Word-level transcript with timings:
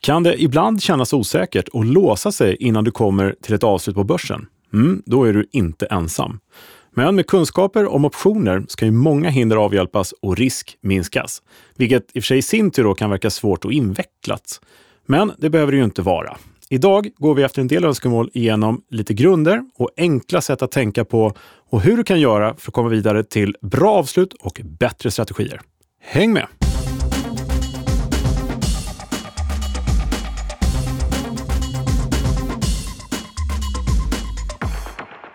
Kan 0.00 0.22
det 0.22 0.42
ibland 0.42 0.82
kännas 0.82 1.12
osäkert 1.12 1.68
och 1.68 1.84
låsa 1.84 2.32
sig 2.32 2.56
innan 2.60 2.84
du 2.84 2.90
kommer 2.90 3.34
till 3.42 3.54
ett 3.54 3.64
avslut 3.64 3.96
på 3.96 4.04
börsen? 4.04 4.46
Mm, 4.72 5.02
då 5.06 5.24
är 5.24 5.32
du 5.32 5.46
inte 5.52 5.86
ensam. 5.86 6.38
Men 6.94 7.16
med 7.16 7.26
kunskaper 7.26 7.86
om 7.86 8.04
optioner 8.04 8.64
ska 8.68 8.84
ju 8.84 8.90
många 8.90 9.30
hinder 9.30 9.56
avhjälpas 9.56 10.12
och 10.22 10.36
risk 10.36 10.76
minskas. 10.80 11.42
Vilket 11.76 12.16
i 12.16 12.18
och 12.18 12.22
för 12.22 12.26
sig 12.26 12.38
i 12.38 12.42
sin 12.42 12.70
tur 12.70 12.94
kan 12.94 13.10
verka 13.10 13.30
svårt 13.30 13.64
och 13.64 13.72
invecklat. 13.72 14.60
Men 15.06 15.32
det 15.38 15.50
behöver 15.50 15.72
det 15.72 15.78
ju 15.78 15.84
inte 15.84 16.02
vara. 16.02 16.36
Idag 16.68 17.08
går 17.16 17.34
vi 17.34 17.42
efter 17.42 17.60
en 17.60 17.68
del 17.68 17.84
önskemål 17.84 18.30
igenom 18.34 18.82
lite 18.90 19.14
grunder 19.14 19.62
och 19.74 19.90
enkla 19.96 20.40
sätt 20.40 20.62
att 20.62 20.70
tänka 20.70 21.04
på 21.04 21.32
och 21.70 21.80
hur 21.80 21.96
du 21.96 22.04
kan 22.04 22.20
göra 22.20 22.54
för 22.54 22.70
att 22.70 22.74
komma 22.74 22.88
vidare 22.88 23.24
till 23.24 23.56
bra 23.60 23.92
avslut 23.92 24.34
och 24.40 24.60
bättre 24.64 25.10
strategier. 25.10 25.60
Häng 26.00 26.32
med! 26.32 26.59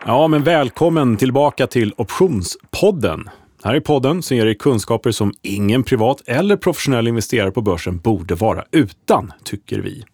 Ja, 0.08 0.28
men 0.28 0.44
välkommen 0.44 1.18
tillbaka 1.18 1.68
till 1.68 1.94
Optionspodden. 1.98 3.30
Här 3.64 3.74
är 3.76 3.80
podden 3.80 4.24
som 4.24 4.38
ger 4.38 4.46
dig 4.46 4.56
kunskaper 4.56 5.12
som 5.12 5.34
ingen 5.42 5.84
privat 5.84 6.22
eller 6.26 6.58
professionell 6.58 7.08
investerare 7.08 7.52
på 7.52 7.62
börsen 7.62 7.98
borde 7.98 8.36
vara 8.36 8.66
utan, 8.72 9.34
tycker 9.44 9.80
vi. 9.80 10.06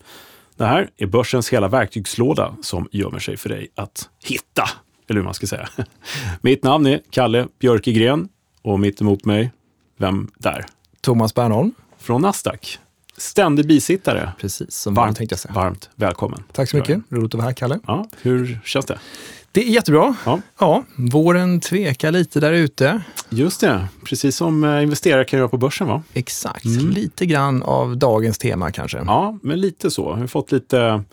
Det 0.58 0.66
här 0.66 0.90
är 0.98 1.06
börsens 1.06 1.50
hela 1.54 1.68
verktygslåda 1.68 2.56
som 2.62 2.88
gömmer 2.92 3.20
sig 3.20 3.38
för 3.38 3.50
dig 3.50 3.68
att 3.76 4.10
hitta, 4.24 4.64
eller 5.10 5.20
hur 5.20 5.26
man 5.26 5.34
ska 5.34 5.48
säga. 5.48 5.70
Mitt 6.42 6.64
namn 6.64 6.88
är 6.88 7.02
Kalle 7.10 7.48
Björkegren 7.60 8.30
och 8.62 8.80
mitt 8.80 9.02
emot 9.02 9.26
mig, 9.26 9.52
vem 9.98 10.32
där? 10.38 10.66
Thomas 11.02 11.36
Bernholm. 11.36 11.72
Från 11.98 12.22
Nasdaq. 12.22 12.80
Ständig 13.18 13.68
bisittare. 13.68 14.32
Precis, 14.40 14.74
som 14.74 14.94
varmt, 14.94 15.18
tänkte 15.18 15.34
jag 15.34 15.40
säga. 15.40 15.54
Varmt 15.54 15.90
välkommen. 15.96 16.44
Tack 16.52 16.70
så 16.70 16.78
mycket. 16.78 17.02
Roligt 17.10 17.26
att 17.26 17.34
vara 17.34 17.46
här, 17.46 17.54
Kalle. 17.54 17.80
Ja, 17.88 18.08
hur 18.22 18.60
känns 18.66 18.86
det? 18.86 19.00
Det 19.54 19.62
är 19.62 19.70
jättebra. 19.70 20.16
Ja. 20.26 20.42
ja, 20.60 20.84
våren 20.96 21.60
tvekar 21.60 22.12
lite 22.12 22.40
där 22.40 22.54
ute. 22.54 23.02
Just 23.30 23.62
det, 23.62 23.88
precis 24.06 24.36
som 24.36 24.64
eh, 24.64 24.84
investerare 24.84 25.26
kan 25.26 25.40
göra 25.40 25.50
på 25.50 25.58
börsen 25.58 25.88
va? 25.88 26.04
Exakt, 26.14 26.66
lite 26.66 27.26
grann 27.26 27.64
av 27.64 27.98
dagens 27.98 28.38
tema 28.38 28.72
kanske. 28.72 28.98
Ja, 28.98 29.38
men 29.44 29.62
lite 29.62 29.92
så. 29.92 30.14
Vi 30.14 30.20
har 30.20 30.28
fått 30.28 30.52
lite 30.52 31.04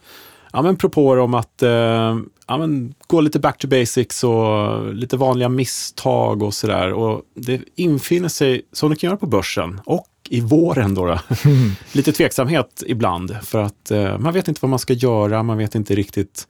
ja, 0.53 0.62
men 0.62 0.77
propåer 0.77 1.19
om 1.19 1.34
att 1.34 1.62
eh, 1.62 2.19
ja, 2.47 2.59
men 2.59 2.94
gå 3.06 3.20
lite 3.20 3.39
back 3.39 3.59
to 3.59 3.69
basics 3.69 4.25
och 4.25 4.94
lite 4.94 5.16
vanliga 5.16 5.48
misstag 5.48 6.42
och 6.42 6.55
sådär. 6.55 6.92
Och 6.92 7.22
det 7.34 7.61
infinner 7.75 8.28
sig, 8.28 8.62
som 8.72 8.91
det 8.91 8.97
kan 8.97 9.09
göra 9.09 9.19
på 9.19 9.27
börsen 9.27 9.81
och 9.84 10.06
i 10.28 10.41
våren 10.41 10.94
då, 10.94 11.06
då 11.06 11.19
lite 11.92 12.12
tveksamhet 12.12 12.83
ibland. 12.86 13.36
För 13.42 13.62
att 13.62 13.91
eh, 13.91 14.19
man 14.19 14.33
vet 14.33 14.48
inte 14.48 14.59
vad 14.62 14.70
man 14.70 14.78
ska 14.78 14.92
göra, 14.92 15.42
man 15.42 15.59
vet 15.59 15.75
inte 15.75 15.94
riktigt 15.94 16.48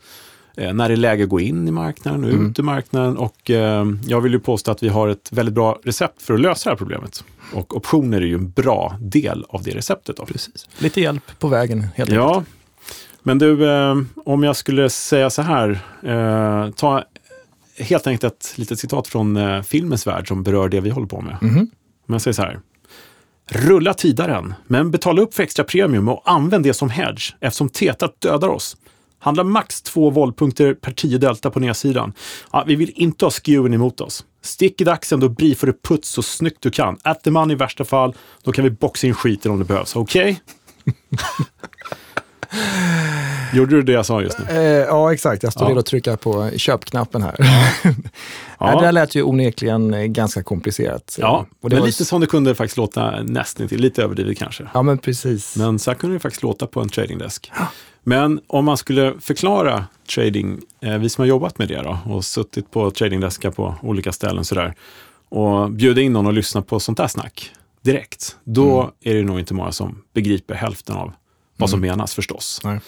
när 0.59 0.89
det 0.89 0.95
är 0.95 0.97
läge 0.97 1.23
att 1.25 1.29
gå 1.31 1.41
in 1.41 1.69
i 1.69 1.71
marknaden 1.71 2.25
och 2.25 2.31
ut 2.31 2.59
ur 2.59 2.63
marknaden. 2.63 3.17
Och 3.17 3.51
eh, 3.51 3.87
jag 4.07 4.21
vill 4.21 4.33
ju 4.33 4.41
påstå 4.41 4.71
att 4.71 4.83
vi 4.83 4.89
har 4.89 5.09
ett 5.09 5.29
väldigt 5.33 5.55
bra 5.55 5.79
recept 5.85 6.23
för 6.23 6.35
att 6.35 6.41
lösa 6.41 6.69
det 6.71 6.73
här 6.73 6.79
problemet. 6.79 7.25
Och 7.55 7.77
optioner 7.77 8.21
är 8.21 8.27
ju 8.27 8.35
en 8.35 8.51
bra 8.51 8.97
del 9.01 9.45
av 9.49 9.63
det 9.63 9.71
receptet. 9.71 10.17
Då. 10.17 10.27
Precis. 10.27 10.69
Lite 10.79 11.01
hjälp 11.01 11.23
på 11.39 11.49
vägen 11.49 11.87
helt 11.95 12.11
Ja, 12.11 12.29
enkelt. 12.37 12.49
men 13.23 13.39
du, 13.39 13.71
eh, 13.71 13.97
om 14.25 14.43
jag 14.43 14.57
skulle 14.57 14.91
säga 14.91 15.31
så 15.31 15.43
här, 15.43 15.79
eh, 16.03 16.71
ta 16.71 17.05
helt 17.79 18.07
enkelt 18.07 18.25
ett 18.35 18.59
litet 18.59 18.79
citat 18.79 19.09
från 19.09 19.37
eh, 19.37 19.63
filmens 19.63 20.07
värld 20.07 20.29
som 20.29 20.43
berör 20.43 20.69
det 20.69 20.81
vi 20.81 20.91
håller 20.91 21.07
på 21.07 21.21
med. 21.21 21.37
Mhm. 21.41 21.59
Om 22.09 22.15
jag 22.15 22.23
säger 22.23 22.33
så 22.35 22.43
här. 22.43 22.61
Rulla 23.51 23.95
tidaren, 23.95 24.55
men 24.67 24.91
betala 24.91 25.23
upp 25.23 25.35
för 25.35 25.43
extra 25.43 25.65
premium 25.65 26.09
och 26.09 26.23
använd 26.25 26.65
det 26.65 26.75
som 26.75 26.91
hedge 26.91 27.35
eftersom 27.41 27.69
tetat 27.69 28.21
dödar 28.21 28.49
oss. 28.49 28.77
Handla 29.21 29.45
max 29.45 29.83
två 29.83 30.11
vollpunkter 30.11 30.75
per 30.75 30.93
10 30.93 31.19
delta 31.19 31.51
på 31.51 31.61
nedsidan. 31.61 32.13
Ja, 32.53 32.65
vi 32.67 32.75
vill 32.75 32.93
inte 32.95 33.25
ha 33.25 33.31
skewen 33.31 33.75
emot 33.75 34.01
oss. 34.01 34.25
Stick 34.43 34.81
i 34.81 34.85
daxen, 34.85 35.21
då 35.21 35.29
briefar 35.29 35.67
du 35.67 35.73
puts 35.89 36.09
så 36.09 36.23
snyggt 36.23 36.57
du 36.61 36.71
kan. 36.71 36.99
At 37.03 37.23
the 37.25 37.31
money 37.31 37.55
i 37.55 37.59
värsta 37.59 37.85
fall, 37.85 38.15
då 38.43 38.53
kan 38.53 38.65
vi 38.65 38.71
boxa 38.71 39.07
in 39.07 39.15
skiten 39.15 39.53
om 39.53 39.59
det 39.59 39.65
behövs. 39.65 39.97
Okej? 39.97 40.41
Gjorde 43.55 43.77
du 43.77 43.83
det 43.83 43.93
jag 43.93 44.07
sa 44.07 44.23
just 44.23 44.39
nu? 44.39 44.45
Eh, 44.51 44.63
ja, 44.63 45.13
exakt. 45.13 45.43
Jag 45.43 45.53
står 45.53 45.65
Ja. 45.65 45.71
redo 45.71 45.81
att 45.81 45.87
trycka 45.87 46.17
på 46.17 46.51
köpknappen 46.57 47.23
här. 47.23 47.35
Ja. 47.39 47.91
Ja. 48.61 48.75
det 48.81 48.85
där 48.87 48.93
lät 48.93 49.15
ju 49.15 49.23
onekligen 49.23 49.95
eh, 49.95 50.05
ganska 50.05 50.43
komplicerat. 50.43 51.17
Ja, 51.21 51.47
och 51.61 51.71
det 51.71 51.77
men 51.77 51.81
var 51.81 51.87
lite 51.87 52.05
som 52.05 52.21
det 52.21 52.27
kunde 52.27 52.55
faktiskt 52.55 52.77
låta 52.77 53.23
nästan 53.23 53.69
till, 53.69 53.81
lite 53.81 54.03
överdrivet 54.03 54.39
kanske. 54.39 54.69
Ja, 54.75 54.83
men 54.83 54.99
precis. 54.99 55.57
Men 55.57 55.79
så 55.79 55.91
här 55.91 55.99
kunde 55.99 56.17
det 56.17 56.21
faktiskt 56.21 56.43
låta 56.43 56.67
på 56.67 56.81
en 56.81 56.89
tradingdesk. 56.89 57.53
Men 58.05 58.41
om 58.47 58.65
man 58.65 58.77
skulle 58.77 59.15
förklara 59.21 59.85
trading, 60.15 60.61
eh, 60.81 60.99
vi 60.99 61.09
som 61.09 61.23
har 61.23 61.27
jobbat 61.27 61.59
med 61.59 61.69
det 61.69 61.83
då, 61.83 61.99
och 62.07 62.25
suttit 62.25 62.71
på 62.71 62.91
tradingdeskar 62.91 63.51
på 63.51 63.75
olika 63.83 64.13
ställen 64.13 64.45
sådär, 64.45 64.75
och 65.29 65.71
bjuda 65.71 66.01
in 66.01 66.13
någon 66.13 66.27
och 66.27 66.33
lyssna 66.33 66.63
på 66.63 66.81
sånt 66.81 66.99
där 66.99 67.07
snack 67.09 67.51
direkt, 67.83 68.37
då 68.45 68.81
Mm. 68.81 68.91
är 69.03 69.15
det 69.15 69.23
nog 69.23 69.39
inte 69.39 69.55
många 69.55 69.73
som 69.73 70.03
begriper 70.15 70.55
hälften 70.55 70.97
av 70.97 71.13
vad 71.57 71.71
som 71.71 71.81
menas 71.81 72.15
förstås. 72.15 72.61
Nej. 72.65 72.81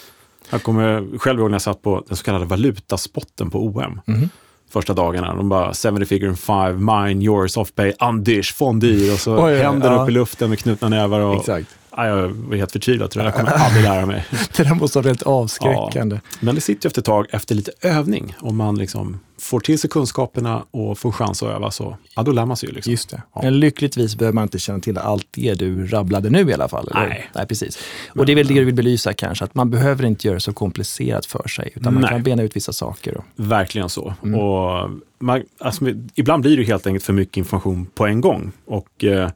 Jag 0.50 0.62
kommer 0.62 1.18
själv 1.18 1.40
ihåg 1.40 1.50
när 1.50 1.54
jag 1.54 1.62
satt 1.62 1.82
på 1.82 2.04
den 2.08 2.16
så 2.16 2.24
kallade 2.24 2.44
valutaspotten 2.44 3.50
på 3.50 3.66
OM. 3.66 4.00
Mhm. 4.06 4.28
Första 4.70 4.94
dagarna. 4.94 5.34
De 5.34 5.48
bara 5.48 5.74
70 5.74 6.04
figure 6.04 6.30
in 6.30 6.36
five, 6.36 6.72
mine, 6.72 7.24
yours, 7.24 7.56
off 7.56 7.74
pay, 7.74 7.92
undish, 8.00 8.54
fondyr. 8.54 9.12
Och 9.12 9.18
så 9.18 9.44
oj, 9.46 9.58
händerna 9.58 9.94
ja. 9.94 10.02
upp 10.02 10.08
i 10.08 10.12
luften 10.12 10.48
med 10.50 10.58
knutna 10.58 10.88
nävar. 10.88 11.20
Och, 11.20 11.34
Exakt. 11.40 11.66
Ja, 11.96 12.06
jag 12.06 12.28
var 12.28 12.56
helt 12.56 12.72
förtvivlad. 12.72 13.10
tror 13.10 13.24
jag. 13.24 13.32
Där 13.32 13.38
kommer 13.38 13.52
jag 13.52 13.60
aldrig 13.60 13.84
lära 13.84 14.06
mig. 14.06 14.26
Det 14.56 14.62
där 14.62 14.74
måste 14.74 14.98
vara 14.98 15.04
väldigt 15.04 15.22
avskräckande. 15.22 16.20
Men 16.40 16.54
det 16.54 16.60
sitter 16.60 16.86
ju 16.86 16.88
efter 16.88 17.00
ett 17.00 17.06
tag, 17.06 17.26
efter 17.30 17.54
lite 17.54 17.72
övning. 17.80 18.34
Om 18.40 18.56
man 18.56 18.78
liksom 18.78 19.20
får 19.38 19.60
till 19.60 19.78
sig 19.78 19.90
kunskaperna 19.90 20.64
och 20.70 20.98
får 20.98 21.12
chans 21.12 21.42
att 21.42 21.48
öva, 21.48 21.70
så 21.70 21.96
ja, 22.16 22.22
då 22.22 22.32
lär 22.32 22.46
man 22.46 22.56
sig 22.56 22.68
ju. 22.68 22.74
Liksom. 22.74 22.90
Just 22.90 23.10
det. 23.10 23.22
Ja. 23.34 23.40
Men 23.42 23.60
lyckligtvis 23.60 24.16
behöver 24.16 24.34
man 24.34 24.42
inte 24.42 24.58
känna 24.58 24.80
till 24.80 24.98
allt 24.98 25.26
det 25.30 25.54
du 25.54 25.86
rabblade 25.86 26.30
nu 26.30 26.50
i 26.50 26.54
alla 26.54 26.68
fall. 26.68 26.88
Eller? 26.90 27.08
Nej. 27.08 27.30
Nej, 27.34 27.46
precis. 27.46 27.78
Och 28.08 28.26
det 28.26 28.32
är 28.32 28.36
väl 28.36 28.46
det 28.46 28.54
du 28.54 28.64
vill 28.64 28.74
belysa 28.74 29.12
kanske, 29.12 29.44
att 29.44 29.54
man 29.54 29.70
behöver 29.70 30.04
inte 30.04 30.26
göra 30.26 30.34
det 30.34 30.40
så 30.40 30.52
komplicerat 30.52 31.26
för 31.26 31.48
sig, 31.48 31.72
utan 31.74 31.94
man 31.94 32.02
Nej. 32.02 32.10
kan 32.10 32.22
bena 32.22 32.42
ut 32.42 32.56
vissa 32.56 32.72
saker. 32.72 33.16
Och, 33.16 33.24
Verkligen 33.36 33.88
så. 33.88 34.14
Mm. 34.24 34.40
Och 34.40 34.90
man, 35.18 35.42
alltså, 35.58 35.84
ibland 36.14 36.42
blir 36.42 36.56
det 36.56 36.62
helt 36.62 36.86
enkelt 36.86 37.04
för 37.04 37.12
mycket 37.12 37.36
information 37.36 37.86
på 37.94 38.06
en 38.06 38.20
gång. 38.20 38.52
Och 38.66 39.04
eh, 39.04 39.30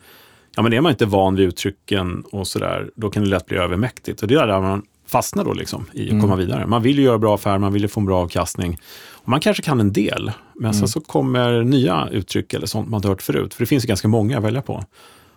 ja, 0.57 0.63
men 0.63 0.73
är 0.73 0.81
man 0.81 0.91
inte 0.93 1.07
van 1.07 1.35
vid 1.37 1.47
uttrycken 1.49 2.25
och 2.33 2.47
sådär, 2.49 2.91
då 2.97 3.11
kan 3.11 3.23
det 3.23 3.29
lätt 3.29 3.47
bli 3.47 3.57
övermäktigt. 3.57 4.23
Och 4.23 4.29
det 4.29 4.35
är 4.35 4.47
där 4.47 4.61
man 4.61 4.83
fastnar 5.07 5.45
då 5.45 5.53
liksom, 5.53 5.87
i 5.93 6.03
att 6.05 6.11
Mm. 6.11 6.21
komma 6.23 6.37
vidare. 6.37 6.67
Man 6.67 6.83
vill 6.83 6.99
ju 6.99 7.05
göra 7.05 7.19
bra 7.19 7.35
affärer, 7.35 7.59
man 7.59 7.73
vill 7.73 7.83
ju 7.83 7.89
få 7.89 8.01
en 8.01 8.07
bra 8.07 8.23
avkastning. 8.23 8.79
Och 9.13 9.29
man 9.29 9.41
kanske 9.41 9.63
kan 9.63 9.81
en 9.81 9.93
del, 9.93 10.33
men 10.55 10.65
Mm. 10.65 10.75
sen 10.75 10.89
så 10.89 11.01
kommer 11.01 11.63
nya 11.63 12.09
uttryck 12.13 12.55
eller 12.55 12.67
sånt 12.67 12.89
man 12.89 12.99
inte 12.99 13.09
hört 13.09 13.23
förut. 13.23 13.55
För 13.55 13.63
det 13.63 13.67
finns 13.67 13.85
ju 13.85 13.89
ganska 13.89 14.09
många 14.09 14.39
att 14.39 14.45
välja 14.45 14.63
på. 14.63 14.85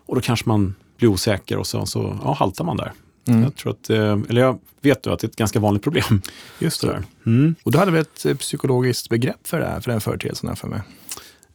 Och 0.05 0.16
då 0.16 0.22
kanske 0.22 0.50
man 0.50 0.75
blir 0.97 1.09
osäker 1.09 1.57
och 1.57 1.67
så, 1.67 1.85
så 1.85 2.17
ja, 2.23 2.34
haltar 2.34 2.63
man 2.66 2.78
där. 2.78 2.91
Mm. 3.28 3.44
Jag 3.44 3.55
tror 3.55 3.72
att, 3.72 3.89
eh, 3.89 4.17
eller 4.29 4.41
jag 4.41 4.59
vet 4.81 5.03
då 5.03 5.11
att 5.13 5.19
det 5.19 5.25
är 5.25 5.29
ett 5.29 5.35
ganska 5.35 5.59
vanligt 5.59 5.84
problem. 5.84 6.22
Just 6.59 6.79
Sådär. 6.79 7.03
Mm. 7.25 7.55
Och 7.63 7.72
du 7.72 7.78
hade 7.78 7.91
väl 7.91 8.01
ett 8.01 8.25
eh, 8.25 8.35
psykologiskt 8.35 9.09
begrepp 9.09 9.47
för 9.47 9.59
det 9.59 9.66
här, 9.66 9.79
för 9.79 9.91
den 9.91 10.01
företeelsen 10.01 10.49
här 10.49 10.55
för 10.55 10.67
mig? 10.67 10.81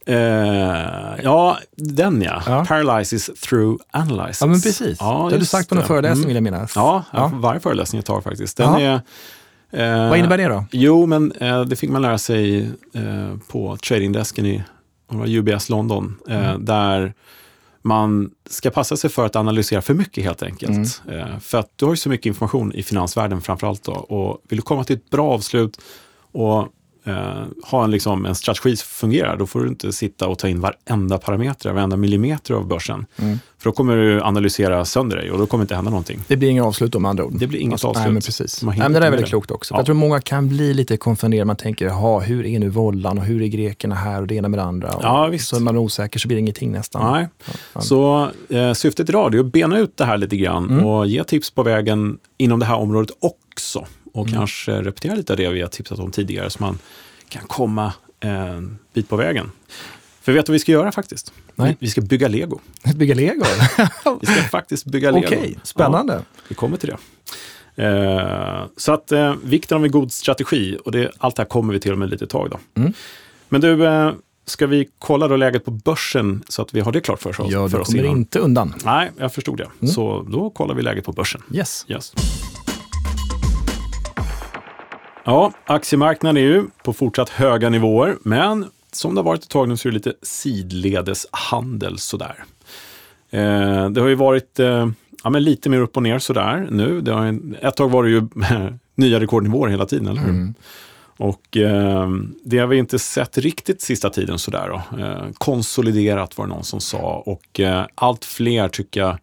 Eh, 0.05 1.23
ja, 1.23 1.57
den 1.75 2.21
ja. 2.21 2.43
Ja. 2.47 2.65
Paralysis 2.65 3.29
through 3.49 3.83
analysis. 3.91 4.41
Ja, 4.41 4.47
men 4.47 4.61
precis. 4.61 4.97
Ja, 4.99 5.05
det 5.29 5.35
har 5.35 5.39
du 5.39 5.45
sagt 5.45 5.69
på 5.69 5.75
någon 5.75 5.81
det. 5.81 5.87
föreläsning 5.87 6.17
Mm. 6.23 6.27
vill 6.27 6.35
jag 6.35 6.43
minnas. 6.43 6.71
Ja, 6.75 7.03
Ja. 7.11 7.31
varje 7.33 7.59
föreläsning 7.59 7.97
jag 7.97 8.05
tar 8.05 8.21
faktiskt. 8.21 8.57
Den 8.57 8.81
Ja. 8.81 9.01
är, 9.71 10.03
eh, 10.03 10.09
Vad 10.09 10.17
innebär 10.19 10.37
det 10.37 10.47
då? 10.47 10.65
Jo, 10.71 11.05
men 11.05 11.31
eh, 11.31 11.61
det 11.61 11.75
fick 11.75 11.89
man 11.89 12.01
lära 12.01 12.17
sig 12.17 12.69
på 13.47 13.77
tradingdesken 13.77 14.45
i 14.45 14.63
UBS 15.27 15.69
London, 15.69 16.15
Mm. 16.29 16.65
där 16.65 17.13
man 17.81 18.31
ska 18.49 18.69
passa 18.69 18.97
sig 18.97 19.09
för 19.09 19.25
att 19.25 19.35
analysera 19.35 19.81
för 19.81 19.93
mycket 19.93 20.23
helt 20.23 20.43
enkelt. 20.43 21.01
Mm. 21.09 21.39
För 21.39 21.57
att 21.57 21.69
du 21.75 21.85
har 21.85 21.93
ju 21.93 21.97
så 21.97 22.09
mycket 22.09 22.25
information 22.25 22.73
i 22.73 22.83
finansvärlden 22.83 23.41
framför 23.41 23.67
allt. 23.67 23.83
Då, 23.83 23.91
och 23.93 24.41
vill 24.49 24.57
du 24.59 24.63
komma 24.63 24.83
till 24.83 24.95
ett 24.95 25.09
bra 25.09 25.31
avslut 25.31 25.77
och 26.31 26.67
eh, 27.03 27.43
ha 27.63 27.83
en, 27.83 27.91
liksom, 27.91 28.25
en 28.25 28.35
strategi 28.35 28.75
som 28.75 28.85
fungerar, 28.87 29.37
då 29.37 29.47
får 29.47 29.59
du 29.59 29.67
inte 29.69 29.91
sitta 29.91 30.27
och 30.27 30.39
ta 30.39 30.47
in 30.47 30.59
varenda 30.61 31.17
parameter, 31.17 31.71
varenda 31.73 31.97
millimeter 31.97 32.53
av 32.53 32.67
börsen. 32.67 33.05
Mm. 33.17 33.39
För 33.57 33.69
då 33.69 33.73
kommer 33.73 33.95
du 33.95 34.21
analysera 34.21 34.85
sönder 34.85 35.17
dig 35.17 35.31
och 35.31 35.37
då 35.39 35.45
kommer 35.45 35.63
inte 35.63 35.75
hända 35.75 35.91
någonting. 35.91 36.19
Det 36.27 36.37
blir 36.37 36.49
inga 36.49 36.65
avslut 36.65 36.95
om 36.95 37.05
andra 37.05 37.25
ord. 37.25 37.33
Det 37.39 37.47
blir 37.47 37.59
inget 37.59 37.71
Alltså, 37.73 37.87
avslut. 37.87 38.03
Nej, 38.03 38.13
men 38.13 38.21
precis. 38.21 38.63
Nej, 38.63 38.77
men 38.77 38.93
det 38.93 38.99
där 38.99 39.07
är 39.07 39.11
väldigt 39.11 39.29
klokt 39.29 39.51
också. 39.51 39.73
Ja. 39.73 39.79
Jag 39.79 39.85
tror 39.85 39.95
många 39.95 40.21
kan 40.21 40.47
bli 40.49 40.73
lite 40.73 40.97
konfunderade. 40.97 41.45
Man 41.45 41.55
tänker, 41.55 41.85
jaha, 41.85 42.19
hur 42.19 42.45
är 42.45 42.59
nu 42.59 42.69
vollan 42.69 43.17
och 43.17 43.23
hur 43.25 43.41
är 43.41 43.47
grekerna 43.47 43.95
här 43.95 44.21
och 44.21 44.27
det 44.27 44.35
ena 44.35 44.47
med 44.47 44.59
det 44.59 44.63
andra. 44.63 44.89
Och 44.93 45.03
Ja, 45.03 45.27
visst. 45.27 45.47
Så 45.47 45.55
är 45.55 45.59
man 45.59 45.77
osäker 45.77 46.19
så 46.19 46.27
blir 46.27 46.35
det 46.35 46.41
ingenting 46.41 46.71
nästan. 46.71 47.11
Nej. 47.13 47.27
Ja. 47.73 47.81
Så 47.81 48.27
eh, 48.49 48.73
syftet 48.73 49.09
idag 49.09 49.35
är 49.35 49.39
att 49.39 49.45
bena 49.51 49.77
ut 49.79 49.97
det 49.97 50.05
här 50.05 50.17
lite 50.17 50.37
grann 50.37 50.69
Mm. 50.69 50.85
och 50.85 51.07
ge 51.07 51.23
tips 51.23 51.51
på 51.51 51.63
vägen 51.63 52.17
inom 52.37 52.59
det 52.59 52.65
här 52.65 52.75
området 52.75 53.11
också. 53.19 53.85
Och 54.13 54.27
Mm. 54.27 54.39
kanske 54.39 54.81
repetera 54.81 55.15
lite 55.15 55.33
av 55.33 55.37
det 55.37 55.49
vi 55.49 55.61
har 55.61 55.67
tipsat 55.67 55.99
om 55.99 56.11
tidigare 56.11 56.49
så 56.49 56.57
man 56.63 56.79
kan 57.29 57.41
komma 57.47 57.93
en 58.19 58.77
bit 58.93 59.09
på 59.09 59.15
vägen. 59.15 59.51
För 60.21 60.31
vet 60.33 60.45
du 60.45 60.49
vad 60.51 60.53
vi 60.53 60.59
ska 60.59 60.71
göra 60.71 60.91
faktiskt? 60.91 61.33
Nej. 61.55 61.77
Vi, 61.79 61.87
ska 61.89 62.01
bygga 62.01 62.27
lego. 62.27 62.59
Bygga 62.95 63.15
lego? 63.15 63.45
Vi 64.21 64.25
ska 64.25 64.41
faktiskt 64.43 64.85
bygga 64.85 65.11
lego. 65.11 65.27
Okej, 65.27 65.57
spännande. 65.63 66.13
Ja, 66.13 66.19
vi 66.47 66.55
kommer 66.55 66.77
till 66.77 66.89
det. 66.89 66.97
Eh, 67.75 68.63
så 68.77 68.93
att 68.93 69.11
eh, 69.11 69.35
vikten 69.43 69.77
av 69.77 69.85
en 69.85 69.91
god 69.91 70.11
strategi, 70.11 70.77
och 70.85 70.91
det, 70.91 71.11
allt 71.17 71.35
det 71.35 71.41
här 71.41 71.47
kommer 71.49 71.73
vi 71.73 71.79
till 71.79 71.93
om 71.93 72.01
ett 72.01 72.09
litet 72.09 72.29
tag. 72.29 72.49
Då. 72.49 72.81
Mm. 72.81 72.93
Men 73.49 73.61
du, 73.61 73.85
eh, 73.87 74.11
ska 74.45 74.67
vi 74.67 74.89
kolla 74.99 75.27
då 75.27 75.35
läget 75.35 75.65
på 75.65 75.71
börsen 75.71 76.43
så 76.49 76.61
att 76.61 76.73
vi 76.73 76.79
har 76.79 76.91
det 76.91 77.01
klart 77.01 77.21
för 77.21 77.41
oss? 77.41 77.51
Ja, 77.51 77.67
du 77.67 77.77
kommer 77.77 77.99
innan? 78.03 78.11
inte 78.17 78.39
undan. 78.39 78.73
Nej, 78.85 79.11
jag 79.17 79.33
förstod 79.33 79.57
det. 79.79 79.87
Så 79.87 80.25
då 80.29 80.49
kollar 80.49 80.75
vi 80.75 80.81
läget 80.81 81.05
på 81.05 81.11
börsen. 81.11 81.41
Yes. 81.53 81.85
Yes. 81.89 82.13
Ja, 85.25 85.53
aktiemarknaden 85.65 86.37
är 86.37 86.41
ju 86.41 86.65
på 86.83 86.93
fortsatt 86.93 87.29
höga 87.29 87.69
nivåer, 87.69 88.17
men 88.23 88.65
som 88.91 89.15
det 89.15 89.21
har 89.21 89.25
varit 89.25 89.43
ett 89.43 89.49
tag 89.49 89.69
nu 89.69 89.77
så 89.77 89.87
är 89.87 89.91
det 89.91 89.95
lite 89.95 90.13
sidledeshandel 90.21 91.99
sådär. 91.99 92.43
Eh, 93.29 93.89
det 93.89 94.01
har 94.01 94.07
ju 94.07 94.15
varit 94.15 94.59
eh, 94.59 94.89
ja, 95.23 95.29
men 95.29 95.43
lite 95.43 95.69
mer 95.69 95.79
upp 95.79 95.97
och 95.97 96.03
ner 96.03 96.19
sådär 96.19 96.67
nu. 96.71 97.01
Det 97.01 97.11
har, 97.11 97.39
ett 97.61 97.75
tag 97.75 97.91
var 97.91 98.03
det 98.03 98.09
ju 98.09 98.27
nya 98.95 99.19
rekordnivåer 99.19 99.69
hela 99.69 99.85
tiden, 99.85 100.07
eller 100.07 100.21
hur? 100.21 100.53
Och 101.17 101.57
eh, 101.57 102.09
det 102.43 102.59
har 102.59 102.67
vi 102.67 102.77
inte 102.77 102.99
sett 102.99 103.37
riktigt 103.37 103.81
sista 103.81 104.09
tiden 104.09 104.39
sådär. 104.39 104.69
Då. 104.69 104.99
Eh, 104.99 105.25
konsoliderat 105.33 106.37
var 106.37 106.45
det 106.45 106.53
någon 106.53 106.63
som 106.63 106.81
sa 106.81 107.23
och 107.25 107.59
eh, 107.59 107.85
allt 107.95 108.25
fler 108.25 108.67
tycker 108.67 108.99
jag 108.99 109.17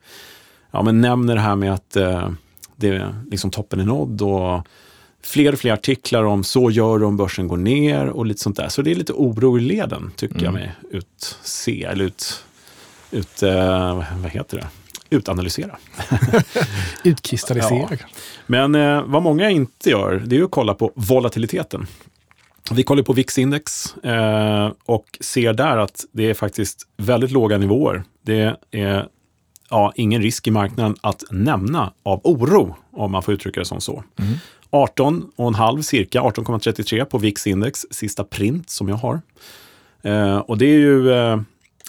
ja, 0.71 0.83
men 0.83 1.01
nämner 1.01 1.35
det 1.35 1.41
här 1.41 1.57
med 1.57 1.75
att 1.75 1.97
eh, 1.97 2.29
det, 2.77 3.15
liksom 3.31 3.51
toppen 3.51 3.81
är 3.81 3.85
nådd 3.85 4.23
och 4.23 4.67
fler 5.23 5.53
och 5.53 5.59
fler 5.59 5.73
artiklar 5.73 6.25
om 6.25 6.45
så 6.45 6.71
gör 6.71 7.05
om 7.05 7.17
börsen 7.17 7.49
går 7.49 7.57
ner 7.57 8.07
och 8.07 8.27
lite 8.27 8.41
sånt 8.41 8.57
där. 8.57 8.69
Så 8.69 8.83
det 8.83 8.91
är 8.91 8.95
lite 8.95 9.13
oro 9.13 9.59
i 9.59 9.61
leden 9.61 10.13
tycker 10.17 10.45
jag 10.45 10.55
mig 10.55 10.73
utse, 10.91 11.85
eller 11.85 12.05
ut, 12.05 12.45
ut 13.11 13.43
eh, 13.43 14.05
vad 14.23 14.31
heter 14.31 14.57
det? 14.57 14.67
Utanalysera. 15.17 15.77
Utkristallisera. 17.05 17.89
Ja. 17.91 17.97
Men 18.47 18.75
eh, 18.75 19.03
vad 19.03 19.23
många 19.23 19.51
inte 19.51 19.91
gör, 19.91 20.23
det 20.27 20.37
är 20.37 20.43
att 20.43 20.51
kolla 20.51 20.75
på 20.75 20.93
volatiliteten. 20.95 21.87
Vi 22.71 22.83
kollar 22.83 23.03
på 23.03 23.13
VIX-index 23.13 23.97
eh, 24.05 24.73
och 24.85 25.19
ser 25.21 25.53
där 25.53 25.77
att 25.77 26.05
det 26.13 26.31
är 26.31 26.35
faktiskt 26.35 26.87
väldigt 26.97 27.31
låga 27.31 27.59
nivåer. 27.59 28.05
Det 28.23 28.57
är 28.71 29.09
ja, 29.71 29.93
ingen 29.97 30.23
risk 30.23 30.47
i 30.47 30.51
marknaden 30.51 30.97
att 31.01 31.25
nämna 31.31 31.93
av 32.03 32.21
oro, 32.25 32.77
om 32.93 33.13
man 33.13 33.23
får 33.23 33.35
uttrycka 33.35 33.61
det 33.61 33.67
som 33.67 33.81
så. 33.81 34.05
18,5 34.71 35.83
cirka, 35.83 36.21
18,33 36.21 37.05
på 37.05 37.19
VIX-index, 37.19 37.87
sista 37.91 38.25
print 38.25 38.71
som 38.71 38.89
jag 38.89 38.97
har. 38.97 39.21
Eh, 40.03 40.39
och 40.39 40.59
det 40.59 40.67
är 40.67 40.79
ju 40.79 41.13
eh, 41.13 41.41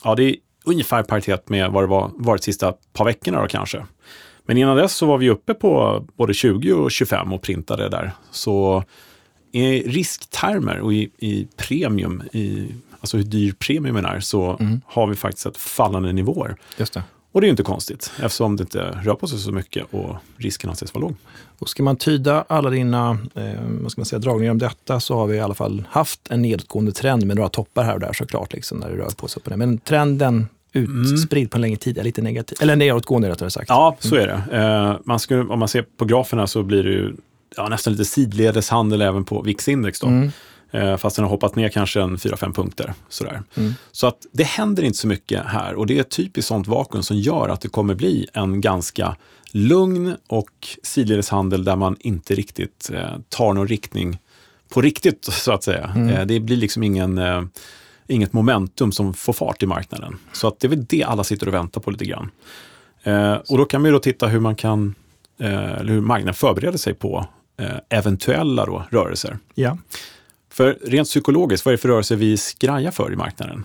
ja, 0.04 0.16
det 0.16 0.24
är 0.24 0.36
ungefär 0.66 1.04
paritet 1.04 1.50
med 1.50 1.72
vad 1.72 1.84
det 1.84 1.88
var 1.88 2.12
varit 2.16 2.44
sista 2.44 2.74
par 2.94 3.06
veckorna 3.06 3.42
då 3.42 3.48
kanske. 3.48 3.86
Men 4.46 4.58
innan 4.58 4.78
dess 4.78 4.96
så 4.96 5.06
var 5.06 5.18
vi 5.18 5.30
uppe 5.30 5.54
på 5.54 6.04
både 6.18 6.34
20 6.34 6.74
och 6.74 6.92
25 6.92 7.34
och 7.34 7.42
printade 7.42 7.90
där. 7.90 8.12
Så 8.32 8.84
i 9.52 9.82
risktermer 9.82 10.80
och 10.80 10.94
i, 10.94 11.12
i 11.18 11.48
premium, 11.58 12.24
i, 12.34 12.68
alltså 13.00 13.18
hur 13.18 13.24
dyr 13.24 13.54
premiumen 13.60 14.06
är, 14.06 14.20
så 14.20 14.58
har 14.86 15.08
vi 15.08 15.16
faktiskt 15.16 15.46
ett 15.46 15.58
fallande 15.58 16.14
nivåer. 16.14 16.56
Just 16.78 16.94
det. 16.94 17.04
Och 17.32 17.42
det 17.42 17.46
är 17.46 17.48
ju 17.48 17.52
inte 17.52 17.64
konstigt 17.64 18.12
eftersom 18.22 18.56
det 18.56 18.62
inte 18.62 19.00
rör 19.04 19.16
på 19.16 19.28
sig 19.28 19.40
så 19.40 19.52
mycket 19.52 19.86
och 19.92 20.16
risken 20.38 20.70
anses 20.70 20.94
vara 20.94 21.02
låg. 21.02 21.16
Och 21.60 21.70
ska 21.70 21.84
man 21.84 21.96
tyda 21.96 22.46
alla 22.48 22.70
dina 22.70 23.18
eh, 23.36 23.62
vad 23.82 23.92
ska 23.92 24.02
man 24.02 24.06
säga, 24.06 24.20
dragningar 24.20 24.52
om 24.52 24.58
detta 24.58 25.00
så 25.00 25.16
har 25.16 25.28
vi 25.28 25.36
i 25.36 25.40
alla 25.40 25.54
fall 25.54 25.84
haft 25.90 26.20
en 26.30 26.42
nedåtgående 26.42 26.92
trend 26.92 27.26
med 27.26 27.36
några 27.36 27.50
toppar 27.50 27.84
här 27.84 27.94
och 27.94 28.00
där 28.00 28.14
såklart, 28.14 28.54
liksom, 28.54 28.78
när 28.78 28.90
det 28.90 28.98
rör 28.98 29.10
på 29.10 29.28
sig 29.28 29.40
upp 29.40 29.48
och 29.48 29.52
ner. 29.52 29.58
Men 29.58 29.78
trenden 29.78 30.48
utspridd 30.74 31.52
på 31.52 31.58
en 31.58 31.62
längre 31.62 31.78
tid 31.78 31.98
är 31.98 32.04
lite 32.04 32.22
negativ. 32.22 32.58
Eller 32.62 32.76
nedåtgående 32.76 33.30
rättare 33.30 33.52
sagt. 33.52 33.70
Ja, 33.70 33.96
så 34.00 34.16
är 34.16 34.28
det. 34.28 34.58
Eh, 34.58 34.98
man 35.04 35.20
skulle, 35.20 35.44
om 35.44 35.60
man 35.60 35.68
ser 35.68 35.82
på 35.98 36.06
graferna 36.06 36.48
så 36.48 36.64
blir 36.64 36.84
det 36.84 36.90
ju 36.90 37.14
ja, 37.58 37.68
nästan 37.70 37.94
lite 37.94 38.06
sidledeshandel 38.06 39.02
även 39.02 39.24
på 39.24 39.42
VIX-index. 39.42 40.00
Då. 40.00 40.08
Mm. 40.08 40.32
Eh, 40.72 40.98
fast 40.98 41.16
den 41.16 41.24
har 41.24 41.30
hoppat 41.30 41.56
ner 41.56 41.70
kanske 41.70 42.02
en 42.02 42.18
4-5 42.18 42.54
punkter. 42.54 42.94
Sådär. 43.10 43.44
Mm. 43.56 43.74
Så 43.92 44.08
att 44.08 44.18
det 44.32 44.44
händer 44.44 44.84
inte 44.84 44.98
så 44.98 45.08
mycket 45.08 45.46
här 45.46 45.76
och 45.76 45.88
det 45.88 45.98
är 45.98 46.02
ett 46.02 46.12
typiskt 46.12 46.48
sånt 46.48 46.68
vakuum 46.68 47.04
som 47.04 47.18
gör 47.18 47.50
att 47.50 47.62
det 47.62 47.70
kommer 47.70 47.96
bli 47.96 48.28
en 48.34 48.62
ganska 48.62 49.16
lugn 49.52 50.16
och 50.28 50.78
sidledeshandel 50.84 51.64
där 51.64 51.76
man 51.76 51.96
inte 52.00 52.36
riktigt 52.36 52.92
eh, 52.94 53.18
tar 53.30 53.54
någon 53.54 53.68
riktning 53.68 54.20
på 54.70 54.82
riktigt, 54.82 55.26
så 55.26 55.52
att 55.52 55.64
säga. 55.64 55.92
Mm. 55.96 56.10
Eh, 56.10 56.26
det 56.26 56.40
blir 56.40 56.58
liksom 56.58 56.84
ingen, 56.84 57.18
eh, 57.18 57.44
inget 58.08 58.34
momentum 58.34 58.92
som 58.92 59.14
får 59.14 59.34
fart 59.34 59.64
i 59.64 59.66
marknaden. 59.66 60.18
Så 60.34 60.48
att 60.48 60.60
det 60.60 60.68
är 60.68 60.70
väl 60.70 60.86
det 60.86 61.04
alla 61.04 61.24
sitter 61.24 61.48
och 61.48 61.54
väntar 61.54 61.82
på 61.82 61.92
lite 61.92 62.06
grann. 62.06 62.30
Eh, 63.04 63.34
och 63.34 63.58
då 63.58 63.66
kan 63.66 63.82
man 63.82 63.90
ju 63.90 63.94
då 63.94 64.00
titta 64.00 64.28
hur 64.28 64.40
man 64.40 64.56
kan, 64.56 64.96
eh, 65.40 65.72
eller 65.72 65.94
hur 65.94 66.02
marknaden 66.02 66.34
förbereder 66.34 66.78
sig 66.78 66.94
på 66.94 67.26
eventuella 67.90 68.66
då, 68.66 68.84
rörelser. 68.90 69.38
Ja. 69.54 69.78
För 70.52 70.78
rent 70.86 71.08
psykologiskt, 71.08 71.66
vad 71.66 71.74
är 71.74 71.78
det 71.78 71.82
för 71.82 71.90
rörelser 71.90 72.16
vi 72.16 72.38
skrajar 72.38 72.92
för 72.92 73.14
i 73.14 73.16
marknaden? 73.16 73.64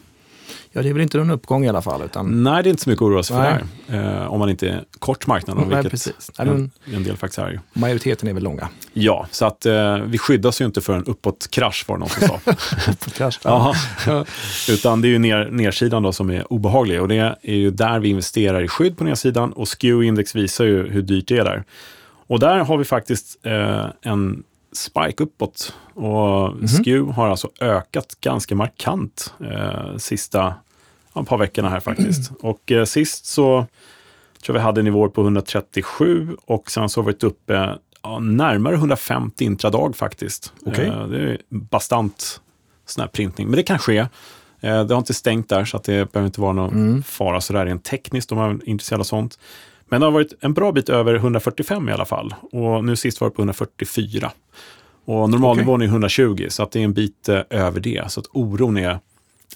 ja, 0.72 0.82
det 0.82 0.88
är 0.88 0.92
väl 0.92 1.02
inte 1.02 1.18
någon 1.18 1.30
uppgång 1.30 1.64
i 1.64 1.68
alla 1.68 1.82
fall. 1.82 2.02
Utan, 2.02 2.42
Nej, 2.42 2.62
det 2.62 2.68
är 2.68 2.70
inte 2.70 2.82
så 2.82 2.90
mycket 2.90 3.02
att 3.02 3.06
oroa 3.06 3.22
sig 3.22 3.36
för 3.36 3.64
där. 3.86 4.22
Eh, 4.22 4.32
om 4.32 4.38
man 4.38 4.50
inte 4.50 4.68
är 4.68 4.84
kort 4.98 5.26
marknaden, 5.26 5.64
Nej, 5.68 5.76
vilket 5.76 5.90
precis. 5.90 6.30
Nej, 6.38 6.48
en, 6.48 6.70
men- 6.84 6.94
en 6.94 7.04
del 7.04 7.16
faktiskt 7.16 7.38
är. 7.38 7.50
ju. 7.50 7.58
Majoriteten 7.72 8.28
är 8.28 8.32
väl 8.32 8.42
långa. 8.42 8.68
Ja, 8.92 9.26
så 9.30 9.46
att 9.46 9.66
eh, 9.66 9.96
vi 9.96 10.18
skyddas 10.18 10.60
ju 10.60 10.64
inte 10.64 10.80
för 10.80 10.92
en 10.92 11.04
uppåtkrasch 11.04 11.84
var 11.88 11.96
det 11.96 12.00
någon 12.00 12.08
som 12.08 12.28
sa. 12.28 12.40
Kanske. 13.16 13.48
Ja. 13.48 13.74
Utan 14.68 15.00
det 15.00 15.08
är 15.08 15.10
ju 15.10 15.18
ner, 15.18 15.48
nersidan 15.50 16.02
då 16.02 16.12
som 16.12 16.30
är 16.30 16.52
obehaglig 16.52 17.02
och 17.02 17.08
det 17.08 17.36
är 17.42 17.54
ju 17.54 17.70
där 17.70 17.98
vi 17.98 18.08
investerar 18.08 18.62
i 18.62 18.68
skydd 18.68 18.96
på 18.98 19.04
nedsidan 19.04 19.52
och 19.52 19.68
SKEW-index 19.68 20.36
visar 20.36 20.64
ju 20.64 20.88
hur 20.88 21.02
dyrt 21.02 21.28
det 21.28 21.38
är 21.38 21.44
där. 21.44 21.64
Och 22.28 22.40
där 22.40 22.58
har 22.58 22.78
vi 22.78 22.84
faktiskt 22.84 23.46
eh, 23.46 23.86
en 24.02 24.42
spike 24.76 25.22
uppåt 25.22 25.74
och 25.94 26.54
SKEW 26.68 27.12
har 27.12 27.28
alltså 27.28 27.50
ökat 27.60 28.16
ganska 28.20 28.54
markant 28.54 29.34
eh, 29.40 29.96
sista 29.96 30.54
ja, 31.12 31.24
par 31.24 31.38
veckorna 31.38 31.68
här 31.68 31.80
faktiskt. 31.80 32.32
Och 32.40 32.72
eh, 32.72 32.84
sist 32.84 33.26
så 33.26 33.66
tror 34.42 34.56
jag 34.56 34.60
vi 34.60 34.64
hade 34.64 34.82
nivåer 34.82 35.08
på 35.08 35.20
137 35.20 36.36
och 36.44 36.70
sen 36.70 36.88
så 36.88 37.00
har 37.00 37.04
vi 37.04 37.12
varit 37.12 37.24
uppe 37.24 37.78
ja, 38.02 38.18
närmare 38.18 38.74
150 38.74 39.44
intradag 39.44 39.96
faktiskt. 39.96 40.52
Okej. 40.66 40.86
Eh, 40.86 41.06
det 41.06 41.18
är 41.18 41.38
bastant 41.48 42.40
sån 42.86 43.00
här 43.00 43.08
printning, 43.08 43.46
men 43.46 43.56
det 43.56 43.62
kan 43.62 43.78
ske. 43.78 43.98
Eh, 44.60 44.84
det 44.84 44.94
har 44.94 44.98
inte 44.98 45.14
stängt 45.14 45.48
där 45.48 45.64
så 45.64 45.76
att 45.76 45.84
det 45.84 46.12
behöver 46.12 46.26
inte 46.26 46.40
vara 46.40 46.52
någon 46.52 47.02
fara 47.02 47.40
sådär 47.40 47.66
rent 47.66 47.84
tekniskt 47.84 48.32
om 48.32 48.38
man 48.38 48.50
är 48.50 48.68
intresserad 48.68 49.00
av 49.00 49.04
sånt. 49.04 49.38
Men 49.88 50.00
det 50.00 50.06
har 50.06 50.12
varit 50.12 50.32
en 50.40 50.54
bra 50.54 50.72
bit 50.72 50.88
över 50.88 51.14
145 51.14 51.88
i 51.88 51.92
alla 51.92 52.04
fall 52.04 52.34
och 52.52 52.84
nu 52.84 52.96
sist 52.96 53.20
var 53.20 53.28
det 53.28 53.34
på 53.34 53.42
144. 53.42 54.30
Och 55.04 55.30
normalnivån 55.30 55.82
är 55.82 55.86
120 55.86 56.46
så 56.48 56.62
att 56.62 56.70
det 56.70 56.80
är 56.80 56.84
en 56.84 56.92
bit 56.92 57.28
eh, 57.28 57.40
över 57.50 57.80
det. 57.80 58.10
Så 58.10 58.20
att 58.20 58.26
oron 58.32 58.76
är, 58.76 58.98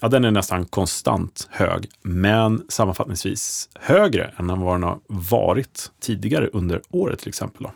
ja, 0.01 0.07
den 0.07 0.25
är 0.25 0.31
nästan 0.31 0.65
konstant 0.65 1.47
hög, 1.51 1.89
men 2.01 2.61
sammanfattningsvis 2.69 3.69
högre 3.79 4.31
än 4.37 4.47
vad 4.61 4.75
den 4.75 4.83
har 4.83 4.99
varit 5.07 5.91
tidigare 6.01 6.47
under 6.53 6.81
året 6.89 7.19
till 7.19 7.29
exempel. 7.29 7.63
Då. 7.63 7.71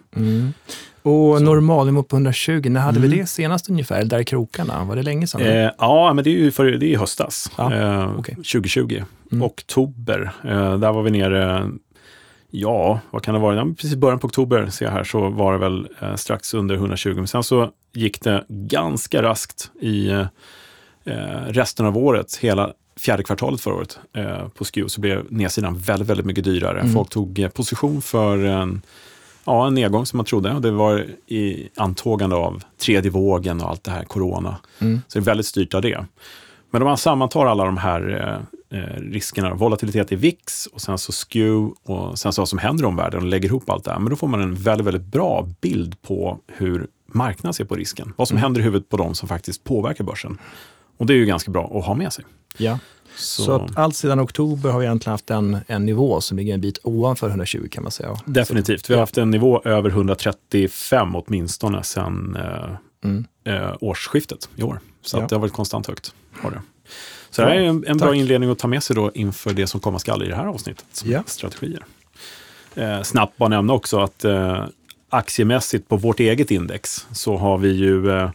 Och 1.09 1.41
normalnivå 1.41 2.03
på 2.03 2.15
120, 2.15 2.61
när 2.69 2.81
hade 2.81 2.99
vi 2.99 3.07
det 3.07 3.25
senast 3.25 3.69
ungefär? 3.69 4.03
Där 4.05 4.19
i 4.19 4.25
krokarna? 4.25 4.83
Var 4.83 4.95
det 4.95 5.03
länge 5.03 5.27
sedan? 5.27 5.41
Eh, 5.41 5.71
ja, 5.77 6.13
men 6.13 6.23
det 6.23 6.29
är 6.29 6.31
ju 6.31 6.51
för, 6.51 6.65
det 6.65 6.85
är 6.85 6.89
i 6.89 6.95
höstas, 6.95 7.51
Ja, 7.57 7.73
eh, 7.73 8.19
okej. 8.19 8.35
2020. 8.35 9.03
Oktober, 9.41 10.31
eh, 10.43 10.77
där 10.77 10.91
var 10.91 11.03
vi 11.03 11.11
nere, 11.11 11.69
ja, 12.59 12.99
vad 13.11 13.23
kan 13.23 13.33
det 13.33 13.39
vara? 13.39 13.55
Ja, 13.55 13.65
precis 13.65 13.93
i 13.93 13.97
början 13.97 14.19
på 14.19 14.27
oktober 14.27 14.69
ser 14.69 14.85
jag 14.85 14.91
här, 14.91 15.03
så 15.03 15.29
var 15.29 15.53
det 15.53 15.59
väl 15.59 15.87
eh, 15.99 16.15
strax 16.15 16.53
under 16.53 16.75
120. 16.75 17.13
Men 17.15 17.27
sen 17.27 17.43
så 17.43 17.69
gick 17.93 18.21
det 18.21 18.45
ganska 18.47 19.21
raskt 19.23 19.71
i 19.79 20.09
eh, 20.09 20.25
resten 21.47 21.85
av 21.85 21.97
året, 21.97 22.35
hela 22.35 22.73
fjärde 22.99 23.23
kvartalet 23.23 23.61
förra 23.61 23.75
året 23.75 23.99
eh, 24.13 24.47
på 24.47 24.65
SKEW, 24.65 24.87
så 24.87 25.01
blev 25.01 25.25
nedsidan 25.29 25.77
väldigt, 25.77 26.09
väldigt 26.09 26.25
mycket 26.25 26.43
dyrare. 26.43 26.87
Folk 26.93 27.09
tog 27.09 27.39
eh, 27.39 27.49
position 27.49 28.01
för 28.01 28.37
en, 28.37 28.81
ja, 29.45 29.67
en 29.67 29.73
nedgång 29.73 30.05
som 30.05 30.17
man 30.17 30.25
trodde. 30.25 30.53
Och 30.53 30.61
det 30.61 30.71
var 30.71 31.05
i 31.27 31.69
antågande 31.75 32.35
av 32.35 32.63
tredje 32.77 33.11
vågen 33.11 33.61
och 33.61 33.69
allt 33.69 33.83
det 33.83 33.91
här, 33.91 34.03
corona. 34.03 34.57
Så 35.07 35.19
det 35.19 35.23
är 35.23 35.25
väldigt 35.25 35.45
styrt 35.45 35.73
av 35.73 35.81
det. 35.81 36.05
Men 36.71 36.81
om 36.81 36.87
man 36.87 36.97
sammantar 36.97 37.45
alla 37.45 37.65
de 37.65 37.77
här 37.77 38.41
eh, 38.71 38.79
riskerna, 39.01 39.53
volatilitet 39.53 40.11
i 40.11 40.15
VIX 40.15 40.67
och 40.67 40.81
sen 40.81 40.97
så 40.97 41.11
SKEW 41.11 41.71
och 41.83 42.19
sen 42.19 42.33
så 42.33 42.41
vad 42.41 42.49
som 42.49 42.59
händer 42.59 42.83
i 42.83 42.87
omvärlden 42.87 43.21
och 43.21 43.27
lägger 43.27 43.49
ihop 43.49 43.69
allt 43.69 43.83
det 43.83 43.91
här, 43.91 43.99
men 43.99 44.09
då 44.09 44.15
får 44.15 44.27
man 44.27 44.41
en 44.41 44.55
väldigt, 44.55 44.87
väldigt 44.87 45.05
bra 45.05 45.49
bild 45.61 46.01
på 46.01 46.39
hur 46.47 46.87
marknaden 47.07 47.53
ser 47.53 47.65
på 47.65 47.75
risken. 47.75 48.13
Vad 48.17 48.27
som 48.27 48.37
händer 48.37 48.61
i 48.61 48.63
huvudet 48.63 48.89
på 48.89 48.97
de 48.97 49.15
som 49.15 49.27
faktiskt 49.29 49.63
påverkar 49.63 50.03
börsen. 50.03 50.37
Och 50.97 51.05
det 51.05 51.13
är 51.13 51.17
ju 51.17 51.25
ganska 51.25 51.51
bra 51.51 51.77
att 51.79 51.85
ha 51.85 51.95
med 51.95 52.13
sig. 52.13 52.25
Ja. 52.57 52.79
Så, 53.17 53.43
Så 53.43 53.51
att 53.51 53.77
allt 53.77 53.95
sedan 53.95 54.19
oktober 54.19 54.69
har 54.71 54.79
vi 54.79 54.85
egentligen 54.85 55.11
haft 55.11 55.29
en, 55.29 55.57
en 55.67 55.85
nivå 55.85 56.21
som 56.21 56.37
ligger 56.37 56.53
en 56.53 56.61
bit 56.61 56.79
ovanför 56.83 57.29
120 57.29 57.67
kan 57.71 57.83
man 57.83 57.91
säga. 57.91 58.17
definitivt. 58.25 58.89
Vi 58.89 58.93
har 58.93 58.99
haft 59.01 59.17
en 59.17 59.31
nivå 59.31 59.61
över 59.65 59.89
135 59.89 61.15
åtminstone 61.15 61.83
sedan 61.83 62.35
eh, 62.39 62.75
Mm. 63.03 63.25
eh, 63.43 63.71
årsskiftet 63.81 64.49
i 64.55 64.63
år. 64.63 64.79
Så 65.01 65.17
Ja. 65.17 65.25
det 65.29 65.35
har 65.35 65.39
varit 65.41 65.53
konstant 65.53 65.87
högt. 65.87 66.13
Har 66.41 66.51
det. 66.51 66.61
Så 67.35 67.41
det 67.41 67.47
här 67.47 67.55
är 67.55 67.61
en, 67.61 67.83
en 67.87 67.97
bra 67.97 68.15
inledning 68.15 68.49
att 68.49 68.59
ta 68.59 68.67
med 68.67 68.83
sig 68.83 68.95
då 68.95 69.11
inför 69.13 69.53
det 69.53 69.67
som 69.67 69.79
komma 69.79 69.99
skall 69.99 70.23
i 70.23 70.27
det 70.27 70.35
här 70.35 70.45
avsnittet. 70.45 70.85
Som 70.91 71.11
Ja. 71.11 71.23
Strategier. 71.25 71.85
Eh, 72.75 73.01
snabbt 73.01 73.37
bara 73.37 73.49
nämna 73.49 73.73
också 73.73 73.99
att 73.99 74.25
eh, 74.25 74.65
aktiemässigt 75.09 75.89
på 75.89 75.97
vårt 75.97 76.19
eget 76.19 76.51
index 76.51 77.07
så 77.11 77.37
har 77.37 77.57
vi 77.57 77.71
ju 77.71 78.11
eh, 78.11 78.29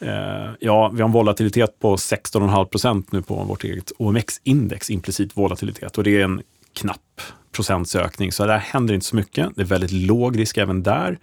eh, 0.00 0.50
ja, 0.60 0.88
vi 0.88 1.02
har 1.02 1.08
en 1.08 1.12
volatilitet 1.12 1.80
på 1.80 1.96
16,5 1.96 2.64
procent 2.64 3.12
nu 3.12 3.22
på 3.22 3.34
vårt 3.34 3.64
eget 3.64 3.92
OMX-index, 3.98 4.90
implicit 4.90 5.36
volatilitet. 5.36 5.98
Och 5.98 6.04
det 6.04 6.16
är 6.20 6.24
en 6.24 6.42
knapp 6.72 7.20
procentsökning, 7.52 8.32
så 8.32 8.46
där 8.46 8.58
händer 8.58 8.94
inte 8.94 9.06
så 9.06 9.16
mycket. 9.16 9.56
Det 9.56 9.62
är 9.62 9.66
väldigt 9.66 9.92
låg 9.92 10.38
risk 10.38 10.56
även 10.56 10.82
där. 10.82 11.18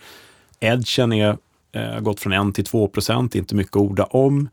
Edgen 0.60 1.14
är 1.14 1.38
eh, 1.72 2.00
gått 2.00 2.20
från 2.20 2.50
1 2.50 2.56
till 2.56 2.66
2 2.66 2.88
procent, 2.88 3.36
inte 3.36 3.56
mycket 3.56 3.76
att 3.76 3.82
orda 3.82 4.04
om. 4.04 4.50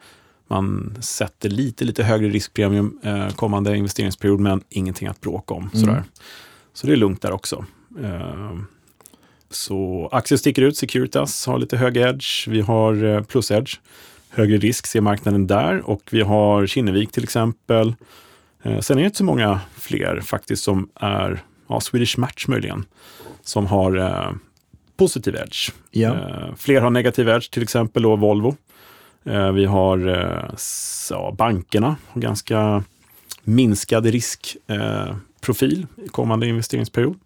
Man 0.50 0.97
sätter 1.00 1.49
lite, 1.49 1.85
lite 1.85 2.02
högre 2.04 2.28
riskpremium 2.28 2.99
eh, 3.02 3.28
kommande 3.28 3.76
investeringsperiod, 3.76 4.40
men 4.40 4.62
ingenting 4.69 5.09
att 5.09 5.21
bråka 5.21 5.54
om. 5.54 5.62
Mm. 5.62 5.80
Sådär. 5.80 6.02
Så 6.73 6.87
det 6.87 6.92
är 6.92 6.97
lugnt 6.97 7.23
där 7.23 7.33
också. 7.33 7.64
Eh, 8.02 8.59
så 9.50 10.09
aktier 10.12 10.38
sticker 10.38 10.62
ut, 10.62 10.76
Securitas 10.76 11.47
har 11.47 11.59
lite 11.59 11.76
hög 11.76 11.97
edge, 11.97 12.49
vi 12.49 12.61
har 12.61 13.04
eh, 13.04 13.23
plus 13.23 13.50
edge, 13.50 13.78
högre 14.30 14.59
risk 14.59 14.87
ser 14.87 15.00
marknaden 15.00 15.47
där 15.47 15.90
och 15.90 16.02
vi 16.11 16.21
har 16.21 16.66
Kinnevik 16.66 17.12
till 17.12 17.25
exempel. 17.25 17.95
Eh, 18.62 18.78
sen 18.78 18.99
är 18.99 19.02
det 19.02 19.07
inte 19.07 19.19
så 19.19 19.25
många 19.25 19.61
fler 19.76 20.21
faktiskt 20.21 20.64
som 20.64 20.88
är, 20.95 21.42
ja, 21.69 21.80
Swedish 21.80 22.19
Match 22.19 22.49
möjligen, 22.49 22.85
som 23.42 23.66
har 23.66 23.97
eh, 23.97 24.33
positiv 24.97 25.35
edge. 25.35 25.71
Ja. 25.90 26.14
Eh, 26.14 26.54
fler 26.57 26.80
har 26.80 26.90
negativ 26.90 27.28
edge, 27.28 27.50
till 27.50 27.62
exempel 27.62 28.02
då 28.02 28.16
Volvo. 28.16 28.57
Eh, 29.25 29.53
vi 29.53 29.65
har 29.65 30.09
eh, 30.09 30.50
ja, 31.11 31.35
bankerna, 31.39 31.97
har 32.09 32.21
ganska 32.21 32.85
minskad 33.43 34.07
riskprofil 34.07 35.87
i 36.05 36.09
kommande 36.09 36.47
investeringsperiod. 36.47 37.19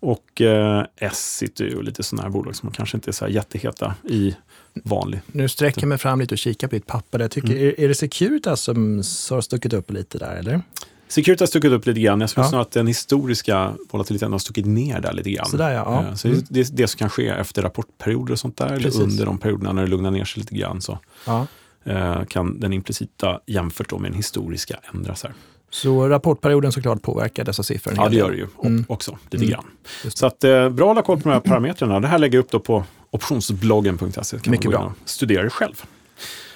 Och 0.00 0.40
eh, 0.40 0.84
Essity 0.96 1.74
och 1.74 1.84
lite 1.84 2.02
sådana 2.02 2.22
här 2.22 2.30
bolag 2.30 2.56
som 2.56 2.70
kanske 2.70 2.96
inte 2.96 3.10
är 3.10 3.12
så 3.12 3.24
här 3.24 3.32
jätteheta 3.32 3.94
i 4.04 4.36
vanlig. 4.84 5.20
Nu 5.26 5.48
sträcker 5.48 5.82
jag 5.82 5.88
mig 5.88 5.98
fram 5.98 6.20
lite 6.20 6.34
och 6.34 6.38
kikar 6.38 6.68
på 6.68 6.74
ditt 6.74 6.86
papper. 6.86 7.18
Jag 7.18 7.30
tycker, 7.30 7.56
Mm. 7.56 7.74
är 7.78 7.88
det 7.88 7.94
Securitas 7.94 8.60
som 8.60 8.96
har 9.30 9.40
stuckit 9.40 9.72
upp 9.72 9.90
lite 9.90 10.18
där, 10.18 10.36
eller? 10.36 10.60
Security 11.08 11.42
har 11.42 11.46
stuckit 11.46 11.72
upp 11.72 11.86
lite 11.86 12.00
grann. 12.00 12.20
Jag 12.20 12.30
skulle 12.30 12.44
Ja. 12.44 12.48
snarare 12.50 12.62
att 12.62 12.70
den 12.70 12.86
historiska 12.86 13.72
volatiliteten 13.90 14.32
har 14.32 14.38
stuckit 14.38 14.66
ner 14.66 15.00
där 15.00 15.12
lite 15.12 15.30
grann. 15.30 15.46
Sådär 15.46 15.70
ja. 15.70 16.02
ja. 16.02 16.08
Eh, 16.08 16.14
Så 16.14 16.28
Mm. 16.28 16.40
det 16.50 16.60
är 16.60 16.66
det 16.72 16.88
som 16.88 16.98
kan 16.98 17.10
ske 17.10 17.28
efter 17.28 17.62
rapportperioder 17.62 18.32
och 18.32 18.38
sånt 18.38 18.56
där. 18.56 18.66
Eller 18.66 18.82
Precis. 18.82 19.00
under 19.00 19.26
de 19.26 19.38
perioderna 19.38 19.72
när 19.72 19.82
det 19.82 19.88
lugnar 19.88 20.10
ner 20.10 20.24
sig 20.24 20.40
lite 20.40 20.54
grann. 20.54 20.80
Så 20.80 20.98
ja. 21.26 21.46
eh, 21.84 22.24
kan 22.24 22.60
den 22.60 22.72
implicita 22.72 23.40
jämfört 23.46 23.92
med 23.92 24.02
den 24.10 24.14
historiska 24.16 24.76
ändras 24.94 25.22
här. 25.22 25.32
Så 25.70 26.08
rapportperioden 26.08 26.72
såklart 26.72 27.02
påverkar 27.02 27.44
dessa 27.44 27.62
siffror. 27.62 27.94
Ja, 27.96 28.08
det 28.08 28.16
gör 28.16 28.30
det 28.30 28.36
ju 28.36 28.46
Mm. 28.64 28.84
också 28.88 29.18
lite 29.30 29.36
Mm. 29.44 29.48
grann. 29.50 29.64
Så 30.08 30.26
att, 30.26 30.44
eh, 30.44 30.68
bra 30.68 30.84
att 30.84 30.88
hålla 30.90 31.02
koll 31.02 31.20
på 31.20 31.28
de 31.28 31.34
här 31.34 31.40
parametrarna. 31.40 32.00
Det 32.00 32.08
här 32.08 32.18
lägger 32.18 32.38
jag 32.38 32.44
upp 32.44 32.50
då 32.50 32.60
på 32.60 32.84
optionsbloggen.se. 33.10 34.38
Kan 34.38 34.50
Mycket 34.50 34.70
bra. 34.70 34.92
studera 35.04 35.42
det 35.42 35.50
själv. 35.50 35.82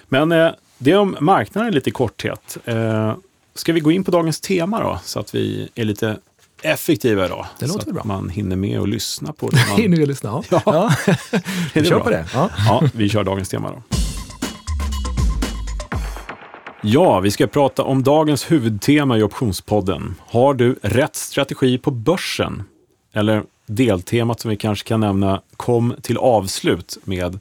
Men 0.09 0.33
eh, 0.33 0.51
det 0.79 0.95
om 0.97 1.17
marknaden 1.21 1.75
lite 1.75 1.89
i 1.91 1.93
korthet. 1.93 2.59
Eh, 2.65 3.15
ska 3.55 3.73
vi 3.73 3.81
gå 3.81 3.93
in 3.93 4.05
på 4.05 4.11
dagens 4.11 4.41
tema 4.41 4.81
då? 4.81 5.01
Så 5.05 5.21
att 5.21 5.35
vi 5.35 5.69
är 5.75 5.85
lite 5.85 6.19
effektiva 6.63 7.27
idag. 7.27 7.47
Det 7.59 7.67
låter 7.67 7.81
så 7.81 7.87
väl 7.87 7.95
bra. 7.95 8.01
att 8.01 8.07
man 8.07 8.29
hinner 8.29 8.57
med 8.57 8.81
och 8.81 8.89
lyssna 8.89 9.33
på 9.33 9.49
det. 9.49 9.57
Man... 9.69 9.81
Hinner 9.81 9.97
vi 9.97 10.07
lyssna? 10.07 10.43
Ja. 10.51 10.63
Ja. 10.67 10.93
ja. 11.07 11.15
Vi 11.75 11.85
kör 11.85 11.95
bra? 11.95 12.05
på 12.05 12.11
det. 12.11 12.27
Ja. 12.35 12.51
Ja, 12.69 12.83
vi 12.93 13.09
kör 13.09 13.25
dagens 13.25 13.49
tema 13.49 13.71
då. 13.71 13.83
Ja, 16.83 17.21
vi 17.21 17.31
ska 17.31 17.47
prata 17.47 17.83
om 17.83 18.03
dagens 18.03 18.51
huvudtema 18.51 19.19
i 19.19 19.23
Optionspodden. 19.23 20.15
Har 20.27 20.55
du 20.55 20.77
rätt 20.83 21.17
strategi 21.17 21.79
på 21.79 21.91
börsen? 21.91 22.63
Eller 23.13 23.43
deltemat 23.67 24.41
som 24.41 24.49
vi 24.51 24.57
kanske 24.57 24.89
kan 24.89 25.01
nämna, 25.01 25.41
kom 25.57 25.95
till 26.03 26.17
avslut 26.17 26.99
med 27.05 27.39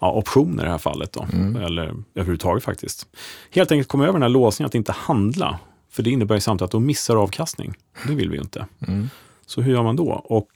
ja, 0.00 0.12
optioner 0.12 0.62
i 0.62 0.66
det 0.66 0.70
här 0.72 0.78
fallet. 0.78 1.12
Då. 1.12 1.26
Eller 1.60 1.94
överhuvudtaget 2.14 2.64
faktiskt. 2.64 3.06
Helt 3.50 3.72
enkelt 3.72 3.88
komma 3.88 4.04
över 4.04 4.12
den 4.12 4.22
här 4.22 4.28
låsningen 4.28 4.66
att 4.66 4.74
inte 4.74 4.92
handla. 4.92 5.58
För 5.90 6.02
det 6.02 6.10
innebär 6.10 6.34
ju 6.34 6.40
samtidigt 6.40 6.64
att 6.66 6.70
då 6.72 6.80
missar 6.80 7.16
avkastning. 7.16 7.74
Det 8.06 8.14
vill 8.14 8.30
vi 8.30 8.36
ju 8.36 8.42
inte. 8.42 8.66
Mm. 8.88 9.08
Så 9.46 9.60
hur 9.60 9.72
gör 9.72 9.82
man 9.82 9.96
då? 9.96 10.08
Och 10.10 10.48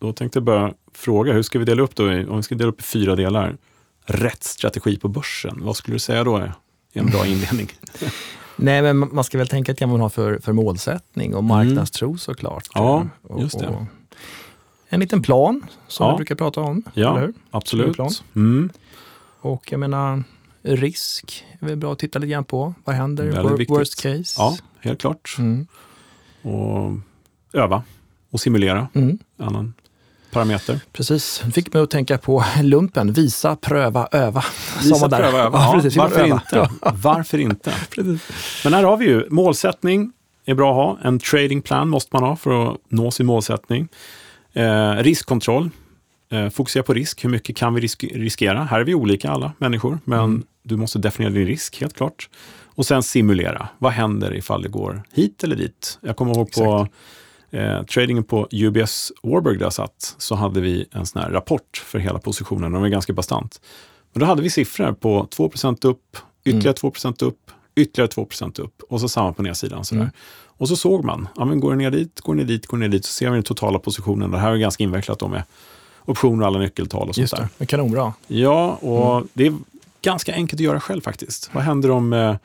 då 0.00 0.12
tänkte 0.12 0.36
jag 0.36 0.44
börja 0.44 0.74
fråga, 0.94 1.32
hur 1.32 1.42
ska 1.42 1.58
vi 1.58 1.64
dela 1.64 1.82
upp 1.82 1.94
då? 1.96 2.04
Om 2.08 2.36
vi 2.36 2.42
ska 2.42 2.54
dela 2.54 2.68
upp 2.70 2.80
i 2.80 2.82
fyra 2.84 3.16
delar. 3.16 3.56
Rätt 4.04 4.44
strategi 4.44 4.98
på 4.98 5.08
börsen. 5.08 5.58
Vad 5.62 5.76
skulle 5.76 5.94
du 5.94 5.98
säga 5.98 6.24
då 6.24 6.36
är 6.36 6.52
en 6.92 7.06
bra 7.06 7.26
inledning? 7.26 7.68
Nej, 8.56 8.82
men 8.82 8.98
man 9.14 9.24
ska 9.24 9.38
väl 9.38 9.48
tänka 9.48 9.74
till 9.74 9.86
vad 9.86 9.92
man 9.92 10.00
har 10.00 10.08
för, 10.08 10.38
för 10.38 10.52
målsättning 10.52 11.34
och 11.34 11.44
marknadstro 11.44 12.18
såklart. 12.18 12.68
Mm. 12.76 12.86
Ja, 12.88 13.06
Och- 13.22 13.40
just 13.40 13.58
det. 13.58 13.66
och 13.68 13.82
en 14.92 15.00
liten 15.00 15.22
plan 15.22 15.64
som 15.88 16.06
Ja. 16.06 16.12
vi 16.12 16.16
brukar 16.16 16.34
prata 16.34 16.60
om. 16.60 16.82
Ja. 16.94 17.10
Eller 17.10 17.20
hur? 17.26 17.34
Absolut. 17.50 17.98
Mm. 18.36 18.70
Och 19.40 19.72
jag 19.72 19.80
menar, 19.80 20.24
risk 20.62 21.44
är 21.60 21.66
väl 21.66 21.76
bra 21.76 21.92
att 21.92 21.98
titta 21.98 22.18
lite 22.18 22.30
grann 22.30 22.44
på. 22.44 22.74
Vad 22.84 22.94
händer? 22.96 23.32
Wor-. 23.42 23.68
Worst 23.68 24.02
case. 24.02 24.34
Ja, 24.38 24.56
helt 24.80 25.00
klart. 25.00 25.36
Mm. 25.38 25.66
Och 26.42 26.92
öva 27.52 27.82
och 28.30 28.40
simulera. 28.40 28.88
Mm. 28.94 29.18
Annan 29.38 29.74
parameter. 30.32 30.80
Precis. 30.92 31.42
Det 31.44 31.50
fick 31.52 31.72
mig 31.74 31.82
att 31.82 31.90
tänka 31.90 32.18
på 32.18 32.44
lumpen. 32.62 33.12
Visa, 33.12 33.56
pröva, 33.56 34.08
öva. 34.12 34.42
Sa 34.80 34.80
Visa, 34.82 35.08
pröva, 35.08 35.38
öva. 35.38 35.58
Ja, 35.58 35.72
precis. 35.74 35.96
Varför 35.96 36.20
öva. 36.20 36.34
inte? 36.34 36.70
Varför 37.02 37.38
inte? 37.38 37.72
Men 38.64 38.74
här 38.74 38.82
har 38.82 38.96
vi 38.96 39.04
ju 39.06 39.26
målsättning. 39.30 40.12
är 40.44 40.54
bra 40.54 40.70
att 40.70 40.76
ha. 41.02 41.08
En 41.08 41.18
trading 41.18 41.62
plan 41.62 41.88
måste 41.88 42.08
man 42.16 42.22
ha 42.28 42.36
för 42.36 42.72
att 42.72 42.78
nå 42.88 43.10
sin 43.10 43.26
målsättning. 43.26 43.88
Eh, 44.52 44.92
riskkontroll. 44.96 45.70
Eh, 46.30 46.48
fokusera 46.48 46.82
på 46.82 46.94
risk. 46.94 47.24
Hur 47.24 47.30
mycket 47.30 47.56
kan 47.56 47.74
vi 47.74 47.80
risk 47.80 48.04
riskera? 48.04 48.64
Här 48.64 48.80
är 48.80 48.84
vi 48.84 48.94
olika 48.94 49.30
alla 49.30 49.52
människor, 49.58 49.98
men 50.04 50.18
Mm. 50.18 50.42
du 50.62 50.76
måste 50.76 50.98
definiera 50.98 51.32
din 51.34 51.46
risk 51.46 51.80
helt 51.80 51.94
klart. 51.96 52.28
Och 52.74 52.86
sen 52.86 53.02
simulera. 53.02 53.68
Vad 53.78 53.92
händer 53.92 54.34
ifall 54.34 54.62
det 54.62 54.68
går 54.68 55.02
hit 55.12 55.44
eller 55.44 55.56
dit? 55.56 55.98
Jag 56.02 56.16
kommer 56.16 56.34
ihåg 56.36 56.52
på 56.52 56.88
eh, 57.50 57.82
tradingen 57.82 58.24
på 58.24 58.48
UBS 58.50 59.12
Warburg 59.22 59.58
där 59.58 59.66
jag 59.66 59.72
satt, 59.72 60.14
så 60.18 60.34
hade 60.34 60.60
vi 60.60 60.86
en 60.92 61.06
sån 61.06 61.22
här 61.22 61.30
rapport 61.30 61.76
för 61.86 61.98
hela 61.98 62.18
positionen. 62.18 62.72
Den 62.72 62.80
var 62.80 62.88
ganska 62.88 63.12
bastant. 63.12 63.60
Men 64.12 64.20
då 64.20 64.26
hade 64.26 64.42
vi 64.42 64.50
siffror 64.50 64.92
på 64.92 65.26
2% 65.30 65.84
upp, 65.84 66.16
ytterligare 66.44 66.74
2% 66.76 67.22
upp, 67.22 67.50
ytterligare 67.74 68.10
2% 68.10 68.60
upp 68.60 68.82
och 68.88 69.00
så 69.00 69.08
samma 69.08 69.32
på 69.32 69.42
nedsidan. 69.42 69.84
Sådär. 69.84 70.02
Mm. 70.02 70.12
Och 70.44 70.68
så 70.68 70.76
såg 70.76 71.04
man, 71.04 71.28
ja, 71.36 71.44
men 71.44 71.60
går 71.60 71.70
det 71.70 71.76
ner 71.76 71.90
dit, 71.90 72.20
går 72.20 72.34
det 72.34 72.40
ner 72.40 72.48
dit, 72.48 72.66
går 72.66 72.78
det 72.78 72.80
ner 72.80 72.88
dit, 72.88 73.04
så 73.04 73.12
ser 73.12 73.30
vi 73.30 73.34
den 73.34 73.42
totala 73.42 73.78
positionen. 73.78 74.30
Det 74.30 74.38
här 74.38 74.52
är 74.52 74.56
ganska 74.56 74.84
invecklat 74.84 75.18
då 75.18 75.28
med 75.28 75.42
optioner 76.04 76.42
och 76.42 76.46
alla 76.46 76.58
nyckeltal 76.58 77.08
och 77.08 77.14
sånt 77.14 77.22
Just 77.22 77.36
där. 77.36 77.42
det, 77.42 77.48
men 77.58 77.66
kanonbra. 77.66 78.12
Ja, 78.26 78.74
och 78.74 79.26
det 79.32 79.46
är 79.46 79.54
ganska 80.02 80.34
enkelt 80.34 80.60
att 80.60 80.64
göra 80.64 80.80
själv 80.80 81.00
faktiskt. 81.00 81.50
Vad 81.52 81.64
händer 81.64 81.90
om 81.90 82.12
eh, 82.12 82.36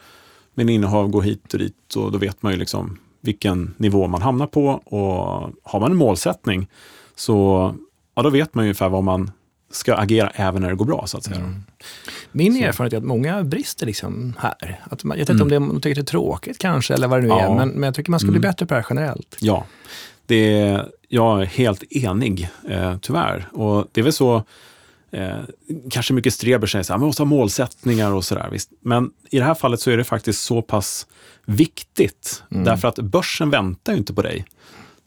min 0.53 0.69
innehav 0.69 1.07
går 1.07 1.21
hit 1.21 1.53
och 1.53 1.59
dit 1.59 1.95
och 1.95 2.11
då 2.11 2.17
vet 2.17 2.43
man 2.43 2.51
ju 2.51 2.59
liksom 2.59 2.97
vilken 3.21 3.73
nivå 3.77 4.07
man 4.07 4.21
hamnar 4.21 4.47
på 4.47 4.67
och 4.67 5.51
har 5.63 5.79
man 5.79 5.91
en 5.91 5.97
målsättning 5.97 6.67
så 7.15 7.73
ja, 8.15 8.21
då 8.21 8.29
vet 8.29 8.55
man 8.55 8.65
ju 8.65 8.67
ungefär 8.67 8.89
vad 8.89 9.03
man 9.03 9.31
ska 9.71 9.95
agera 9.95 10.29
även 10.35 10.61
när 10.61 10.69
det 10.69 10.75
går 10.75 10.85
bra 10.85 11.03
så 11.07 11.17
att 11.17 11.23
säga. 11.23 11.37
Mm. 11.37 11.63
Min 12.31 12.53
Så. 12.53 12.63
erfarenhet 12.63 12.93
är 12.93 12.97
att 12.97 13.03
många 13.03 13.43
brister 13.43 13.85
liksom 13.85 14.33
här. 14.39 14.81
Att 14.83 15.03
man, 15.03 15.17
jag 15.17 15.25
vet 15.25 15.29
inte 15.29 15.43
Mm. 15.55 15.63
om 15.63 15.67
det, 15.69 15.73
de 15.75 15.81
tycker 15.81 15.95
det 15.95 16.01
är 16.01 16.11
tråkigt 16.11 16.57
kanske, 16.57 16.93
eller 16.93 17.07
vad 17.07 17.17
det 17.19 17.21
nu 17.23 17.27
Ja. 17.27 17.41
är, 17.51 17.55
men, 17.55 17.69
men 17.69 17.83
jag 17.83 17.95
tycker 17.95 18.11
man 18.11 18.19
ska 18.19 18.27
bli 18.31 18.37
Mm. 18.37 18.49
bättre 18.49 18.65
på 18.65 18.73
det 18.73 18.79
här 18.79 18.87
generellt. 18.89 19.37
Ja, 19.39 19.65
det 20.25 20.59
är, 20.61 20.85
jag 21.07 21.41
är 21.41 21.45
helt 21.45 21.83
enig 21.89 22.49
eh, 22.69 22.97
tyvärr. 22.97 23.47
Och 23.51 23.87
det 23.91 24.01
är 24.01 24.03
väl 24.03 24.13
så, 24.13 24.43
eh, 25.11 25.29
kanske 25.91 26.13
mycket 26.13 26.33
streber 26.33 26.67
säger 26.67 26.83
så 26.83 26.93
här, 26.93 26.97
man 26.99 27.07
måste 27.07 27.21
ha 27.21 27.25
målsättningar 27.25 28.11
och 28.13 28.25
sådär. 28.25 28.49
Visst. 28.51 28.69
Men 28.81 29.11
i 29.29 29.37
det 29.37 29.43
här 29.45 29.53
fallet 29.55 29.79
så 29.79 29.91
är 29.91 29.97
det 29.97 30.03
faktiskt 30.03 30.43
så 30.43 30.61
pass 30.61 31.07
viktigt. 31.45 32.43
Mm. 32.51 32.63
Därför 32.63 32.87
att 32.87 32.95
börsen 32.99 33.49
väntar 33.49 33.93
ju 33.93 33.97
inte 33.99 34.13
på 34.13 34.21
dig. 34.21 34.45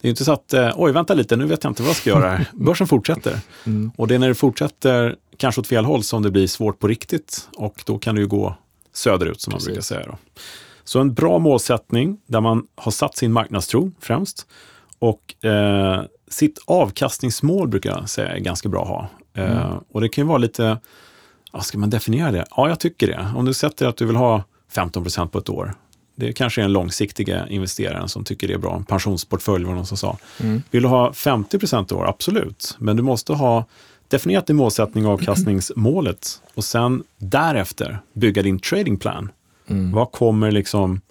Det 0.01 0.07
är 0.07 0.09
inte 0.09 0.25
så 0.25 0.31
att, 0.31 0.53
eh, 0.53 0.71
oj 0.75 0.91
vänta 0.91 1.13
lite, 1.13 1.35
nu 1.35 1.45
vet 1.45 1.63
jag 1.63 1.71
inte 1.71 1.81
vad 1.81 1.89
jag 1.89 1.95
ska 1.95 2.09
göra 2.09 2.29
här. 2.29 2.45
Börsen 2.53 2.87
fortsätter. 2.87 3.39
Mm. 3.65 3.91
Och 3.97 4.07
det 4.07 4.15
är 4.15 4.19
när 4.19 4.27
det 4.27 4.35
fortsätter, 4.35 5.15
kanske 5.37 5.61
åt 5.61 5.67
fel 5.67 5.85
håll, 5.85 6.03
som 6.03 6.23
det 6.23 6.31
blir 6.31 6.47
svårt 6.47 6.79
på 6.79 6.87
riktigt. 6.87 7.49
Och 7.57 7.83
då 7.85 7.97
kan 7.97 8.15
det 8.15 8.21
ju 8.21 8.27
gå 8.27 8.55
söderut, 8.93 9.41
som 9.41 9.51
man 9.51 9.57
Precis. 9.57 9.67
brukar 9.67 9.81
säga. 9.81 10.05
Då. 10.05 10.17
Så 10.83 10.99
en 10.99 11.13
bra 11.13 11.39
målsättning 11.39 12.17
där 12.27 12.41
man 12.41 12.67
har 12.75 12.91
satt 12.91 13.17
sin 13.17 13.31
marknadstro 13.33 13.91
främst. 13.99 14.47
Och 14.99 15.45
eh, 15.45 16.01
sitt 16.29 16.59
avkastningsmål 16.65 17.67
brukar 17.67 17.89
jag 17.89 18.09
säga 18.09 18.27
är 18.27 18.39
ganska 18.39 18.69
bra 18.69 18.81
att 18.81 18.87
ha. 18.87 19.09
Eh, 19.43 19.61
Mm. 19.67 19.77
Och 19.91 20.01
det 20.01 20.09
kan 20.09 20.23
ju 20.23 20.27
vara 20.27 20.37
lite, 20.37 20.77
ja, 21.53 21.61
ska 21.61 21.77
man 21.77 21.89
definiera 21.89 22.31
det? 22.31 22.45
Ja, 22.55 22.69
jag 22.69 22.79
tycker 22.79 23.07
det. 23.07 23.27
Om 23.35 23.45
du 23.45 23.53
sätter 23.53 23.87
att 23.87 23.97
du 23.97 24.05
vill 24.05 24.15
ha 24.15 24.43
15% 24.73 25.27
på 25.27 25.37
ett 25.37 25.49
år. 25.49 25.73
Det 26.21 26.33
kanske 26.33 26.61
är 26.61 26.65
en 26.65 26.73
långsiktiga 26.73 27.47
investeraren 27.47 28.09
som 28.09 28.23
tycker 28.23 28.47
det 28.47 28.53
är 28.53 28.57
bra. 28.57 28.75
En 28.75 28.85
pensionsportfölj 28.85 29.65
var 29.65 29.73
någon 29.73 29.85
som 29.85 29.97
sa. 29.97 30.17
Mm. 30.39 30.63
Vill 30.71 30.81
du 30.81 30.87
ha 30.87 31.13
50 31.13 31.57
i 31.91 31.93
år? 31.93 32.07
Absolut. 32.09 32.75
Men 32.79 32.97
du 32.97 33.03
måste 33.03 33.33
ha 33.33 33.65
definierat 34.07 34.47
din 34.47 34.55
målsättning 34.55 35.05
och 35.05 35.11
avkastningsmålet 35.11 36.41
och 36.53 36.63
sen 36.63 37.03
därefter 37.17 37.99
bygga 38.13 38.41
din 38.41 38.59
trading 38.59 38.97
plan. 38.97 39.29
Mm. 39.67 39.91
Vad 39.91 40.11
kommer 40.11 40.51
liksom 40.51 41.01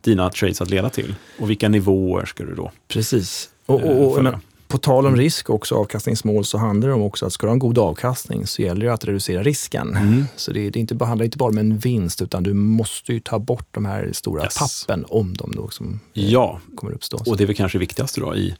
dina 0.00 0.30
trades 0.30 0.60
att 0.60 0.70
leda 0.70 0.90
till? 0.90 1.14
Och 1.40 1.50
vilka 1.50 1.68
nivåer 1.68 2.24
ska 2.24 2.44
du 2.44 2.54
då 2.54 2.70
Precis. 2.88 3.50
Och, 3.66 3.80
eh, 3.80 3.86
och, 3.86 4.16
och, 4.16 4.24
men, 4.24 4.36
på 4.72 4.78
tal 4.78 5.06
om 5.06 5.16
risk 5.16 5.48
och 5.50 5.54
också 5.54 5.74
avkastningsmål 5.74 6.44
så 6.44 6.58
handlar 6.58 6.88
det 6.88 6.94
om 6.94 7.02
också 7.02 7.26
att 7.26 7.32
ska 7.32 7.46
du 7.46 7.48
ha 7.48 7.52
en 7.52 7.58
god 7.58 7.78
avkastning 7.78 8.46
så 8.46 8.62
gäller 8.62 8.86
det 8.86 8.92
att 8.92 9.04
reducera 9.04 9.42
risken. 9.42 9.96
Mm. 9.96 10.24
Så 10.36 10.52
det, 10.52 10.70
det 10.70 10.78
inte, 10.80 11.04
handlar 11.04 11.24
inte 11.24 11.38
bara 11.38 11.48
om 11.50 11.58
en 11.58 11.78
vinst 11.78 12.22
utan 12.22 12.42
du 12.42 12.52
måste 12.54 13.12
ju 13.12 13.20
ta 13.20 13.38
bort 13.38 13.66
de 13.70 13.84
här 13.84 14.10
stora 14.12 14.42
Yes. 14.42 14.54
tappen 14.86 15.04
om 15.08 15.34
de 15.36 15.52
då 15.56 15.68
som 15.70 16.00
Ja, 16.12 16.60
kommer 16.76 16.92
uppstå. 16.92 17.22
och 17.26 17.36
det 17.36 17.42
är 17.44 17.46
väl 17.46 17.56
kanske 17.56 17.78
det 17.78 17.80
viktigaste 17.80 18.20
då 18.20 18.34
i 18.36 18.54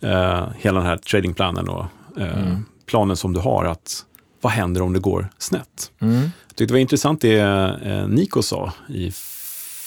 eh, 0.00 0.46
hela 0.58 0.78
den 0.80 0.86
här 0.88 0.96
tradingplanen 0.96 1.68
och 1.68 1.84
eh, 2.18 2.38
Mm. 2.46 2.64
planen 2.86 3.16
som 3.16 3.32
du 3.32 3.40
har. 3.40 3.64
att 3.64 4.04
Vad 4.40 4.52
händer 4.52 4.82
om 4.82 4.92
det 4.92 5.00
går 5.00 5.28
snett? 5.38 5.90
Mm. 6.00 6.14
Jag 6.14 6.30
tyckte 6.48 6.64
det 6.64 6.72
var 6.72 6.78
intressant 6.78 7.20
det 7.20 7.38
eh, 7.84 8.08
Nico 8.08 8.42
sa 8.42 8.72
i 8.88 9.10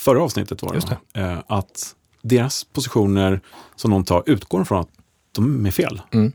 förra 0.04 0.24
avsnittet. 0.24 0.62
Var 0.64 0.74
det, 0.74 0.90
va? 0.90 1.32
Eh, 1.32 1.40
att 1.48 1.96
deras 2.22 2.64
positioner 2.64 3.42
som 3.76 3.92
de 3.92 4.04
tar 4.04 4.24
utgår 4.26 4.64
från 4.64 4.80
att 4.80 4.90
de 5.36 5.66
är 5.66 5.72
fel. 5.72 6.02
Mm. 6.12 6.32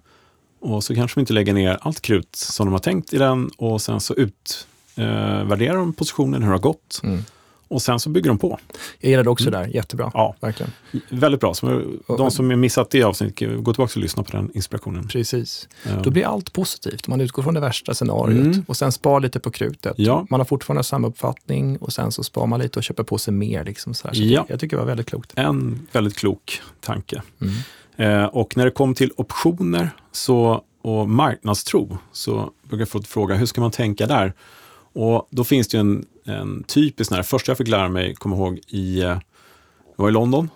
Och 0.61 0.85
så 0.85 0.95
kanske 0.95 1.17
de 1.17 1.21
inte 1.21 1.33
lägger 1.33 1.53
ner 1.55 1.79
allt 1.81 2.01
krut 2.01 2.37
som 2.37 2.67
de 2.67 2.73
har 2.73 2.79
tänkt 2.79 3.13
i 3.13 3.19
den 3.19 3.51
och 3.57 3.83
sen 3.83 4.01
så 4.01 4.15
utvärderar 4.15 5.77
de 5.77 5.93
positionen, 5.93 6.43
hur 6.43 6.49
det 6.51 6.55
har 6.55 6.61
gått. 6.63 7.01
Mm. 7.03 7.25
Och 7.69 7.83
sen 7.83 8.01
så 8.01 8.11
bygger 8.11 8.29
de 8.29 8.39
på. 8.39 8.59
Jag 9.01 9.11
gillade 9.11 9.31
också 9.31 9.45
det 9.45 9.59
där, 9.59 9.67
jättebra. 9.67 10.05
Mm. 10.05 10.13
Ja. 10.15 10.35
Verkligen. 10.41 10.73
Väldigt 11.09 11.41
bra. 11.41 11.55
De 12.17 12.31
som 12.31 12.51
har 12.51 12.57
missat 12.57 12.91
det 12.91 13.03
avsnittet, 13.03 13.65
gå 13.65 13.73
tillbaka 13.73 13.93
och 13.93 13.97
lyssna 13.97 14.23
på 14.23 14.37
den 14.37 14.51
inspirationen. 14.55 15.09
Precis. 15.09 15.69
Då 16.05 16.11
blir 16.11 16.25
allt 16.27 16.53
positivt. 16.53 17.07
Man 17.09 17.21
utgår 17.21 17.43
från 17.43 17.55
det 17.55 17.61
värsta 17.61 17.95
scenariot 17.95 18.31
Mm. 18.47 18.65
och 18.69 18.77
sen 18.77 18.93
spar 18.93 19.21
lite 19.21 19.41
på 19.41 19.51
krutet. 19.51 19.95
Ja. 19.97 20.27
Man 20.31 20.41
har 20.41 20.45
fortfarande 20.45 20.85
samma 20.85 21.09
uppfattning 21.09 21.77
och 21.77 21.93
sen 21.93 22.13
så 22.13 22.25
spar 22.25 22.47
man 22.47 22.61
lite 22.61 22.79
och 22.79 22.83
köper 22.83 23.03
på 23.03 23.19
sig 23.19 23.35
mer. 23.35 23.65
Liksom 23.65 23.95
så 23.95 24.09
här. 24.09 24.15
Så 24.15 24.23
Ja. 24.23 24.41
det, 24.49 24.53
jag 24.53 24.61
tycker 24.61 24.77
det 24.77 24.81
var 24.81 24.89
väldigt 24.89 25.07
klokt. 25.09 25.33
En 25.37 25.87
väldigt 25.93 26.17
klok 26.17 26.61
tanke. 26.81 27.23
Eh, 27.97 28.25
och 28.25 28.57
när 28.57 28.65
det 28.65 28.71
kom 28.71 28.95
till 28.95 29.13
optioner 29.17 29.91
så, 30.13 30.65
och 30.83 31.09
marknadstro 31.09 31.99
så 32.13 32.51
brukar 32.63 32.81
jag 32.81 32.89
få 32.89 33.03
fråga 33.03 33.35
hur 33.35 33.47
ska 33.47 33.61
man 33.61 33.71
tänka 33.71 34.07
där? 34.07 34.33
Och 34.93 35.29
då 35.31 35.45
finns 35.45 35.69
det 35.69 35.77
ju 35.77 35.81
en, 35.81 36.05
en 36.25 36.63
typisk, 36.63 37.11
när 37.11 37.23
första 37.23 37.51
jag 37.51 37.59
fick 37.59 37.69
lära 37.69 37.89
mig, 37.89 38.15
kommer 38.15 38.37
ihåg, 38.37 38.61
i, 38.69 39.01
jag 39.01 39.21
var 39.97 40.09
i 40.09 40.13
London 40.13 40.51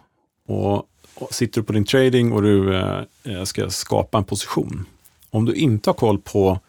och, 0.48 0.76
och 1.14 1.34
sitter 1.34 1.60
du 1.60 1.64
på 1.66 1.72
din 1.72 1.84
trading 1.84 2.32
och 2.32 2.42
du 2.42 2.76
eh, 2.76 3.02
eh, 3.24 3.44
ska 3.44 3.70
skapa 3.70 4.18
en 4.18 4.24
position. 4.24 4.86
Om 5.30 5.44
du 5.44 5.54
inte 5.54 5.90
har 5.90 5.94
koll 5.94 6.18
på 6.18 6.60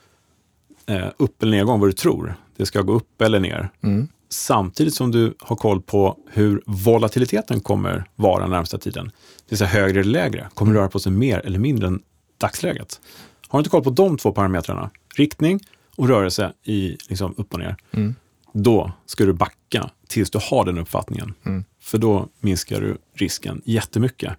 eh, 0.85 1.07
upp 1.17 1.43
eller 1.43 1.51
nedgång, 1.57 1.79
vad 1.79 1.89
du 1.89 1.93
tror, 1.93 2.35
det 2.57 2.65
ska 2.65 2.81
gå 2.81 2.93
upp 2.93 3.21
eller 3.21 3.39
ner, 3.39 3.69
Mm 3.83 4.07
samtidigt 4.35 4.93
som 4.93 5.11
du 5.11 5.33
har 5.39 5.55
koll 5.55 5.81
på 5.81 6.17
hur 6.31 6.61
volatiliteten 6.65 7.59
kommer 7.59 8.05
vara 8.15 8.47
närmsta 8.47 8.77
tiden. 8.77 9.05
Det 9.05 9.49
vill 9.49 9.57
säga 9.57 9.69
högre 9.69 9.99
eller 9.99 10.11
lägre. 10.11 10.49
Kommer 10.53 10.73
det 10.73 10.79
röra 10.79 10.89
på 10.89 10.99
sig 10.99 11.11
mer 11.11 11.39
eller 11.39 11.59
mindre 11.59 11.87
än 11.87 12.01
dagsläget? 12.37 13.01
Har 13.47 13.59
du 13.59 13.61
inte 13.61 13.69
koll 13.69 13.83
på 13.83 13.89
de 13.89 14.17
två 14.17 14.31
parametrarna, 14.31 14.89
riktning 15.15 15.59
och 15.95 16.07
rörelse 16.07 16.53
i 16.63 16.97
liksom 17.09 17.33
upp 17.37 17.53
och 17.53 17.59
ner, 17.59 17.75
Mm. 17.91 18.15
då 18.53 18.91
ska 19.05 19.25
du 19.25 19.33
backa 19.33 19.89
tills 20.07 20.29
du 20.29 20.39
har 20.41 20.65
den 20.65 20.77
uppfattningen. 20.77 21.33
Mm. 21.45 21.63
För 21.81 21.97
då 21.97 22.27
minskar 22.39 22.81
du 22.81 22.97
risken 23.13 23.61
jättemycket. 23.65 24.33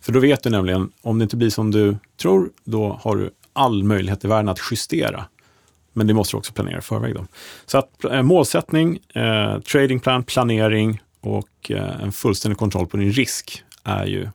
För 0.00 0.12
då 0.12 0.20
vet 0.20 0.42
du 0.42 0.50
nämligen, 0.50 0.92
om 1.02 1.18
det 1.18 1.22
inte 1.22 1.36
blir 1.36 1.50
som 1.50 1.70
du 1.70 1.96
tror, 2.22 2.50
då 2.64 3.00
har 3.02 3.16
du 3.16 3.30
all 3.52 3.84
möjlighet 3.84 4.24
i 4.24 4.28
världen 4.28 4.48
att 4.48 4.60
justera. 4.70 5.24
Men 5.98 6.06
det 6.06 6.14
måste 6.14 6.32
du 6.34 6.38
också 6.38 6.52
planera 6.52 6.78
i 6.78 6.82
förväg. 6.82 7.14
Då. 7.14 7.26
Så 7.66 7.78
att 7.78 8.04
eh, 8.04 8.22
målsättning, 8.22 8.98
eh, 9.14 9.58
tradingplan, 9.60 10.22
planering 10.22 11.00
och 11.20 11.70
eh, 11.70 12.02
en 12.02 12.12
fullständig 12.12 12.58
kontroll 12.58 12.86
på 12.86 12.96
din 12.96 13.12
risk 13.12 13.62
är 13.84 14.06
ju 14.06 14.28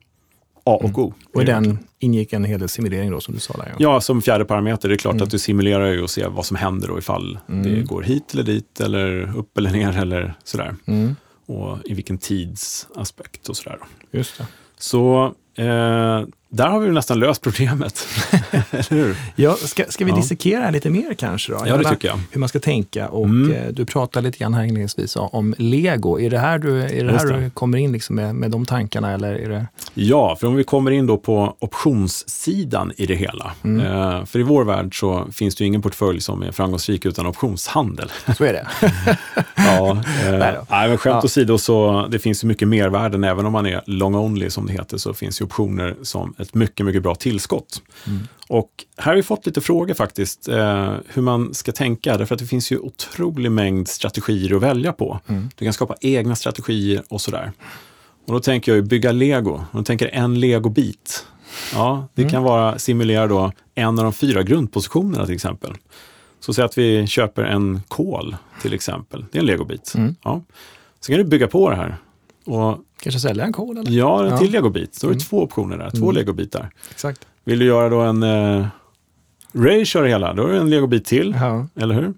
A 0.66 0.80
och 0.84 0.98
O. 1.00 1.14
Och 1.34 1.42
i 1.42 1.46
den 1.46 1.80
ingick 2.00 2.34
en 2.34 2.44
hel 2.46 2.60
del 2.60 2.70
simulering 2.70 3.12
då 3.12 3.20
som 3.22 3.34
du 3.34 3.40
sa 3.40 3.54
där. 3.54 3.66
Ja. 3.68 3.76
Ja, 3.80 4.02
som 4.02 4.22
fjärde 4.22 4.46
parameter. 4.46 4.90
Det 4.90 4.96
är 4.96 4.98
klart 4.98 5.14
Mm. 5.14 5.24
att 5.24 5.30
du 5.32 5.40
simulerar 5.40 5.92
ju 5.92 6.02
och 6.02 6.10
ser 6.10 6.30
vad 6.30 6.46
som 6.46 6.58
händer 6.58 6.88
då 6.88 6.98
ifall 6.98 7.40
Mm. 7.50 7.64
det 7.64 7.82
går 7.82 8.02
hit 8.02 8.34
eller 8.34 8.44
dit 8.44 8.80
eller 8.82 9.38
upp 9.38 9.58
eller 9.58 9.72
ner 9.72 9.98
eller 9.98 10.34
sådär. 10.44 10.76
Mm. 10.86 11.16
Och 11.46 11.78
i 11.86 11.94
vilken 11.94 12.18
tidsaspekt 12.18 13.50
och 13.50 13.58
sådär. 13.58 13.78
Just 14.12 14.38
det. 14.38 14.48
Så 14.78 15.34
eh, 15.58 16.22
där 16.54 16.68
har 16.68 16.80
vi 16.80 16.92
nästan 16.92 17.20
löst 17.20 17.42
problemet. 17.42 18.08
eller 18.72 18.90
hur? 18.90 19.16
Ja, 19.36 19.54
ska, 19.56 19.84
ska 19.90 20.06
vi 20.06 20.12
Ja. 20.12 20.18
dissekera 20.18 20.70
lite 20.70 20.90
mer 20.90 21.14
kanske? 21.14 21.52
Då? 21.52 21.60
Ja, 21.66 21.78
det 21.78 21.90
tycker 21.90 22.08
jag. 22.08 22.20
Hur 22.32 22.40
man 22.40 22.50
ska 22.50 22.60
tänka. 22.60 23.08
Och 23.10 23.26
Mm. 23.26 23.52
eh, 23.52 23.68
Du 23.74 23.86
pratade 23.86 24.28
lite 24.28 24.38
grann 24.38 24.54
här 24.54 24.64
inledningsvis 24.64 25.16
om 25.20 25.56
lego. 25.58 26.20
Är 26.20 26.30
det 26.30 26.40
här 26.40 26.58
du, 26.60 26.82
är 26.84 27.04
det 27.06 27.12
här 27.18 27.26
det. 27.28 27.40
du 27.42 27.50
kommer 27.50 27.78
in 27.78 27.92
liksom 27.92 28.16
med, 28.16 28.36
med 28.36 28.52
de 28.52 28.66
tankarna? 28.66 29.12
Eller 29.12 29.34
är 29.36 29.50
det... 29.50 29.68
Ja, 29.94 30.36
för 30.40 30.48
om 30.48 30.56
vi 30.56 30.64
kommer 30.64 30.92
in 30.92 31.08
då 31.08 31.18
på 31.18 31.56
optionssidan 31.60 32.92
i 32.98 33.06
det 33.06 33.16
hela. 33.16 33.52
Mm. 33.64 33.86
Eh, 33.86 34.26
för 34.26 34.40
i 34.40 34.44
vår 34.44 34.64
värld 34.64 35.00
så 35.00 35.26
finns 35.32 35.56
det 35.56 35.64
ju 35.64 35.68
ingen 35.68 35.82
portfölj 35.82 36.22
som 36.22 36.42
är 36.44 36.52
framgångsrik 36.52 37.06
utan 37.06 37.26
optionshandel. 37.28 38.12
Så 38.38 38.44
är 38.44 38.54
det. 38.54 38.68
Ja, 39.56 39.92
eh, 40.26 40.40
Nej 40.70 40.90
men 40.90 40.98
skämt 40.98 41.14
Ja. 41.14 41.22
åsido 41.26 41.58
så 41.58 42.08
det 42.12 42.20
finns 42.20 42.44
ju 42.44 42.48
mycket 42.48 42.68
mervärden. 42.68 43.24
Även 43.24 43.46
om 43.46 43.52
man 43.54 43.66
är 43.66 43.82
long 43.86 44.16
only 44.16 44.50
som 44.50 44.66
det 44.68 44.74
heter 44.74 44.98
så 44.98 45.14
finns 45.14 45.42
ju 45.42 45.46
optioner 45.46 45.96
som 46.02 46.34
ett 46.44 46.54
mycket, 46.54 46.86
mycket 46.86 47.04
bra 47.04 47.16
tillskott. 47.16 47.82
Mm. 48.08 48.20
Och 48.48 48.70
här 48.98 49.06
har 49.06 49.16
vi 49.16 49.24
fått 49.24 49.46
lite 49.46 49.62
frågor 49.62 49.94
faktiskt, 49.94 50.48
eh, 50.48 50.94
hur 51.08 51.22
man 51.22 51.54
ska 51.54 51.72
tänka. 51.72 52.18
Därför 52.18 52.36
att 52.36 52.40
det 52.42 52.48
finns 52.48 52.72
ju 52.72 52.78
otrolig 52.78 53.52
mängd 53.52 53.88
strategier 53.88 54.56
att 54.56 54.62
välja 54.62 54.94
på. 54.94 55.20
Mm. 55.28 55.50
Du 55.56 55.66
kan 55.66 55.74
skapa 55.74 55.96
egna 56.02 56.36
strategier 56.36 57.04
och 57.10 57.22
sådär. 57.22 57.52
Och 58.26 58.34
då 58.34 58.40
tänker 58.40 58.72
jag 58.72 58.76
ju 58.76 58.82
bygga 58.82 59.12
lego. 59.12 59.54
Och 59.54 59.78
då 59.78 59.84
tänker 59.84 60.08
en 60.08 60.40
legobit. 60.40 61.26
Ja, 61.74 62.08
det 62.14 62.22
Mm. 62.22 62.32
kan 62.32 62.44
vara 62.44 62.80
simulera 62.80 63.28
då 63.28 63.52
en 63.76 63.88
av 64.00 64.04
de 64.04 64.14
fyra 64.14 64.44
grundpositionerna 64.44 65.26
till 65.26 65.36
exempel. 65.36 65.74
Så 66.40 66.54
säg 66.54 66.64
att 66.66 66.78
vi 66.78 67.08
köper 67.08 67.44
en 67.44 67.82
kol 67.88 68.36
till 68.62 68.74
exempel. 68.74 69.26
Det 69.32 69.38
är 69.38 69.40
en 69.40 69.46
legobit. 69.46 69.94
Mm. 69.96 70.16
Ja. 70.24 70.42
Så 71.00 71.12
kan 71.12 71.18
du 71.18 71.24
bygga 71.26 71.48
på 71.48 71.70
det 71.70 71.76
här. 71.76 71.98
Och 72.46 72.78
Kanske 73.02 73.20
sälja 73.20 73.44
en 73.46 73.54
kol? 73.54 73.78
Eller? 73.78 73.92
ja, 73.92 74.24
en 74.26 74.30
Ja. 74.32 74.38
till 74.38 74.52
legobit. 74.52 74.96
Så 74.96 75.08
har 75.08 75.12
du 75.12 75.16
Mm. 75.16 75.24
två 75.24 75.44
optioner 75.44 75.78
där, 75.78 75.90
två 75.90 76.04
Mm. 76.04 76.16
legobitar. 76.16 76.70
Exakt. 76.92 77.28
Vill 77.44 77.60
du 77.60 77.66
göra 77.66 77.90
då 77.90 78.00
en 78.02 78.24
eh, 78.24 78.66
Ray 79.54 79.86
kör 79.86 80.04
hela, 80.06 80.34
då 80.34 80.48
är 80.48 80.54
det 80.54 80.60
en 80.60 80.70
legobit 80.70 81.06
till, 81.06 81.36
Ja. 81.40 81.68
eller 81.76 81.96
hur? 81.96 82.14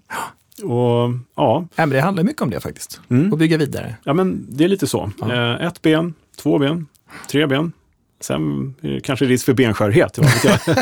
Och 0.70 1.10
ja, 1.34 1.66
men 1.76 1.90
det 1.90 2.00
handlar 2.00 2.24
mycket 2.24 2.42
om 2.42 2.50
det 2.50 2.60
faktiskt. 2.60 3.00
mm. 3.08 3.32
Och 3.32 3.38
bygga 3.38 3.56
vidare. 3.56 3.96
ja 4.04 4.12
men 4.14 4.46
det 4.48 4.64
är 4.64 4.68
lite 4.68 4.86
så. 4.86 5.10
Ja. 5.20 5.32
Eh, 5.58 5.66
ett 5.66 5.82
ben, 5.82 6.14
två 6.36 6.58
ben, 6.58 6.86
tre 7.30 7.46
ben. 7.46 7.72
Sen 8.20 8.74
är 8.82 8.88
det 8.90 9.00
kanske 9.00 9.24
risk 9.24 9.44
för 9.46 9.52
benskörhet. 9.54 10.18
vad 10.18 10.26
vet 10.26 10.44
jag. 10.44 10.76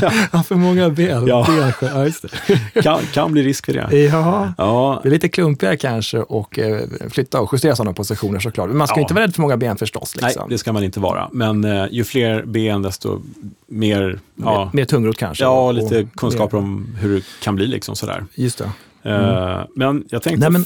Ja, 0.32 0.42
för 0.42 0.54
många 0.54 0.90
ben. 0.90 1.26
Ja. 1.26 1.46
Benskär. 1.48 2.10
Ja, 2.74 2.82
kan, 2.82 2.98
kan 3.12 3.32
bli 3.32 3.42
risk 3.42 3.66
för 3.66 3.72
det. 3.72 3.98
Ja, 3.98 4.52
Ja, 4.58 5.00
det 5.02 5.08
är 5.08 5.10
lite 5.10 5.28
klumpigare 5.28 5.76
kanske 5.76 6.18
och 6.18 6.58
eh, 6.58 6.80
flytta 7.10 7.40
och 7.40 7.50
justera 7.52 7.76
sådana 7.76 7.92
positioner 7.92 8.40
såklart. 8.40 8.68
Men 8.68 8.76
man 8.78 8.86
ska 8.88 8.96
Ja. 8.96 9.00
inte 9.02 9.14
vara 9.14 9.24
rädd 9.24 9.34
för 9.34 9.42
många 9.42 9.56
ben 9.56 9.76
förstås. 9.76 10.14
nej, 10.20 10.28
Liksom. 10.28 10.48
det 10.50 10.58
ska 10.58 10.72
man 10.72 10.84
inte 10.84 11.00
vara. 11.00 11.28
Men 11.32 11.64
eh, 11.64 11.86
ju 11.90 12.04
fler 12.04 12.42
ben, 12.42 12.82
desto 12.82 13.22
mer, 13.66 14.18
ja, 14.36 14.64
Mer, 14.64 14.70
mer 14.76 14.84
tungrot 14.84 15.16
kanske. 15.16 15.44
ja 15.44 15.66
och- 15.66 15.74
lite 15.74 16.08
kunskaper 16.16 16.56
mer- 16.56 16.64
om 16.64 16.96
hur 17.00 17.14
det 17.14 17.22
kan 17.42 17.56
bli. 17.56 17.66
Liksom 17.66 17.96
sådär. 17.96 18.24
Just 18.34 18.58
det. 18.58 18.70
Eh, 19.10 19.64
men 19.76 20.04
jag 20.08 20.22
tänkte... 20.22 20.50
Nej, 20.50 20.50
men- 20.50 20.64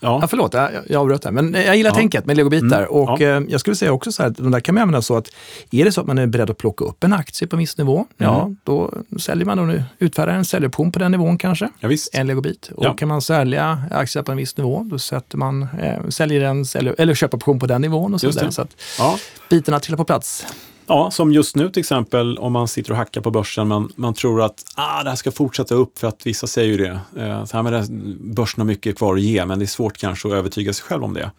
ja. 0.00 0.18
Ja, 0.22 0.28
förlåt, 0.28 0.54
jag, 0.54 0.70
jag 0.88 1.00
avbröt 1.00 1.22
där. 1.22 1.30
Men 1.30 1.54
jag 1.54 1.76
gillar 1.76 1.90
Ja. 1.90 1.94
tänket 1.94 2.26
med 2.26 2.36
legobitar. 2.36 2.78
Mm, 2.78 2.90
Och 2.90 3.20
ja. 3.20 3.26
eh, 3.36 3.42
jag 3.48 3.60
skulle 3.60 3.76
säga 3.76 3.92
också 3.92 4.12
så 4.12 4.22
här, 4.22 4.30
de 4.30 4.50
där 4.50 4.60
kan 4.60 4.74
man 4.74 4.82
använda 4.82 5.02
så 5.02 5.16
att 5.16 5.28
är 5.70 5.84
det 5.84 5.92
så 5.92 6.00
att 6.00 6.06
man 6.06 6.18
är 6.18 6.26
beredd 6.26 6.50
att 6.50 6.58
plocka 6.58 6.84
upp 6.84 7.04
en 7.04 7.12
aktie 7.12 7.48
på 7.48 7.56
en 7.56 7.60
viss 7.60 7.78
nivå, 7.78 8.06
ja, 8.16 8.40
Mm. 8.42 8.56
då 8.64 8.92
säljer 9.18 9.46
man 9.46 9.58
och 9.58 9.76
utfärdar 9.98 10.32
en 10.34 10.44
säljoption 10.44 10.92
på 10.92 10.98
den 10.98 11.10
nivån 11.12 11.38
kanske. 11.38 11.68
Ja, 11.80 11.88
visst. 11.88 12.14
En 12.14 12.26
legobit. 12.26 12.70
Och 12.76 12.84
Ja. 12.84 12.92
kan 12.94 13.08
man 13.08 13.22
sälja 13.22 13.82
aktier 13.90 14.22
på 14.22 14.32
en 14.32 14.38
viss 14.38 14.56
nivå, 14.56 14.82
då 14.90 14.98
sätter 14.98 15.38
man, 15.38 15.62
eh, 15.82 16.08
säljer 16.08 16.40
den, 16.40 16.64
säljer, 16.66 16.94
eller 16.98 17.14
köper 17.14 17.36
option 17.36 17.58
på 17.58 17.66
den 17.66 17.80
nivån 17.82 18.14
och 18.14 18.20
så 18.20 18.26
vidare. 18.26 18.52
Så 18.52 18.62
att 18.62 18.76
Ja. 18.98 19.18
bitarna 19.50 19.80
trillar 19.80 19.96
på 19.96 20.04
plats. 20.04 20.46
Ja, 20.86 21.10
som 21.10 21.32
just 21.32 21.56
nu 21.56 21.70
till 21.70 21.80
exempel 21.80 22.38
om 22.38 22.52
man 22.52 22.68
sitter 22.68 22.90
och 22.90 22.96
hackar 22.96 23.20
på 23.20 23.30
börsen, 23.30 23.68
men 23.68 23.88
man 23.96 24.14
tror 24.14 24.42
att 24.42 24.64
ah, 24.74 25.02
det 25.02 25.08
här 25.08 25.16
ska 25.16 25.32
fortsätta 25.32 25.74
upp 25.74 25.98
för 25.98 26.08
att 26.08 26.26
vissa 26.26 26.46
säger 26.46 26.68
ju 26.68 26.76
det. 26.76 27.22
Eh, 27.22 27.44
så 27.44 27.56
här, 27.56 27.62
men 27.62 27.72
det 27.72 27.86
börsen 28.34 28.60
har 28.60 28.66
mycket 28.66 28.98
kvar 28.98 29.14
att 29.14 29.20
ge, 29.20 29.46
men 29.46 29.58
det 29.58 29.64
är 29.64 29.66
svårt 29.66 29.98
kanske 29.98 30.28
att 30.28 30.34
övertyga 30.34 30.72
sig 30.72 30.84
själv 30.84 31.04
om 31.04 31.14
det. 31.14 31.30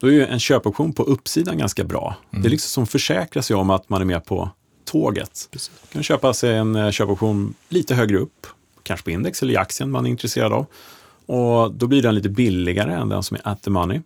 Då 0.00 0.06
är 0.06 0.10
ju 0.10 0.26
en 0.26 0.40
köpoption 0.40 0.92
på 0.92 1.02
uppsidan 1.02 1.58
ganska 1.58 1.84
bra. 1.84 2.16
Mm. 2.30 2.42
Det 2.42 2.48
är 2.48 2.50
liksom 2.50 2.68
som 2.68 2.86
försäkrar 2.86 3.42
sig 3.42 3.56
om 3.56 3.70
att 3.70 3.88
man 3.88 4.00
är 4.00 4.04
med 4.04 4.24
på 4.24 4.50
tåget. 4.84 5.48
Precis. 5.50 5.70
Man 5.82 5.88
kan 5.92 6.02
köpa 6.02 6.34
sig 6.34 6.56
en 6.56 6.76
eh, 6.76 6.90
köpoption 6.90 7.54
lite 7.68 7.94
högre 7.94 8.18
upp, 8.18 8.46
kanske 8.82 9.04
på 9.04 9.10
index 9.10 9.42
eller 9.42 9.54
i 9.54 9.56
aktien 9.56 9.90
man 9.90 10.06
är 10.06 10.10
intresserad 10.10 10.52
av. 10.52 10.66
Och 11.26 11.72
då 11.72 11.86
blir 11.86 12.02
den 12.02 12.14
lite 12.14 12.28
billigare 12.28 12.94
än 12.94 13.08
den 13.08 13.22
som 13.22 13.36
är 13.36 13.48
at 13.48 13.62
the 13.62 13.70
money. 13.70 14.00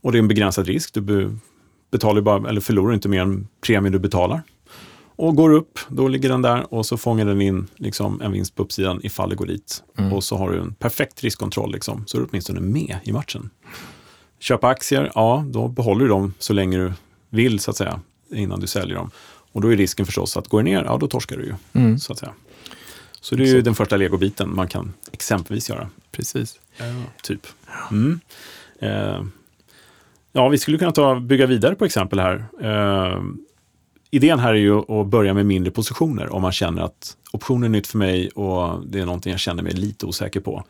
Och 0.00 0.12
det 0.12 0.18
är 0.18 0.20
en 0.20 0.28
begränsad 0.28 0.66
risk. 0.66 0.94
Du 0.94 1.00
betalar 1.90 2.20
bara, 2.20 2.48
eller 2.48 2.60
förlorar 2.60 2.94
inte 2.94 3.08
mer 3.08 3.20
än 3.20 3.48
premien 3.60 3.92
du 3.92 3.98
betalar. 3.98 4.42
Och 5.16 5.36
går 5.36 5.50
upp, 5.50 5.78
då 5.88 6.08
ligger 6.08 6.28
den 6.28 6.42
där 6.42 6.74
och 6.74 6.86
så 6.86 6.96
fångar 6.96 7.24
den 7.24 7.40
in 7.40 7.66
liksom 7.76 8.20
en 8.20 8.32
vinst 8.32 8.54
på 8.54 8.62
uppsidan 8.62 9.00
ifall 9.02 9.30
det 9.30 9.36
går 9.36 9.46
dit. 9.46 9.82
Mm. 9.98 10.12
Och 10.12 10.24
så 10.24 10.36
har 10.36 10.50
du 10.50 10.60
en 10.60 10.74
perfekt 10.74 11.22
riskkontroll, 11.22 11.72
liksom, 11.72 12.04
så 12.06 12.16
är 12.16 12.20
du 12.20 12.26
åtminstone 12.30 12.60
med 12.60 12.98
i 13.02 13.12
matchen. 13.12 13.50
Köpa 14.38 14.68
aktier, 14.68 15.12
ja, 15.14 15.44
då 15.48 15.68
behåller 15.68 16.00
du 16.00 16.08
dem 16.08 16.34
så 16.38 16.52
länge 16.52 16.78
du 16.78 16.92
vill, 17.30 17.60
så 17.60 17.70
att 17.70 17.76
säga, 17.76 18.00
innan 18.30 18.60
du 18.60 18.66
säljer 18.66 18.96
dem. 18.96 19.10
Och 19.52 19.60
då 19.60 19.72
är 19.72 19.76
risken 19.76 20.06
förstås 20.06 20.36
att 20.36 20.48
går 20.48 20.62
det 20.62 20.70
ner, 20.70 20.84
ja 20.84 20.96
då 20.96 21.08
torskar 21.08 21.36
du 21.36 21.44
ju. 21.44 21.54
Mm. 21.72 21.98
Så, 21.98 22.12
att 22.12 22.18
säga. 22.18 22.32
så 23.20 23.34
det 23.34 23.42
är 23.42 23.54
ju 23.54 23.62
den 23.62 23.74
första 23.74 23.96
legobiten 23.96 24.54
man 24.54 24.68
kan 24.68 24.92
exempelvis 25.12 25.70
göra. 25.70 25.90
Precis. 26.12 26.60
Typ. 27.22 27.46
Mm. 27.90 28.20
Eh, 28.78 29.24
ja, 30.32 30.48
vi 30.48 30.58
skulle 30.58 30.78
kunna 30.78 30.92
ta, 30.92 31.20
bygga 31.20 31.46
vidare 31.46 31.74
på 31.74 31.84
exempel 31.84 32.18
här. 32.20 32.44
Eh, 32.60 33.22
idén 34.10 34.38
här 34.38 34.50
är 34.50 34.58
ju 34.58 35.00
att 35.00 35.06
börja 35.06 35.34
med 35.34 35.46
mindre 35.46 35.70
positioner 35.70 36.32
om 36.32 36.42
man 36.42 36.52
känner 36.52 36.82
att 36.82 37.16
optionen 37.32 37.64
är 37.64 37.68
nytt 37.68 37.86
för 37.86 37.98
mig 37.98 38.28
och 38.28 38.86
det 38.86 39.00
är 39.00 39.06
någonting 39.06 39.30
jag 39.30 39.40
känner 39.40 39.62
mig 39.62 39.72
lite 39.72 40.06
osäker 40.06 40.40
på. 40.40 40.64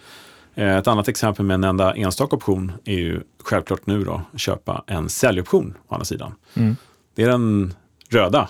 Eh, 0.54 0.76
ett 0.76 0.88
annat 0.88 1.08
exempel 1.08 1.44
med 1.44 1.54
en 1.54 1.64
enda 1.64 1.94
enstaka 1.94 2.36
option 2.36 2.72
är 2.84 2.94
ju 2.94 3.20
självklart 3.42 3.86
nu 3.86 4.04
då 4.04 4.22
köpa 4.36 4.84
en 4.86 5.08
säljoption 5.08 5.74
å 5.88 5.94
andra 5.94 6.04
sidan. 6.04 6.34
Mm. 6.54 6.76
Det 7.14 7.22
är 7.22 7.28
den 7.28 7.74
röda 8.08 8.48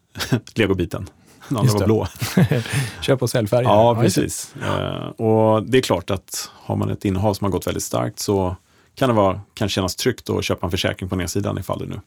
legobiten. 0.54 1.08
Den 1.48 1.58
andra 1.58 1.72
var 1.72 1.84
blå. 1.84 2.06
Köp 3.00 3.22
och 3.22 3.30
säljfärger. 3.30 3.68
Ja, 3.68 3.94
precis. 3.94 4.54
Eh, 4.62 5.06
och 5.06 5.62
det 5.62 5.78
är 5.78 5.82
klart 5.82 6.10
att 6.10 6.50
har 6.52 6.76
man 6.76 6.90
ett 6.90 7.04
innehav 7.04 7.34
som 7.34 7.44
har 7.44 7.50
gått 7.50 7.66
väldigt 7.66 7.82
starkt 7.82 8.18
så 8.18 8.56
kan 8.94 9.08
det 9.08 9.14
vara, 9.14 9.40
kan 9.54 9.68
kännas 9.68 9.96
tryggt 9.96 10.30
att 10.30 10.44
köpa 10.44 10.66
en 10.66 10.70
försäkring 10.70 11.08
på 11.08 11.16
nedsidan 11.16 11.58
ifall 11.58 11.78
det 11.78 11.86
nu 11.86 12.00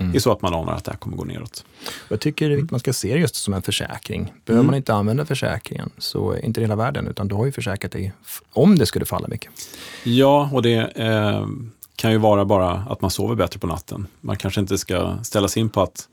Mm. 0.00 0.14
är 0.14 0.18
så 0.18 0.32
att 0.32 0.42
man 0.42 0.54
anar 0.54 0.72
att 0.72 0.84
det 0.84 0.90
här 0.90 0.98
kommer 0.98 1.16
gå 1.16 1.24
neråt. 1.24 1.64
Jag 2.08 2.20
tycker 2.20 2.58
att 2.64 2.70
man 2.70 2.80
ska 2.80 2.92
se 2.92 3.14
det 3.14 3.20
just 3.20 3.34
som 3.34 3.54
en 3.54 3.62
försäkring. 3.62 4.32
Behöver 4.44 4.60
Mm. 4.60 4.66
man 4.66 4.74
inte 4.74 4.94
använda 4.94 5.24
försäkringen 5.26 5.90
så 5.98 6.32
är 6.32 6.44
inte 6.44 6.60
det 6.60 6.64
hela 6.64 6.76
världen, 6.76 7.06
utan 7.08 7.28
du 7.28 7.34
har 7.34 7.46
ju 7.46 7.52
försäkrat 7.52 7.92
dig 7.92 8.12
om 8.52 8.78
det 8.78 8.86
skulle 8.86 9.04
falla 9.06 9.28
mycket. 9.28 9.50
Ja, 10.04 10.50
och 10.52 10.62
det 10.62 10.74
eh, 10.76 11.46
kan 11.96 12.12
ju 12.12 12.18
vara 12.18 12.44
bara 12.44 12.70
att 12.70 13.00
man 13.00 13.10
sover 13.10 13.34
bättre 13.34 13.58
på 13.60 13.66
natten. 13.66 14.06
Man 14.20 14.36
kanske 14.36 14.60
inte 14.60 14.78
ska 14.78 15.18
ställa 15.22 15.48
sig 15.48 15.60
in 15.60 15.68
på 15.70 15.82
att 15.82 16.08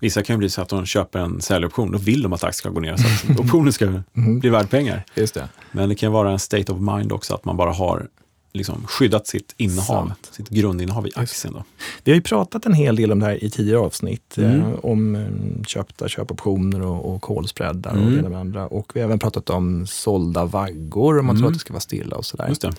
Vissa 0.00 0.22
kan 0.22 0.34
ju 0.34 0.38
bli 0.38 0.50
så 0.50 0.62
att 0.62 0.68
de 0.68 0.86
köper 0.86 1.18
en 1.18 1.40
säljoption, 1.40 1.92
då 1.92 1.98
vill 1.98 2.22
de 2.22 2.32
att 2.32 2.44
aktien 2.44 2.52
ska 2.52 2.68
gå 2.70 2.80
ner 2.80 2.96
så 2.96 3.32
att 3.32 3.40
optionen 3.40 3.72
ska 3.72 4.02
bli 4.14 4.50
värd 4.50 4.70
pengar. 4.70 5.04
Just 5.14 5.34
det. 5.34 5.48
Men 5.72 5.88
det 5.88 5.94
kan 5.94 6.12
vara 6.12 6.30
en 6.32 6.38
state 6.38 6.72
of 6.72 6.80
mind 6.80 7.12
också, 7.12 7.34
att 7.34 7.44
man 7.44 7.56
bara 7.56 7.72
har 7.72 8.08
liksom 8.56 8.84
skyddat 8.86 9.26
sitt 9.26 9.54
innehav, 9.56 10.06
Sant. 10.08 10.28
sitt 10.32 10.48
grundinnehav 10.48 11.06
i 11.06 11.10
aktien. 11.14 11.54
Då. 11.54 11.64
Vi 12.04 12.12
har 12.12 12.16
ju 12.16 12.22
pratat 12.22 12.66
en 12.66 12.72
hel 12.74 12.96
del 12.96 13.12
om 13.12 13.18
det 13.20 13.26
här 13.26 13.44
i 13.44 13.50
tidigare 13.50 13.80
avsnitt. 13.80 14.38
Mm. 14.38 14.60
Eh, 14.60 14.72
om 14.82 15.14
eh, 15.16 15.62
köpta 15.66 16.08
köpoptioner 16.08 16.82
och, 16.82 17.14
och 17.14 17.22
callspreadar 17.22 17.90
och 17.90 17.96
Mm. 17.96 18.12
det 18.12 18.18
ena 18.18 18.28
med 18.28 18.38
andra. 18.38 18.66
Och 18.66 18.92
vi 18.94 19.00
har 19.00 19.06
även 19.06 19.18
pratat 19.18 19.50
om 19.50 19.86
sålda 19.86 20.44
vaggor 20.44 21.18
om 21.18 21.26
man 21.26 21.36
Mm. 21.36 21.42
tror 21.42 21.48
att 21.48 21.54
det 21.54 21.60
ska 21.60 21.72
vara 21.72 21.80
stilla 21.80 22.16
och 22.16 22.24
sådär. 22.24 22.48
Just 22.48 22.60
det. 22.60 22.72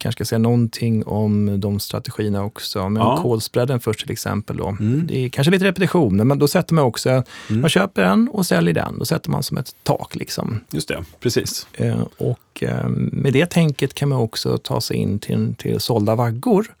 Kanske 0.00 0.24
ska 0.24 0.28
säga 0.28 0.38
någonting 0.38 1.04
om 1.06 1.60
de 1.60 1.80
strategierna 1.80 2.44
också. 2.44 2.88
Men 2.88 3.02
Ja. 3.02 3.18
callspreaden 3.22 3.80
först 3.80 4.00
till 4.00 4.10
exempel. 4.10 4.56
Då. 4.56 4.68
Mm. 4.68 5.06
Det 5.06 5.24
är 5.24 5.28
kanske 5.28 5.50
lite 5.50 5.64
repetition, 5.64 6.16
men 6.28 6.38
då 6.38 6.48
sätter 6.48 6.74
man 6.74 6.84
också, 6.84 7.08
Mm. 7.10 7.60
man 7.60 7.70
köper 7.70 8.02
en 8.02 8.28
och 8.28 8.46
säljer 8.46 8.74
den. 8.74 8.98
Då 8.98 9.04
sätter 9.04 9.30
man 9.30 9.42
som 9.42 9.56
ett 9.58 9.74
tak. 9.82 10.14
liksom. 10.14 10.60
Just 10.72 10.88
det, 10.88 11.04
precis. 11.20 11.66
Eh, 11.72 12.00
Och 12.18 12.62
eh, 12.62 12.88
med 13.12 13.32
det 13.32 13.46
tänket 13.50 13.94
kan 13.94 14.08
man 14.08 14.18
också 14.18 14.58
ta 14.58 14.80
sig 14.80 14.96
in 14.96 15.18
till, 15.18 15.54
till 15.58 15.80
sålda 15.80 16.14
vaggor 16.14 16.74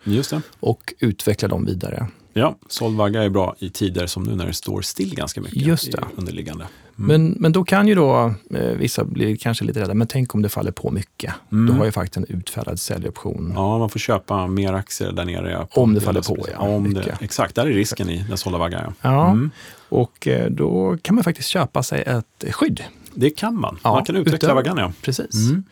och 0.60 0.94
utveckla 0.98 1.48
dem 1.48 1.64
vidare. 1.64 2.06
Ja, 2.32 2.56
såld 2.68 2.96
vagga 2.96 3.22
är 3.22 3.28
bra 3.28 3.54
i 3.58 3.70
tider 3.70 4.06
som 4.06 4.22
nu 4.24 4.36
när 4.36 4.46
det 4.46 4.52
står 4.52 4.82
still 4.82 5.14
ganska 5.14 5.40
mycket 5.40 5.56
Just 5.62 5.92
det. 5.92 6.04
underliggande. 6.16 6.66
Men, 7.06 7.36
men 7.38 7.52
då 7.52 7.64
kan 7.64 7.88
ju 7.88 7.94
då 7.94 8.34
eh, 8.54 8.64
vissa 8.64 9.04
bli 9.04 9.36
kanske 9.36 9.64
lite 9.64 9.80
rädda, 9.80 9.94
men 9.94 10.06
tänk 10.06 10.34
om 10.34 10.42
det 10.42 10.48
faller 10.48 10.72
på 10.72 10.90
mycket. 10.90 11.34
Mm. 11.52 11.66
Då 11.66 11.72
har 11.78 11.84
jag 11.84 11.94
faktiskt 11.94 12.16
en 12.16 12.36
utfärdad 12.38 12.80
säljoption. 12.80 13.52
Ja, 13.56 13.78
man 13.78 13.90
får 13.90 13.98
köpa 13.98 14.46
mer 14.46 14.72
aktier 14.72 15.12
där 15.12 15.24
nere. 15.24 15.50
ja, 15.50 15.68
Om 15.70 15.94
det 15.94 16.00
faller 16.00 16.22
på, 16.22 16.36
ja. 16.52 16.58
Om 16.58 16.94
det, 16.94 17.16
exakt, 17.20 17.54
där 17.54 17.66
är 17.66 17.70
risken 17.72 18.10
i 18.10 18.24
den 18.28 18.38
sålda 18.38 18.58
vaggan. 18.58 18.82
Ja. 19.00 19.10
Ja, 19.12 19.30
Mm. 19.30 19.50
och 19.88 20.28
eh, 20.28 20.50
då 20.50 20.96
kan 21.02 21.14
man 21.14 21.24
faktiskt 21.24 21.48
köpa 21.48 21.82
sig 21.82 22.02
ett 22.02 22.44
skydd. 22.54 22.84
Det 23.14 23.30
kan 23.30 23.60
man. 23.60 23.78
Man 23.84 24.04
kan 24.04 24.16
utveckla 24.16 24.36
utöver- 24.36 24.54
vaggan, 24.54 24.76
ja. 24.78 24.92
Precis. 25.02 25.34
Mm. 25.50 25.64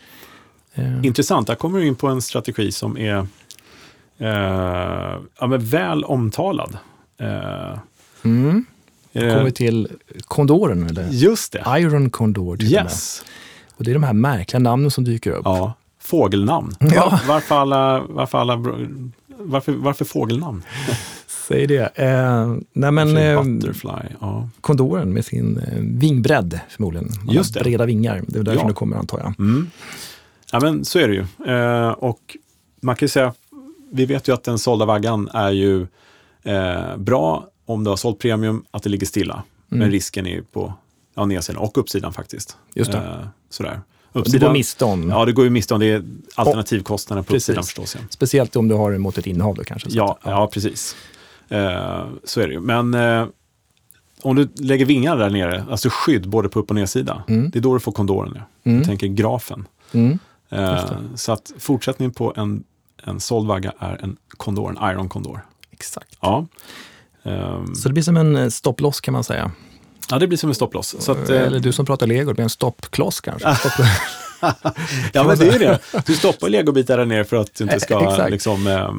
Eh, 0.75 1.07
Intressant, 1.07 1.47
där 1.47 1.55
kommer 1.55 1.79
du 1.79 1.87
in 1.87 1.95
på 1.95 2.09
en 2.09 2.23
strategi 2.23 2.73
som 2.73 2.99
är 2.99 3.27
eh, 4.19 5.19
ja, 5.41 5.47
väl 5.59 6.05
omtalad. 6.05 6.79
Eh, 7.21 7.79
Mm. 8.23 8.65
Kommer 9.13 9.39
vi 9.39 9.51
det, 9.51 9.57
till 9.57 9.89
kondoren, 10.27 10.87
eller? 10.87 11.09
just 11.11 11.53
det, 11.53 11.65
Iron 11.79 12.11
Condor 12.11 12.57
till 12.57 12.67
och 12.67 12.73
med. 12.73 12.85
yes. 12.85 13.23
Och 13.77 13.85
det 13.85 13.91
är 13.91 13.95
de 13.95 14.03
här 14.03 14.13
märkliga 14.13 14.59
namnen 14.61 14.91
som 14.91 15.05
dyker 15.05 15.31
upp. 15.31 15.43
Ja, 15.45 15.73
fågelnamn. 16.01 16.75
Ja. 16.81 17.09
Var, 17.11 17.21
varför, 17.29 17.55
alla, 17.55 18.03
varför, 18.09 18.39
alla, 18.39 18.57
varför, 19.39 19.73
varför 19.73 20.05
fågelnamn? 20.05 20.63
Säg 21.49 21.67
det. 21.67 21.87
Eh, 21.95 22.55
nej 22.73 22.93
men, 22.93 23.17
eh, 23.17 23.43
Butterfly, 23.43 23.91
ja. 24.21 24.49
kondoren 24.61 25.13
med 25.13 25.25
sin 25.25 25.59
eh, 25.59 25.79
vingbredd 25.81 26.61
förmodligen. 26.69 27.09
Man 27.25 27.35
Just 27.35 27.55
det. 27.55 27.61
breda 27.61 27.87
vingar. 27.87 28.23
Det 28.29 28.39
är 28.39 28.43
därifrån 28.43 28.65
Ja. 28.65 28.69
det 28.69 28.75
kommer 28.75 28.97
antar 28.97 29.19
jag. 29.19 29.35
Mm. 29.39 29.71
Ja, 30.53 30.61
men 30.61 30.85
så 30.85 30.99
är 30.99 31.09
det 31.09 31.15
ju. 31.15 31.53
Eh, 31.55 31.91
och 31.91 32.37
man 32.83 32.97
kan 32.97 33.07
ju 33.07 33.11
säga, 33.11 33.35
vi 33.93 34.07
vet 34.07 34.29
ju 34.29 34.35
att 34.35 34.45
den 34.45 34.59
sålda 34.59 34.85
vaggan 34.85 35.29
är 35.35 35.51
ju 35.51 35.87
eh, 36.43 36.97
bra 36.97 37.47
om 37.69 37.85
du 37.85 37.91
har 37.91 37.97
sålt 37.97 38.19
premium, 38.19 38.65
att 38.71 38.83
det 38.83 38.91
ligger 38.91 39.07
stilla. 39.07 39.43
Men 39.67 39.79
Mm. 39.79 39.91
risken 39.93 40.27
är 40.27 40.31
ju 40.31 40.43
på 40.43 40.75
ja, 41.15 41.25
nedsidan 41.27 41.63
och 41.63 41.79
uppsidan 41.79 42.13
faktiskt. 42.13 42.57
Just 42.75 42.93
det. 42.93 42.99
Eh, 42.99 43.27
sådär. 43.51 43.81
Du 44.13 44.39
går 44.39 44.53
miste 44.53 44.85
om, 44.85 45.09
Ja, 45.11 45.25
det 45.25 45.33
går 45.33 45.45
ju 45.45 45.51
miste 45.51 45.75
om. 45.75 45.81
Det 45.81 45.87
är 45.87 46.03
alternativkostnaden 46.35 47.25
på 47.25 47.33
Precis. 47.33 47.49
uppsidan 47.49 47.65
förstås. 47.65 47.95
Ja, 47.95 48.01
speciellt 48.11 48.57
om 48.57 48.69
du 48.69 48.75
har 48.75 48.93
det 48.93 48.99
mot 48.99 49.19
ett 49.19 49.27
innehav 49.27 49.55
då 49.55 49.65
kanske. 49.65 49.89
Ja, 49.93 50.19
att- 50.23 50.31
ja 50.31 50.51
precis. 50.53 50.97
Eh, 51.49 52.07
så 52.25 52.41
är 52.41 52.47
det 52.47 52.53
ju. 52.53 52.61
Men 52.61 52.95
eh, 52.95 53.27
om 54.23 54.37
du 54.37 54.49
lägger 54.55 54.85
vingar 54.85 55.17
där 55.17 55.31
nere, 55.31 55.65
alltså 55.71 55.89
skydd 55.93 56.29
både 56.29 56.49
på 56.49 56.59
upp 56.61 56.71
och 56.71 56.75
nedsida, 56.77 57.23
Mm. 57.29 57.51
det 57.51 57.59
är 57.59 57.61
då 57.61 57.75
du 57.75 57.81
får 57.81 57.93
kondoren. 57.93 58.33
Ja. 58.35 58.43
Mm. 58.65 58.79
Jag 58.79 58.87
tänker 58.87 59.07
grafen. 59.07 59.67
Mm. 59.93 60.19
Eh, 60.51 60.91
så 61.15 61.33
att 61.33 61.53
fortsättningen 61.59 62.13
på 62.13 62.33
en, 62.37 62.65
en 63.05 63.21
såld 63.21 63.47
vagga 63.49 63.73
är 63.79 64.01
en 64.03 64.17
kondor, 64.29 64.71
en 64.81 64.91
iron 64.91 65.09
kondor. 65.09 65.41
Exakt. 65.71 66.17
Ja. 66.21 66.47
Ehm, 67.29 67.75
Så 67.75 67.89
det 67.89 67.93
blir 67.93 68.03
som 68.03 68.17
en 68.17 68.37
eh, 68.37 68.49
stopploss 68.49 69.01
kan 69.01 69.13
man 69.15 69.25
säga. 69.25 69.51
ja, 70.11 70.19
det 70.19 70.27
blir 70.27 70.39
som 70.39 70.49
en 70.51 70.55
stopploss. 70.55 70.97
Så 70.99 71.13
att, 71.13 71.29
eh, 71.31 71.43
Eller 71.43 71.61
du 71.61 71.73
som 71.73 71.87
pratar 71.87 72.07
lego, 72.07 72.31
det 72.31 72.35
blir 72.35 72.43
en 72.43 72.51
stoppkloss 72.51 73.21
kanske. 73.21 73.55
Stopp. 73.61 73.87
ja, 75.13 75.25
men 75.25 75.39
det 75.39 75.49
är 75.49 75.59
det. 75.59 75.79
Du 76.07 76.15
stoppar 76.15 76.49
legobitar 76.49 76.99
där 76.99 77.05
nere 77.05 77.25
för 77.25 77.37
att 77.37 77.55
du 77.55 77.65
inte 77.65 77.75
Eh, 77.77 77.81
ska 77.81 78.27
liksom, 78.29 78.67
eh, 78.67 78.91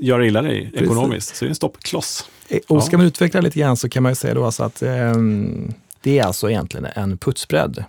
göra 0.00 0.26
illa 0.26 0.42
dig 0.42 0.70
ekonomiskt. 0.74 1.36
Så 1.36 1.44
det 1.44 1.46
är 1.46 1.50
en 1.50 1.54
stoppkloss. 1.54 2.26
Och 2.68 2.84
ska 2.84 2.96
man 2.96 3.06
utveckla 3.06 3.40
lite 3.40 3.58
grann 3.60 3.76
så 3.76 3.88
kan 3.88 4.02
man 4.02 4.12
ju 4.12 4.16
säga 4.16 4.34
då 4.34 4.44
alltså 4.44 4.62
att 4.62 4.82
ehm, 4.82 5.72
det 6.00 6.18
är 6.18 6.24
alltså 6.24 6.50
egentligen 6.50 6.86
en 6.94 7.18
putsbredd 7.18 7.84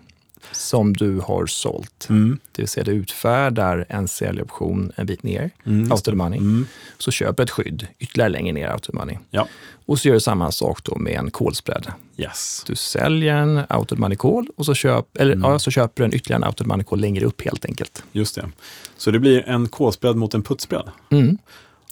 som 0.52 0.94
du 0.94 1.20
har 1.20 1.46
sålt. 1.46 2.08
Mm. 2.10 2.40
Det 2.52 2.62
vill 2.62 2.70
säga 2.70 2.84
du 2.84 2.92
utfärdar 2.92 3.86
en 3.90 4.08
säljoption 4.08 4.92
en 4.96 5.06
bit 5.06 5.24
ner, 5.24 5.52
Mm. 5.64 5.84
out 5.92 6.00
of 6.00 6.02
the 6.02 6.12
money. 6.16 6.40
Mm. 6.40 6.68
Så 6.98 7.12
köper 7.12 7.44
ett 7.44 7.50
skydd 7.52 7.88
ytterligare 8.00 8.30
längre 8.30 8.54
ner, 8.54 8.72
out 8.74 8.82
of 8.82 8.86
the 8.88 8.94
money. 8.98 9.18
Ja. 9.30 9.48
Och 9.86 10.00
så 10.00 10.08
gör 10.08 10.16
du 10.16 10.20
samma 10.20 10.52
sak 10.52 10.84
då 10.84 10.96
med 10.98 11.14
en 11.14 11.32
callspread. 11.32 11.88
Yes. 12.18 12.64
Du 12.68 12.76
säljer 12.76 13.36
en 13.36 13.58
out 13.58 13.72
of 13.72 13.88
the 13.90 13.96
money 13.96 14.18
call 14.18 14.48
och 14.58 14.66
så, 14.66 14.74
köp, 14.74 15.18
eller, 15.18 15.34
Mm. 15.36 15.52
ja, 15.52 15.60
så 15.60 15.72
köper 15.72 16.04
du 16.04 16.06
en 16.06 16.14
ytterligare 16.16 16.42
en 16.44 16.48
out 16.48 16.62
of 16.62 16.66
the 16.66 16.68
money 16.68 16.84
call 16.84 17.00
längre 17.00 17.26
upp 17.26 17.42
helt 17.42 17.66
enkelt. 17.66 18.04
Just 18.12 18.36
det. 18.36 18.50
Så 18.98 19.12
det 19.12 19.20
blir 19.20 19.50
en 19.50 19.68
kolspread 19.68 20.16
mot 20.16 20.34
en 20.34 20.42
putsbredd. 20.44 20.90
Mm. 21.12 21.38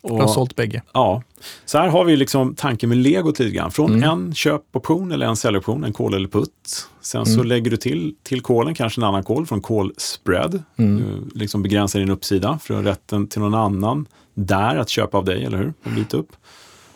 Du 0.07 0.13
har 0.13 0.23
Och, 0.23 0.29
sålt 0.29 0.55
bägge. 0.55 0.81
ja. 0.93 1.21
Så 1.65 1.77
här 1.77 1.87
har 1.87 2.05
vi 2.05 2.15
liksom 2.17 2.55
tanken 2.55 2.89
med 2.89 2.97
legot 2.97 3.39
lite 3.39 3.51
grann. 3.55 3.71
Från 3.71 3.93
Mm. 3.93 4.09
en 4.09 4.33
köpoption 4.33 5.11
eller 5.11 5.25
en 5.25 5.35
säljoption, 5.35 5.83
en 5.83 5.93
kol 5.93 6.13
eller 6.13 6.27
putt. 6.27 6.87
Sen 7.01 7.25
så 7.25 7.33
Mm. 7.33 7.45
lägger 7.47 7.71
du 7.71 7.77
till, 7.77 8.15
till 8.23 8.41
kolen 8.41 8.75
kanske 8.75 9.01
en 9.01 9.05
annan 9.05 9.23
kol 9.23 9.45
från 9.45 9.61
kol 9.61 9.93
spread. 9.97 10.63
Mm. 10.77 10.97
Du 11.33 11.39
liksom 11.39 11.61
begränsar 11.63 11.99
din 11.99 12.09
uppsida 12.09 12.59
från 12.61 12.83
rätten 12.83 13.27
till 13.27 13.41
någon 13.41 13.53
annan 13.53 14.05
där 14.33 14.75
att 14.75 14.89
köpa 14.89 15.17
av 15.17 15.25
dig, 15.25 15.45
eller 15.45 15.57
hur? 15.57 15.73
En 15.83 15.95
bit 15.95 16.13
upp. 16.13 16.31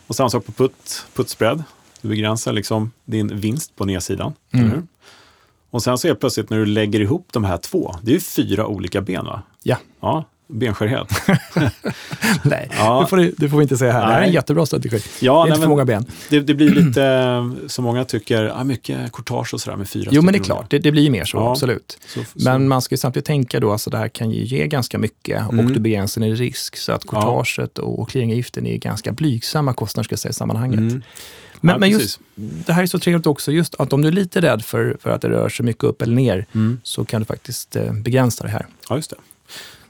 Och 0.06 0.16
samma 0.16 0.30
sak 0.30 0.46
på 0.46 0.52
putt, 0.52 1.06
putt 1.14 1.28
spread. 1.28 1.64
Du 2.02 2.08
begränsar 2.08 2.52
liksom 2.52 2.90
din 3.04 3.40
vinst 3.40 3.76
på 3.76 3.84
nedsidan, 3.84 4.32
Mm. 4.52 4.66
eller 4.66 4.74
hur? 4.76 4.86
Och 5.70 5.82
sen 5.82 5.98
så 5.98 6.08
helt 6.08 6.20
plötsligt 6.20 6.50
när 6.50 6.58
du 6.58 6.66
lägger 6.66 7.00
ihop 7.00 7.28
de 7.32 7.44
här 7.44 7.56
två, 7.56 7.94
det 8.02 8.10
är 8.10 8.14
ju 8.14 8.20
fyra 8.20 8.66
olika 8.66 9.00
ben 9.00 9.24
va? 9.24 9.42
Ja. 9.62 9.76
Ja, 10.00 10.24
benskörhet. 10.48 11.08
Nej, 12.42 12.70
Ja. 12.78 13.00
det, 13.00 13.06
får, 13.06 13.16
du- 13.16 13.34
det 13.36 13.48
får 13.48 13.56
vi 13.56 13.62
inte 13.62 13.76
säga 13.76 13.92
här. 13.92 14.00
Det 14.00 14.06
här 14.06 14.12
är 14.14 14.18
en 14.18 14.22
Nej. 14.26 14.34
jättebra 14.34 14.66
strategi. 14.66 15.00
Ja, 15.20 15.32
det 15.32 15.38
är 15.38 15.44
nej, 15.44 15.50
inte 15.50 15.60
för 15.60 15.68
många 15.68 15.84
ben. 15.84 16.04
det, 16.30 16.40
det 16.40 16.54
blir 16.54 16.70
lite, 16.70 17.04
eh, 17.04 17.50
som 17.66 17.84
många 17.84 18.04
tycker, 18.04 18.52
ah, 18.60 18.64
mycket 18.64 19.12
courtage 19.12 19.54
och 19.54 19.60
sådär 19.60 19.76
med 19.76 19.88
fyra 19.88 20.08
Jo, 20.12 20.22
men 20.22 20.32
det 20.32 20.38
är 20.38 20.44
klart. 20.44 20.70
Det, 20.70 20.78
det 20.78 20.92
blir 20.92 21.02
ju 21.02 21.10
mer 21.10 21.24
så, 21.24 21.36
Ja. 21.36 21.50
absolut. 21.50 21.98
Så, 22.06 22.20
så, 22.20 22.26
Men 22.34 22.68
man 22.68 22.82
ska 22.82 22.92
ju 22.92 22.96
samtidigt 22.98 23.26
tänka 23.26 23.60
då, 23.60 23.72
alltså 23.72 23.90
det 23.90 23.98
här 23.98 24.08
kan 24.08 24.30
ju 24.30 24.44
ge 24.44 24.66
ganska 24.66 24.98
mycket 24.98 25.38
Mm. 25.42 25.66
och 25.66 25.72
du 25.72 25.80
begränsar 25.80 26.20
din 26.20 26.36
risk. 26.36 26.76
Så 26.76 26.92
att 26.92 27.06
courtaget 27.06 27.78
och 27.78 28.08
clearingavgiften 28.10 28.66
är 28.66 28.76
ganska 28.76 29.12
blygsamma 29.12 29.72
kostnader 29.72 30.04
ska 30.04 30.12
jag 30.12 30.18
säga, 30.18 30.30
i 30.30 30.34
sammanhanget. 30.34 30.78
Mm. 30.78 31.02
Men, 31.60 31.72
Ja, 31.72 31.78
men 31.78 31.90
just 31.90 32.20
det 32.36 32.72
här 32.72 32.82
är 32.82 32.86
så 32.86 32.98
trevligt 32.98 33.26
också, 33.26 33.52
just 33.52 33.74
att 33.78 33.92
om 33.92 34.02
du 34.02 34.08
är 34.08 34.12
lite 34.12 34.40
rädd 34.40 34.64
för, 34.64 34.96
för 35.02 35.10
att 35.10 35.22
det 35.22 35.28
rör 35.28 35.48
sig 35.48 35.66
mycket 35.66 35.84
upp 35.84 36.02
eller 36.02 36.14
ner, 36.14 36.46
Mm. 36.54 36.80
så 36.82 37.04
kan 37.04 37.20
du 37.20 37.24
faktiskt 37.24 37.76
eh, 37.76 37.92
begränsa 37.92 38.44
det 38.44 38.50
här. 38.50 38.66
Ja, 38.88 38.96
just 38.96 39.10
det. 39.10 39.16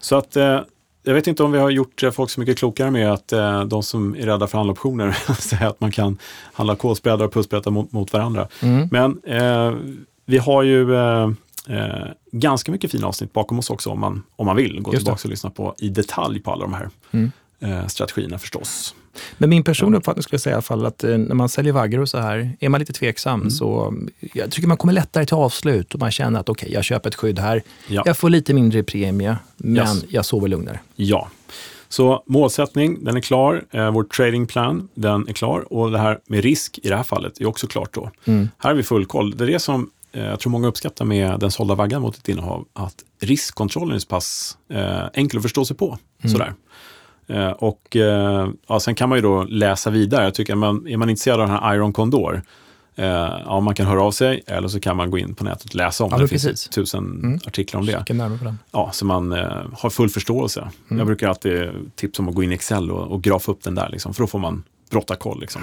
Så 0.01 0.17
att 0.17 0.37
eh, 0.37 0.61
jag 1.03 1.15
vet 1.15 1.27
inte 1.27 1.43
om 1.43 1.53
vi 1.53 1.59
har 1.59 1.71
gjort 1.71 2.03
eh, 2.03 2.11
folk 2.11 2.31
så 2.31 2.41
mycket 2.41 2.59
klokare 2.59 2.91
med 2.91 3.13
att 3.13 3.33
eh, 3.33 3.65
de 3.65 3.83
som 3.83 4.15
är 4.15 4.27
rädda 4.27 4.47
för 4.47 4.59
handelsoptioner 4.59 5.13
säger 5.41 5.67
att 5.67 5.81
man 5.81 5.91
kan 5.93 6.19
handla 6.53 6.77
kolspreadar 6.77 7.25
och 7.25 7.33
pussbreddar 7.33 7.71
mot, 7.71 7.93
mot 7.93 8.13
varandra. 8.13 8.49
Mm. 8.63 8.89
Men 8.93 9.21
vi 10.27 10.39
har 10.39 10.63
ju 10.63 10.95
eh, 11.69 12.07
ganska 12.33 12.73
mycket 12.73 12.91
fina 12.91 13.07
avsnitt 13.07 13.33
bakom 13.33 13.59
oss 13.59 13.71
också 13.71 13.91
om 13.91 14.01
man, 14.01 14.23
om 14.37 14.47
man 14.47 14.57
vill 14.57 14.81
gå 14.81 14.93
Just 14.93 15.05
tillbaka 15.05 15.21
och 15.25 15.31
lyssna 15.31 15.51
på 15.51 15.75
i 15.79 15.89
detalj 15.89 16.41
på 16.41 16.53
alla 16.53 16.63
de 16.63 16.75
här 16.75 16.91
Mm. 17.11 17.31
eh, 17.61 17.87
strategierna 17.87 18.39
förstås. 18.39 18.95
Men 19.39 19.51
min 19.51 19.65
personliga 19.65 19.99
uppfattning 19.99 20.23
skulle 20.23 20.35
jag 20.35 20.41
säga 20.41 20.53
i 20.53 20.55
alla 20.55 20.63
fall 20.63 20.87
att 20.87 21.05
eh, 21.05 21.19
när 21.19 21.35
man 21.35 21.49
säljer 21.49 21.73
vaggar 21.73 21.99
och 21.99 22.09
så 22.09 22.19
här, 22.19 22.57
är 22.61 22.69
man 22.69 22.81
lite 22.81 22.93
tveksam 22.93 23.41
Mm. 23.41 23.51
så 23.51 23.95
jag 24.33 24.51
tycker 24.51 24.69
man 24.69 24.77
kommer 24.77 24.93
lättare 24.93 25.25
till 25.27 25.35
avslut 25.35 25.95
och 25.95 26.01
man 26.01 26.11
känner 26.11 26.41
att 26.41 26.49
okej, 26.49 26.73
jag 26.73 26.85
köper 26.85 27.09
ett 27.09 27.15
skydd 27.15 27.39
här. 27.39 27.63
Ja. 27.89 28.03
Jag 28.07 28.17
får 28.17 28.31
lite 28.31 28.55
mindre 28.55 28.83
premie, 28.83 29.37
men 29.57 29.77
Yes. 29.97 30.05
jag 30.09 30.25
sover 30.25 30.49
lugnare. 30.49 30.81
Ja. 30.97 31.29
Så 31.89 32.23
målsättning, 32.27 33.05
den 33.05 33.17
är 33.17 33.21
klar. 33.21 33.65
Eh, 33.71 33.91
vår 33.91 34.05
trading 34.05 34.47
plan, 34.47 34.89
den 34.95 35.29
är 35.29 35.33
klar. 35.33 35.73
Och 35.73 35.91
det 35.91 35.99
här 35.99 36.19
med 36.27 36.43
risk 36.45 36.79
i 36.83 36.89
det 36.89 36.97
här 36.97 37.03
fallet 37.03 37.41
är 37.41 37.47
också 37.47 37.67
klart 37.67 37.95
då. 37.95 38.11
Mm. 38.25 38.49
Här 38.59 38.71
har 38.71 38.77
vi 38.77 38.83
full 38.83 39.07
koll. 39.07 39.37
Det 39.37 39.45
är 39.45 39.49
det 39.49 39.59
som 39.59 39.91
eh, 40.13 40.25
jag 40.25 40.41
tror 40.41 40.51
många 40.53 40.69
uppskattar 40.69 41.05
med 41.05 41.41
den 41.41 41.51
sålda 41.51 41.75
vaggan 41.75 42.03
mot 42.03 42.17
ett 42.17 42.29
innehav. 42.29 42.65
Att 42.73 42.95
riskkontrollen 43.21 43.95
är 43.95 43.99
så 43.99 44.07
pass 44.09 44.57
eh, 44.73 45.01
enkel 45.15 45.39
att 45.39 45.43
förstå 45.43 45.65
sig 45.65 45.77
på. 45.77 45.99
Sådär. 46.23 46.53
Eh, 47.29 47.51
och 47.51 47.97
eh, 47.97 48.49
ja, 48.69 48.81
sen 48.81 48.95
kan 48.95 49.09
man 49.09 49.19
ju 49.19 49.23
då 49.23 49.43
läsa 49.43 49.91
vidare. 49.91 50.25
Jag 50.25 50.35
tycker, 50.35 50.53
är 50.53 50.57
man, 50.57 50.87
är 50.87 50.97
man 50.97 51.11
intresserad 51.11 51.41
av 51.41 51.49
den 51.49 51.57
här 51.57 51.75
Iron 51.75 51.93
Condor, 51.93 52.43
eh, 52.97 53.07
ja, 53.47 53.61
man 53.61 53.75
kan 53.75 53.87
höra 53.87 54.03
av 54.03 54.11
sig 54.11 54.43
eller 54.47 54.69
så 54.69 54.81
kan 54.81 54.97
man 54.97 55.11
gå 55.11 55.19
in 55.19 55.35
på 55.35 55.45
nätet 55.45 55.65
och 55.71 55.75
läsa 55.75 56.05
om 56.05 56.11
Ja, 56.13 56.17
det. 56.17 56.25
Det 56.25 56.29
finns 56.29 56.45
precis. 56.45 56.69
tusen 56.69 57.41
artiklar 57.47 57.81
om 57.81 57.87
det. 57.87 57.93
Ja, 58.73 58.91
så 58.93 59.05
man 59.07 59.33
har 59.73 59.91
full 59.91 60.09
förståelse. 60.09 60.61
Mm. 60.61 60.99
Jag 60.99 61.07
brukar 61.07 61.29
alltid 61.29 61.71
tipsa 61.97 62.23
om 62.23 62.29
att 62.29 62.35
gå 62.35 62.43
in 62.43 62.53
i 62.53 62.55
Excel 62.55 62.91
och, 62.91 63.13
och 63.13 63.23
grafa 63.23 63.53
upp 63.53 63.63
den 63.63 63.75
där, 63.75 63.89
liksom, 63.89 64.15
för 64.15 64.23
då 64.23 64.27
får 64.27 64.39
man 64.39 64.63
brottarkoll. 64.91 65.41
Liksom, 65.41 65.63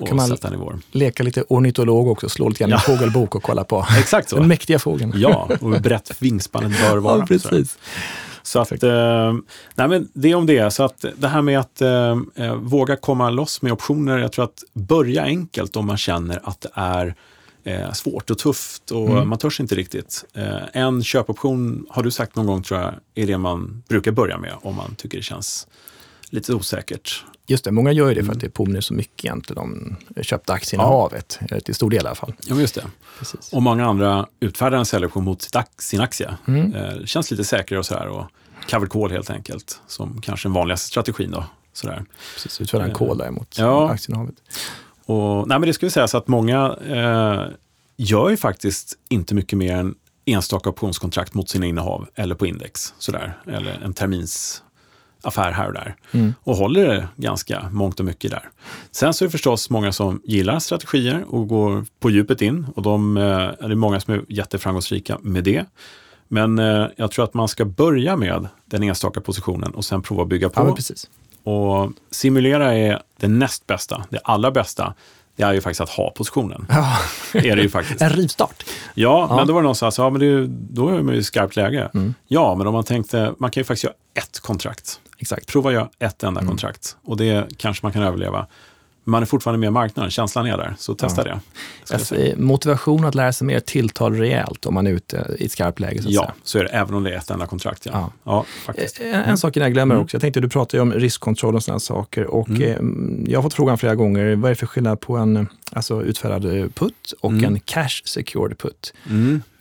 och 0.00 0.08
kan 0.08 0.16
man-. 0.16 0.82
Leka 0.92 1.22
lite 1.22 1.44
ornitolog 1.48 2.08
också, 2.08 2.28
slå 2.28 2.48
lite 2.48 2.58
grann 2.60 2.70
i 2.70 2.72
en 2.72 2.78
fågelbok 2.80 3.34
och 3.34 3.42
kolla 3.42 3.64
på 3.64 3.86
Exakt 3.98 4.28
så. 4.28 4.36
den 4.36 4.48
mäktiga 4.48 4.78
fågeln. 4.78 5.12
Ja, 5.16 5.48
och 5.60 5.72
hur 5.72 5.80
brett 5.80 6.22
vingspannet 6.22 6.80
bör 6.80 6.96
vara. 6.98 7.18
ja 7.18 7.26
precis. 7.26 7.78
Så 8.46 8.60
att, 8.60 8.82
eh, 8.82 9.32
nej 9.74 9.88
men 9.88 10.08
det 10.12 10.30
är 10.30 10.34
om 10.34 10.46
det. 10.46 10.70
Så 10.72 10.82
att 10.82 11.04
det 11.16 11.28
här 11.28 11.42
med 11.42 11.58
att 11.60 11.80
eh, 11.80 12.16
eh, 12.34 12.54
våga 12.54 12.96
komma 12.96 13.30
loss 13.30 13.62
med 13.62 13.72
optioner, 13.72 14.18
jag 14.18 14.32
tror 14.32 14.44
att 14.44 14.62
börja 14.72 15.22
enkelt 15.22 15.76
om 15.76 15.86
man 15.86 15.96
känner 15.96 16.40
att 16.44 16.60
det 16.60 16.70
är 16.74 17.14
eh, 17.64 17.92
svårt 17.92 18.30
och 18.30 18.38
tufft 18.38 18.90
och 18.90 19.10
Mm. 19.10 19.28
man 19.28 19.38
törs 19.38 19.60
inte 19.60 19.74
riktigt. 19.74 20.24
Eh, 20.34 20.56
en 20.72 21.02
köpoption, 21.04 21.86
har 21.90 22.02
du 22.02 22.10
sagt 22.10 22.36
någon 22.36 22.46
gång 22.46 22.62
tror 22.62 22.80
jag, 22.80 22.94
är 23.14 23.26
det 23.26 23.38
man 23.38 23.82
brukar 23.88 24.12
börja 24.12 24.38
med 24.38 24.52
om 24.62 24.74
man 24.76 24.94
tycker 24.94 25.18
det 25.18 25.22
känns 25.24 25.66
lite 26.34 26.54
osäkert. 26.54 27.24
Just 27.46 27.64
det, 27.64 27.70
många 27.72 27.92
gör 27.92 28.08
ju 28.08 28.14
det 28.14 28.20
för 28.20 28.24
Mm. 28.24 28.32
att 28.36 28.40
det 28.40 28.50
påminner 28.50 28.80
så 28.80 28.94
mycket 28.94 29.24
egentligen 29.24 29.62
om 29.62 29.96
köpta 30.22 30.52
aktieinnehavet, 30.52 31.38
ja. 31.50 31.60
till 31.60 31.74
stor 31.74 31.90
del 31.90 31.96
i 32.04 32.06
alla 32.06 32.14
fall. 32.14 32.32
Ja, 32.46 32.56
just 32.60 32.74
det. 32.74 32.84
Precis. 33.18 33.52
Och 33.52 33.62
många 33.62 33.86
andra 33.86 34.26
utfärdar 34.40 34.78
en 34.78 34.86
säljoption 34.86 35.24
mot 35.24 35.48
sin 35.78 36.00
aktie. 36.00 36.34
Mm. 36.48 36.74
Eh, 36.74 37.04
känns 37.04 37.30
lite 37.30 37.44
säkrare 37.44 37.78
och 37.78 37.86
sådär. 37.86 38.08
Och 38.08 38.24
covered 38.70 38.90
call 38.90 39.10
helt 39.10 39.30
enkelt, 39.30 39.80
som 39.86 40.20
kanske 40.20 40.48
den 40.48 40.52
vanligaste 40.52 40.86
strategin. 40.88 41.30
Då, 41.30 41.44
sådär. 41.72 42.04
Precis, 42.34 42.60
utfärda 42.60 42.84
en 42.84 42.92
kol 42.92 43.18
däremot, 43.18 43.58
Ja. 43.58 43.90
aktieinnehavet. 43.90 44.34
Och, 45.06 45.48
nej, 45.48 45.58
men 45.58 45.66
det 45.66 45.72
ska 45.74 45.86
vi 45.86 45.90
säga 45.90 46.08
så 46.08 46.16
att 46.18 46.28
många 46.28 46.76
eh, 46.86 47.42
gör 47.96 48.30
ju 48.30 48.36
faktiskt 48.36 48.98
inte 49.08 49.34
mycket 49.34 49.58
mer 49.58 49.76
än 49.76 49.94
enstaka 50.26 50.68
optionskontrakt 50.70 51.34
mot 51.34 51.48
sina 51.48 51.66
innehav 51.66 52.06
eller 52.14 52.34
på 52.34 52.46
index. 52.46 52.94
Sådär. 52.98 53.38
Eller 53.46 53.80
en 53.84 53.94
termins 53.94 54.62
affär 55.26 55.50
här 55.52 55.66
och 55.66 55.72
där. 55.74 55.94
Mm. 56.12 56.34
Och 56.42 56.56
håller 56.56 56.86
det 56.86 57.08
ganska 57.16 57.68
mångt 57.70 58.00
och 58.00 58.06
mycket 58.06 58.30
där. 58.30 58.48
Sen 58.90 59.14
så 59.14 59.24
är 59.24 59.26
det 59.26 59.32
förstås 59.32 59.70
många 59.70 59.92
som 59.92 60.20
gillar 60.24 60.58
strategier 60.58 61.24
och 61.28 61.48
går 61.48 61.84
på 62.00 62.10
djupet 62.10 62.42
in. 62.42 62.66
Och 62.76 62.82
de, 62.82 63.16
eh, 63.16 63.22
det 63.22 63.56
är 63.60 63.74
många 63.74 64.00
som 64.00 64.14
är 64.14 64.22
jätteframgångsrika 64.28 65.18
med 65.22 65.44
det. 65.44 65.64
Men 66.28 66.58
eh, 66.58 66.86
jag 66.96 67.10
tror 67.10 67.24
att 67.24 67.34
man 67.34 67.48
ska 67.48 67.64
börja 67.64 68.16
med 68.16 68.48
den 68.64 68.82
enstaka 68.82 69.20
positionen 69.20 69.70
och 69.74 69.84
sen 69.84 70.02
prova 70.02 70.22
att 70.22 70.28
bygga 70.28 70.48
på. 70.48 70.76
Ja. 71.44 71.52
Och 71.52 71.92
simulera 72.10 72.74
är 72.74 73.02
det 73.16 73.28
näst 73.28 73.66
bästa, 73.66 74.04
det 74.10 74.18
allra 74.24 74.50
bästa. 74.50 74.94
Det 75.36 75.42
är 75.42 75.52
ju 75.52 75.60
faktiskt 75.60 75.80
att 75.80 75.90
ha 75.90 76.10
positionen. 76.10 76.66
Ja. 76.68 76.96
är 77.40 77.56
det 77.56 77.62
ju 77.62 77.68
faktiskt. 77.68 78.00
En 78.02 78.10
rivstart. 78.10 78.64
Ja, 78.94 79.26
Ja. 79.30 79.36
men 79.36 79.46
då 79.46 79.52
var 79.52 79.62
det 79.62 79.66
någon 79.66 79.74
som 79.74 79.92
sa, 79.92 80.02
ja, 80.02 80.10
men 80.10 80.20
det, 80.20 80.46
då 80.48 80.88
är 80.88 81.02
man 81.02 81.14
ju 81.14 81.20
i 81.20 81.24
skarpt 81.24 81.56
läge. 81.56 81.90
Mm. 81.94 82.14
Ja, 82.26 82.54
men 82.54 82.66
om 82.66 82.72
man 82.72 82.84
tänkte, 82.84 83.34
man 83.38 83.50
kan 83.50 83.60
ju 83.60 83.64
faktiskt 83.64 83.84
göra 83.84 83.94
ett 84.14 84.40
kontrakt. 84.40 85.00
Exakt. 85.18 85.46
Prova 85.46 85.68
att 85.70 85.74
göra 85.74 85.88
ett 85.98 86.22
enda 86.22 86.40
Mm. 86.40 86.48
kontrakt. 86.50 86.96
Och 87.04 87.16
det 87.16 87.44
kanske 87.56 87.86
man 87.86 87.92
kan 87.92 88.02
överleva. 88.02 88.46
Man 89.06 89.22
är 89.22 89.26
fortfarande 89.26 89.58
med 89.60 89.66
i 89.66 89.70
marknaden, 89.70 90.10
känslan 90.10 90.46
är 90.46 90.56
där. 90.56 90.74
Så 90.78 90.94
testa 90.94 91.24
det. 91.24 91.40
ska 91.84 91.94
jag 91.94 91.98
Alltså, 92.00 92.14
motivation 92.36 93.04
att 93.04 93.14
lära 93.14 93.32
sig 93.32 93.46
mer 93.46 93.60
tilltal 93.60 94.14
rejält 94.14 94.66
om 94.66 94.74
man 94.74 94.86
är 94.86 94.90
ute 94.90 95.36
i 95.38 95.44
ett 95.44 95.52
skarpt 95.52 95.80
läge. 95.80 96.02
Så 96.02 96.08
Ja, 96.10 96.20
säga. 96.22 96.32
så 96.42 96.58
är 96.58 96.62
det 96.64 96.68
även 96.70 96.94
om 96.94 97.02
det 97.04 97.14
är 97.14 97.18
ett 97.18 97.30
enda 97.30 97.46
kontrakt. 97.46 97.86
Ja, 97.86 97.92
Ja. 97.94 98.10
ja. 98.24 98.44
faktiskt. 98.64 99.00
En, 99.00 99.14
en 99.14 99.38
sak 99.38 99.56
innan 99.56 99.66
jag 99.66 99.72
glömmer 99.72 99.94
Mm. 99.94 100.04
också. 100.04 100.14
Jag 100.14 100.20
tänkte 100.20 100.40
du 100.40 100.48
pratade 100.48 100.76
ju 100.76 100.82
om 100.82 100.92
riskkontroll 100.92 101.54
och 101.54 101.62
sådana 101.64 101.80
saker. 101.80 102.24
Och, 102.26 102.48
Mm. 102.48 103.24
eh, 103.26 103.30
jag 103.32 103.38
har 103.38 103.42
fått 103.42 103.54
frågan 103.54 103.78
flera 103.78 103.94
gånger, 103.94 104.36
vad 104.36 104.44
är 104.44 104.54
det 104.54 104.58
för 104.58 104.66
skillnad 104.66 105.00
på 105.00 105.16
en 105.16 105.48
alltså, 105.72 106.02
utfärdad 106.02 106.44
eh, 106.58 106.66
put 106.68 107.14
och 107.20 107.30
Mm. 107.30 107.44
en 107.44 107.60
cash 107.60 108.02
secured 108.04 108.58
put? 108.58 108.92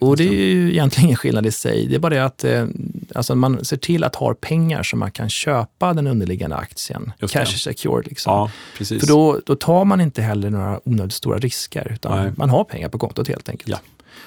Och 0.09 0.17
det 0.17 0.27
är 0.27 0.33
ju 0.33 0.71
egentligen 0.71 1.05
ingen 1.05 1.17
skillnad 1.17 1.45
i 1.45 1.51
sig. 1.51 1.87
Det 1.87 1.95
är 1.95 1.99
bara 1.99 2.13
det 2.13 2.25
att 2.25 2.43
eh, 2.43 2.65
alltså 3.15 3.35
man 3.35 3.65
ser 3.65 3.77
till 3.77 4.03
att 4.03 4.15
ha 4.15 4.33
pengar 4.33 4.83
så 4.83 4.97
man 4.97 5.11
kan 5.11 5.29
köpa 5.29 5.93
den 5.93 6.07
underliggande 6.07 6.55
aktien. 6.55 7.11
Just. 7.19 7.33
Cash 7.33 7.45
secured 7.45 8.07
liksom. 8.07 8.33
Ja, 8.33 8.51
precis. 8.77 8.99
För 8.99 9.07
då, 9.07 9.39
då 9.45 9.55
tar 9.55 9.85
man 9.85 10.01
inte 10.01 10.21
heller 10.21 10.49
några 10.49 10.79
onödigt 10.83 11.13
stora 11.13 11.37
risker, 11.37 11.91
utan 11.93 12.23
Nej. 12.23 12.31
man 12.37 12.49
har 12.49 12.63
pengar 12.63 12.89
på 12.89 12.99
kontot 12.99 13.27
helt 13.27 13.49
enkelt. 13.49 13.69
Ja. 13.69 13.79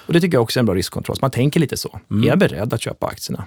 Och 0.07 0.13
det 0.13 0.21
tycker 0.21 0.37
jag 0.37 0.43
också 0.43 0.59
är 0.59 0.61
en 0.61 0.67
bra 0.67 0.75
riskkontroll. 0.75 1.17
Så 1.17 1.21
man 1.21 1.31
tänker 1.31 1.61
lite 1.61 1.77
så. 1.77 2.01
Mm. 2.11 2.25
Är 2.25 2.29
jag 2.29 2.39
beredd 2.39 2.75
att 2.75 2.81
köpa 2.81 3.07
aktierna? 3.07 3.45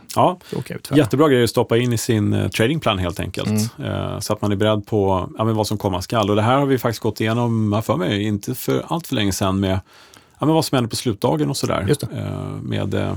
ja. 0.92 0.98
Jättebra 0.98 1.30
grej 1.30 1.44
att 1.44 1.50
stoppa 1.50 1.78
in 1.78 1.94
i 1.94 1.98
sin 1.98 2.34
eh, 2.34 2.48
tradingplan 2.48 3.00
helt 3.00 3.20
enkelt. 3.20 3.78
Mm. 3.78 3.92
Eh, 3.92 4.20
så 4.20 4.34
att 4.34 4.42
man 4.42 4.52
är 4.52 4.56
beredd 4.56 4.86
på 4.86 5.30
ja, 5.38 5.44
vad 5.44 5.68
som 5.68 5.78
komma 5.78 6.02
skall. 6.02 6.30
Och 6.30 6.36
det 6.36 6.42
här 6.42 6.58
har 6.58 6.65
vi 6.65 6.78
faktiskt 6.78 7.02
gått 7.02 7.22
igenom, 7.22 7.74
jag 7.74 7.86
för 7.86 7.96
mig, 7.96 8.24
inte 8.24 8.56
för 8.56 8.86
allt 8.88 9.08
för 9.08 9.15
länge 9.15 9.32
sedan 9.32 9.60
med 9.60 9.80
ja, 10.39 10.45
men 10.45 10.56
vad 10.56 10.65
som 10.65 10.75
händer 10.75 10.89
på 10.89 10.95
slutdagen 10.95 11.49
och 11.49 11.58
sådär. 11.58 11.95
Eh, 12.12 12.62
med 12.62 12.93
eh, 12.93 13.15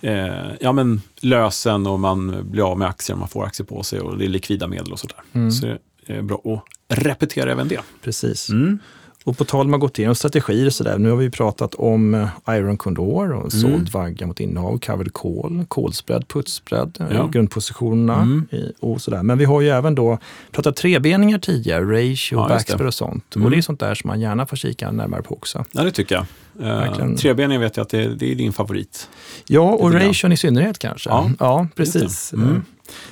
eh, 0.00 0.52
ja, 0.60 0.72
men 0.72 1.02
lösen 1.20 1.86
och 1.86 2.00
man 2.00 2.50
blir 2.50 2.70
av 2.70 2.78
med 2.78 2.88
aktier, 2.88 3.16
man 3.16 3.28
får 3.28 3.44
aktier 3.44 3.66
på 3.66 3.82
sig 3.82 4.00
och 4.00 4.18
det 4.18 4.24
är 4.24 4.28
likvida 4.28 4.66
medel 4.66 4.92
och 4.92 4.98
sådär. 4.98 5.22
Mm. 5.32 5.50
Så 5.50 5.66
det 6.06 6.16
är 6.16 6.22
bra 6.22 6.40
att 6.88 6.98
repetera 6.98 7.52
även 7.52 7.68
det. 7.68 7.80
Precis. 8.02 8.48
Mm. 8.48 8.78
Och 9.24 9.38
på 9.38 9.44
tal 9.44 9.66
om 9.66 9.74
att 9.74 9.80
gått 9.80 9.98
igenom 9.98 10.14
strategier 10.14 10.66
och 10.66 10.72
sådär. 10.72 10.98
Nu 10.98 11.10
har 11.10 11.16
vi 11.16 11.30
pratat 11.30 11.74
om 11.74 12.14
eh, 12.14 12.28
Iron 12.48 12.76
Condor 12.76 13.32
och 13.32 13.38
Mm. 13.40 13.50
såld 13.50 13.88
vagga 13.88 14.26
mot 14.26 14.40
innehav, 14.40 14.78
covered 14.78 15.12
call, 15.12 15.64
callspread, 15.68 16.28
putspread, 16.28 16.96
eh, 17.00 17.06
Ja. 17.16 17.26
grundpositionerna 17.26 18.22
Mm. 18.22 18.46
och 18.80 19.00
sådär. 19.02 19.22
Men 19.22 19.38
vi 19.38 19.44
har 19.44 19.60
ju 19.60 19.68
även 19.68 19.94
då 19.94 20.18
pratat 20.52 20.76
trebeningar 20.76 21.38
tidigare, 21.38 21.84
ratio, 21.84 22.16
Ja, 22.32 22.48
backspred 22.48 22.86
och 22.86 22.94
sånt. 22.94 23.36
Mm. 23.36 23.44
Och 23.44 23.50
det 23.50 23.56
är 23.56 23.62
sånt 23.62 23.80
där 23.80 23.94
som 23.94 24.08
man 24.08 24.20
gärna 24.20 24.46
får 24.46 24.56
kika 24.56 24.90
närmare 24.90 25.22
på 25.22 25.34
också. 25.34 25.64
Ja, 25.72 25.82
det 25.84 25.90
tycker 25.90 26.14
jag. 26.14 26.24
Eh, 26.60 26.66
Verkligen. 26.66 27.16
Trebeningen 27.16 27.60
vet 27.60 27.76
jag 27.76 27.84
att 27.84 27.90
det, 27.90 28.14
det 28.14 28.32
är 28.32 28.34
din 28.34 28.52
favorit. 28.52 29.08
Ja, 29.46 29.60
och 29.60 29.92
ration 29.92 30.32
i 30.32 30.36
synnerhet 30.36 30.78
kanske. 30.78 31.10
Ja, 31.10 31.30
ja 31.38 31.68
precis. 31.74 32.32
Mm. 32.32 32.54
Eh, 32.54 32.60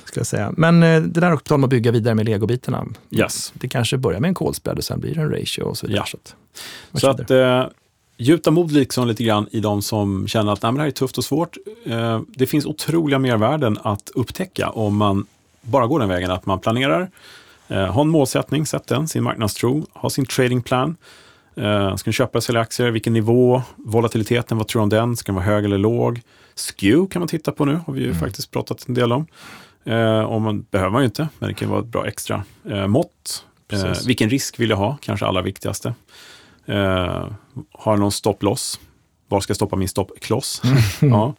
Ska 0.05 0.19
jag 0.19 0.27
säga. 0.27 0.53
Men 0.57 0.83
eh, 0.83 1.01
det 1.01 1.19
där 1.19 1.33
också 1.33 1.43
på 1.43 1.47
tal 1.47 1.55
om 1.55 1.63
att 1.63 1.69
bygga 1.69 1.91
vidare 1.91 2.15
med 2.15 2.25
legobitarna. 2.25 2.85
Yes. 3.11 3.53
Det 3.55 3.67
kanske 3.67 3.97
börjar 3.97 4.19
med 4.19 4.27
en 4.27 4.35
callspread 4.35 4.77
och 4.77 4.83
sen 4.83 4.99
blir 4.99 5.15
det 5.15 5.21
en 5.21 5.29
ratio 5.29 5.61
och 5.61 5.77
så 5.77 5.87
vidare. 5.87 6.05
Ja. 6.13 6.19
Så 6.93 6.99
Så 6.99 7.09
att 7.09 7.31
eh, 7.31 7.65
gjuta 8.17 8.51
mod 8.51 8.71
liksom 8.71 9.07
lite 9.07 9.23
grann 9.23 9.47
i 9.51 9.59
de 9.59 9.81
som 9.81 10.27
känner 10.27 10.53
att 10.53 10.61
Nej, 10.61 10.71
det 10.73 10.79
här 10.79 10.87
är 10.87 10.91
tufft 10.91 11.17
och 11.17 11.23
svårt. 11.23 11.57
Eh, 11.85 12.21
det 12.27 12.45
finns 12.45 12.65
otroliga 12.65 13.19
mervärden 13.19 13.77
att 13.83 14.11
upptäcka 14.15 14.69
om 14.69 14.97
man 14.97 15.25
bara 15.61 15.87
går 15.87 15.99
den 15.99 16.09
vägen 16.09 16.31
att 16.31 16.45
man 16.45 16.59
planerar, 16.59 17.09
eh, 17.67 17.85
har 17.85 18.01
en 18.01 18.09
målsättning, 18.09 18.65
sätt 18.65 18.87
den, 18.87 19.07
sin 19.07 19.23
marknadstro, 19.23 19.85
ha 19.93 20.09
sin 20.09 20.25
tradingplan. 20.25 20.95
Eh, 21.59 21.95
ska 21.95 22.09
ni 22.09 22.13
köpa 22.13 22.31
eller 22.31 22.41
sälja 22.41 22.61
aktier? 22.61 22.91
Vilken 22.91 23.13
nivå? 23.13 23.61
Volatiliteten, 23.75 24.57
vad 24.57 24.67
tror 24.67 24.79
du 24.79 24.83
om 24.83 24.89
den? 24.89 25.17
Ska 25.17 25.31
den 25.31 25.35
vara 25.35 25.45
hög 25.45 25.65
eller 25.65 25.77
låg? 25.77 26.21
Skew 26.55 27.11
kan 27.11 27.19
man 27.19 27.27
titta 27.27 27.51
på 27.51 27.65
nu, 27.65 27.79
har 27.87 27.93
vi 27.93 28.01
ju 28.01 28.13
faktiskt 28.13 28.51
pratat 28.51 28.87
en 28.87 28.93
del 28.93 29.11
om. 29.11 29.27
Eh, 29.83 30.19
om 30.19 30.43
man 30.43 30.65
behöver 30.71 30.91
man 30.91 31.01
ju 31.01 31.05
inte, 31.05 31.29
men 31.39 31.49
det 31.49 31.53
kan 31.53 31.69
vara 31.69 31.79
ett 31.79 31.85
bra 31.85 32.07
extra 32.07 32.43
eh, 32.69 32.87
mått. 32.87 33.45
Eh, 33.71 33.93
vilken 34.05 34.29
risk 34.29 34.59
vill 34.59 34.69
jag 34.69 34.77
ha? 34.77 34.97
Kanske 35.01 35.25
allra 35.25 35.41
viktigaste. 35.41 35.93
Eh, 36.65 37.27
har 37.71 37.91
jag 37.91 37.99
någon 37.99 38.11
stopploss? 38.11 38.79
Var 39.27 39.39
ska 39.41 39.51
jag 39.51 39.55
stoppa 39.55 39.75
min 39.75 39.89
stoppkloss? 39.89 40.61
ja. 40.99 41.33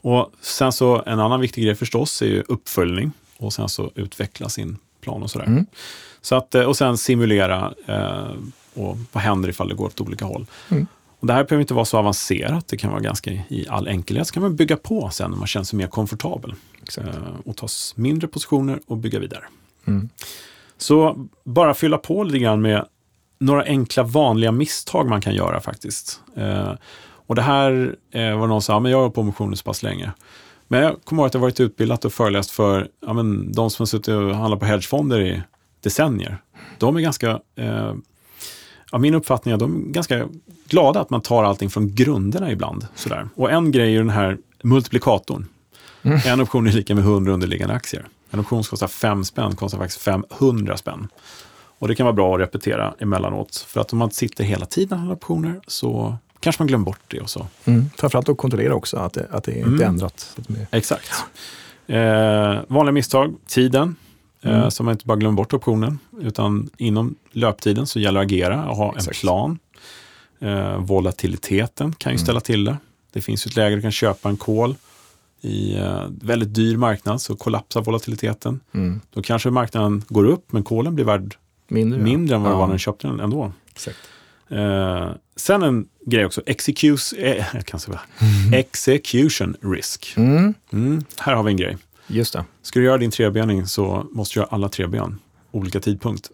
Och 0.00 0.32
sen 0.40 0.72
så 0.72 1.02
en 1.06 1.20
annan 1.20 1.40
viktig 1.40 1.64
grej 1.64 1.74
förstås 1.74 2.22
är 2.22 2.26
ju 2.26 2.42
uppföljning 2.48 3.12
och 3.36 3.52
sen 3.52 3.68
så 3.68 3.90
utveckla 3.94 4.48
sin 4.48 4.78
plan 5.00 5.22
och 5.22 5.30
sådär. 5.30 5.46
Mm. 5.46 5.66
Så 6.20 6.34
att, 6.34 6.54
eh, 6.54 6.62
och 6.62 6.76
sen 6.76 6.98
simulera 6.98 7.74
eh, 7.86 8.30
och 8.74 8.98
vad 9.12 9.22
händer 9.22 9.48
ifall 9.48 9.68
det 9.68 9.74
går 9.74 9.86
åt 9.86 10.00
olika 10.00 10.24
håll. 10.24 10.46
Mm. 10.68 10.86
Och 11.20 11.26
det 11.26 11.32
här 11.32 11.44
behöver 11.44 11.60
inte 11.60 11.74
vara 11.74 11.84
så 11.84 11.98
avancerat, 11.98 12.68
det 12.68 12.76
kan 12.76 12.90
vara 12.90 13.00
ganska 13.00 13.30
i 13.30 13.66
all 13.68 13.88
enkelhet. 13.88 14.26
Så 14.26 14.34
kan 14.34 14.42
man 14.42 14.56
bygga 14.56 14.76
på 14.76 15.10
sen 15.10 15.30
när 15.30 15.38
man 15.38 15.46
känner 15.46 15.64
sig 15.64 15.76
mer 15.76 15.86
komfortabel. 15.86 16.54
Exakt. 16.82 17.08
Eh, 17.08 17.14
och 17.44 17.56
ta 17.56 17.68
mindre 17.94 18.28
positioner 18.28 18.80
och 18.86 18.96
bygga 18.96 19.18
vidare. 19.18 19.44
Mm. 19.86 20.08
Så 20.76 21.26
bara 21.44 21.74
fylla 21.74 21.98
på 21.98 22.24
lite 22.24 22.38
grann 22.38 22.62
med 22.62 22.86
några 23.38 23.64
enkla 23.64 24.02
vanliga 24.02 24.52
misstag 24.52 25.08
man 25.08 25.20
kan 25.20 25.34
göra 25.34 25.60
faktiskt. 25.60 26.20
Eh, 26.36 26.72
och 27.26 27.34
det 27.34 27.42
här 27.42 27.96
eh, 28.10 28.38
var 28.38 28.46
någon 28.46 28.62
som 28.62 28.74
sa, 28.74 28.80
men 28.80 28.92
jag 28.92 29.02
har 29.02 29.10
på 29.10 29.22
motioner 29.22 29.56
så 29.56 29.64
pass 29.64 29.82
länge. 29.82 30.12
Men 30.68 30.82
jag 30.82 31.04
kommer 31.04 31.22
ihåg 31.22 31.26
att 31.26 31.34
jag 31.34 31.40
varit 31.40 31.60
utbildat 31.60 32.04
och 32.04 32.12
föreläst 32.12 32.50
för 32.50 32.88
ja, 33.06 33.12
men, 33.12 33.52
de 33.52 33.70
som 33.70 33.82
har 33.82 33.86
suttit 33.86 34.08
och 34.08 34.34
handlat 34.34 34.60
på 34.60 34.66
hedgefonder 34.66 35.20
i 35.20 35.42
decennier. 35.80 36.42
De 36.78 36.96
är 36.96 37.00
ganska, 37.00 37.40
eh, 37.56 37.94
ja, 38.92 38.98
min 38.98 39.14
uppfattning 39.14 39.50
är 39.52 39.54
att 39.54 39.60
de 39.60 39.76
är 39.88 39.92
ganska 39.92 40.28
glada 40.68 41.00
att 41.00 41.10
man 41.10 41.20
tar 41.20 41.44
allting 41.44 41.70
från 41.70 41.94
grunderna 41.94 42.50
ibland. 42.52 42.86
Sådär. 42.94 43.28
Och 43.34 43.50
en 43.52 43.72
grej 43.72 43.94
är 43.94 43.98
den 43.98 44.10
här 44.10 44.38
multiplikatorn. 44.62 45.46
En 46.26 46.40
option 46.40 46.66
är 46.66 46.72
lika 46.72 46.94
med 46.94 47.04
100 47.04 47.32
underliggande 47.32 47.74
aktier. 47.74 48.06
En 48.30 48.40
option 48.40 48.62
kostar 48.62 48.86
5 48.86 49.24
spänn 49.24 49.56
kostar 49.56 49.78
faktiskt 49.78 50.00
500 50.00 50.76
spänn. 50.76 51.08
Och 51.78 51.88
det 51.88 51.94
kan 51.94 52.04
vara 52.06 52.14
bra 52.14 52.34
att 52.34 52.40
repetera 52.40 52.94
emellanåt. 52.98 53.56
För 53.68 53.80
att 53.80 53.92
om 53.92 53.98
man 53.98 54.10
sitter 54.10 54.44
hela 54.44 54.66
tiden 54.66 54.92
och 54.92 54.98
handlar 54.98 55.16
optioner 55.16 55.60
så 55.66 56.16
kanske 56.40 56.62
man 56.62 56.66
glömmer 56.66 56.84
bort 56.84 57.00
det 57.08 57.20
och 57.20 57.30
så. 57.30 57.46
Mm. 57.64 57.90
Framförallt 57.96 58.28
att 58.28 58.36
kontrollera 58.36 58.74
också 58.74 58.96
att 58.96 59.12
det, 59.12 59.26
att 59.30 59.44
det 59.44 59.52
inte 59.58 59.68
är 59.68 59.72
Mm. 59.74 59.82
ändrat. 59.82 60.36
Exakt. 60.70 61.10
Eh, 61.86 62.60
vanliga 62.68 62.92
misstag, 62.92 63.34
tiden. 63.46 63.96
Eh, 64.42 64.58
Mm. 64.58 64.70
så 64.70 64.82
man 64.82 64.92
inte 64.92 65.06
bara 65.06 65.16
glömmer 65.16 65.36
bort 65.36 65.52
optionen. 65.52 65.98
Utan 66.20 66.70
inom 66.76 67.14
löptiden 67.30 67.86
så 67.86 67.98
gäller 68.00 68.20
det 68.20 68.24
att 68.26 68.30
agera 68.32 68.68
och 68.70 68.76
ha 68.76 68.90
en 68.92 68.96
Exakt. 68.98 69.20
plan. 69.20 69.58
Eh, 70.40 70.78
volatiliteten 70.78 71.92
kan 71.92 72.12
ju 72.12 72.14
Mm. 72.16 72.24
ställa 72.24 72.40
till 72.40 72.64
det. 72.64 72.76
Det 73.12 73.20
finns 73.20 73.46
ju 73.46 73.48
ett 73.48 73.56
läge 73.56 73.76
du 73.76 73.82
kan 73.82 73.92
köpa 73.92 74.28
en 74.28 74.36
kol 74.36 74.74
i 75.40 75.76
eh, 75.76 76.04
väldigt 76.22 76.54
dyr 76.54 76.76
marknad 76.76 77.20
så 77.20 77.36
kollapsar 77.36 77.82
volatiliteten. 77.82 78.60
Mm. 78.74 79.00
Då 79.14 79.22
kanske 79.22 79.50
marknaden 79.50 80.04
går 80.08 80.24
upp 80.24 80.52
men 80.52 80.62
kolen 80.62 80.94
blir 80.94 81.04
värd 81.04 81.34
Mindre, 81.68 81.98
mindre 82.00 82.36
än 82.36 82.42
vad 82.42 82.50
det 82.50 82.54
Ja, 82.54 82.58
var 82.58 82.66
när 82.66 82.72
du 82.74 82.78
köpte 82.78 83.06
den 83.06 83.20
ändå. 83.20 83.52
Exakt. 83.70 83.96
Eh, 84.48 85.08
sen 85.36 85.62
en 85.62 85.88
grej 86.06 86.24
också, 86.24 86.42
execus, 86.46 87.12
eh, 87.12 87.44
jag 87.54 87.66
kan 87.66 87.80
säga, 87.80 88.00
execution 88.52 89.56
risk. 89.60 90.14
Mm. 90.16 90.54
Mm, 90.72 91.04
här 91.18 91.34
har 91.34 91.42
vi 91.42 91.50
en 91.50 91.56
grej. 91.56 91.76
Just 92.06 92.32
det. 92.32 92.44
Ska 92.62 92.78
du 92.78 92.84
göra 92.84 92.98
din 92.98 93.10
trebening 93.10 93.66
så 93.66 94.06
måste 94.12 94.34
du 94.34 94.40
göra 94.40 94.48
alla 94.50 94.68
tre 94.68 94.86
ben, 94.86 95.18
olika 95.50 95.80
tidpunkt. 95.80 96.30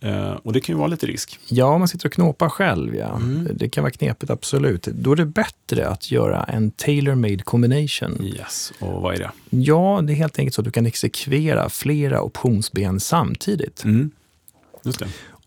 Eh, 0.00 0.32
och 0.32 0.52
det 0.52 0.60
kan 0.60 0.74
ju 0.74 0.78
vara 0.78 0.88
lite 0.88 1.06
risk. 1.06 1.38
Ja, 1.48 1.78
man 1.78 1.88
sitter 1.88 2.06
och 2.08 2.12
knåpar 2.12 2.48
själv, 2.48 2.94
ja. 2.94 3.16
Mm. 3.16 3.48
Det 3.54 3.68
kan 3.68 3.84
vara 3.84 3.90
knepigt, 3.90 4.30
absolut. 4.30 4.82
Då 4.82 5.12
är 5.12 5.16
det 5.16 5.26
bättre 5.26 5.88
att 5.88 6.10
göra 6.10 6.44
en 6.44 6.70
tailor-made 6.70 7.42
combination. 7.42 8.24
Yes, 8.24 8.72
och 8.78 9.02
vad 9.02 9.14
är 9.14 9.18
det? 9.18 9.30
Ja, 9.50 10.00
det 10.02 10.12
är 10.12 10.14
helt 10.14 10.38
enkelt 10.38 10.54
så 10.54 10.60
att 10.60 10.64
du 10.64 10.70
kan 10.70 10.86
exekvera 10.86 11.68
flera 11.68 12.22
optionsben 12.22 13.00
samtidigt. 13.00 13.84
Mm. 13.84 14.10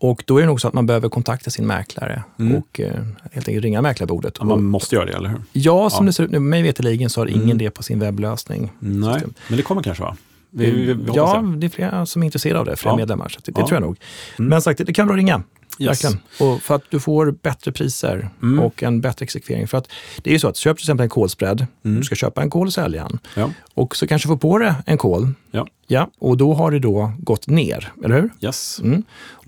Och 0.00 0.22
då 0.26 0.36
är 0.36 0.40
det 0.40 0.46
nog 0.46 0.60
så 0.60 0.68
att 0.68 0.74
man 0.74 0.86
behöver 0.86 1.08
kontakta 1.08 1.50
sin 1.50 1.66
mäklare 1.66 2.22
Mm. 2.38 2.56
och 2.56 2.80
eh, 2.80 2.94
helt 3.32 3.48
enkelt 3.48 3.64
ringa 3.64 3.82
mäklarbordet. 3.82 4.36
Ja, 4.38 4.44
man 4.44 4.64
måste 4.64 4.94
göra 4.94 5.06
det, 5.06 5.12
eller 5.12 5.28
hur? 5.28 5.40
ja, 5.52 5.90
som 5.90 6.04
Ja. 6.04 6.06
det 6.08 6.12
ser 6.12 6.24
ut 6.24 6.30
nu, 6.30 6.38
mig 6.38 6.62
veterligen 6.62 7.10
så 7.10 7.20
har 7.20 7.26
ingen 7.26 7.42
Mm. 7.42 7.58
det 7.58 7.70
på 7.70 7.82
sin 7.82 7.98
webblösning. 8.00 8.70
Nej, 8.78 9.12
System. 9.14 9.34
men 9.48 9.56
det 9.56 9.62
kommer 9.62 9.82
kanske 9.82 10.02
va? 10.02 10.16
Vi, 10.50 10.70
vi, 10.70 10.92
vi 10.92 11.04
ja, 11.14 11.44
det. 11.56 11.66
är 11.66 11.70
flera 11.70 12.06
som 12.06 12.22
är 12.22 12.26
intresserade 12.26 12.60
av 12.60 12.66
det, 12.66 12.76
flera 12.76 12.92
Ja. 12.92 12.96
medlemmar. 12.96 13.28
Så 13.28 13.40
det, 13.44 13.52
det 13.52 13.58
tror 13.60 13.72
jag 13.72 13.80
nog. 13.82 13.96
Mm. 14.38 14.48
Men 14.48 14.62
sagt, 14.62 14.80
det 14.86 14.92
kan 14.92 15.08
du 15.08 15.16
ringa. 15.16 15.42
Yes. 15.78 16.04
Verkligen. 16.04 16.22
Och 16.40 16.62
för 16.62 16.74
att 16.74 16.82
du 16.90 17.00
får 17.00 17.30
bättre 17.42 17.72
priser 17.72 18.28
Mm. 18.42 18.58
och 18.60 18.82
en 18.82 19.00
bättre 19.00 19.24
exekvering. 19.24 19.68
För 19.68 19.78
att 19.78 19.88
det 20.22 20.30
är 20.30 20.32
ju 20.32 20.38
så 20.38 20.48
att 20.48 20.56
köp 20.56 20.76
till 20.76 20.82
exempel 20.84 21.04
en 21.04 21.08
kolspread, 21.10 21.66
Mm. 21.84 21.98
du 21.98 22.04
ska 22.04 22.14
köpa 22.14 22.42
en 22.42 22.50
kol 22.50 22.66
och 22.66 22.72
sälja 22.72 23.02
en. 23.04 23.18
Ja. 23.36 23.50
Och 23.74 23.96
så 23.96 24.06
kanske 24.06 24.28
du 24.28 24.30
får 24.30 24.36
på 24.36 24.58
dig 24.58 24.74
en 24.86 24.98
kol. 24.98 25.28
Ja. 25.50 25.66
Ja, 25.86 26.10
och 26.18 26.36
då 26.36 26.54
har 26.54 26.70
det 26.70 26.78
då 26.78 27.12
gått 27.18 27.46
ner, 27.46 27.92
eller 28.04 28.14
hur? 28.20 28.30
Yes. 28.40 28.80
Mm. 28.82 29.02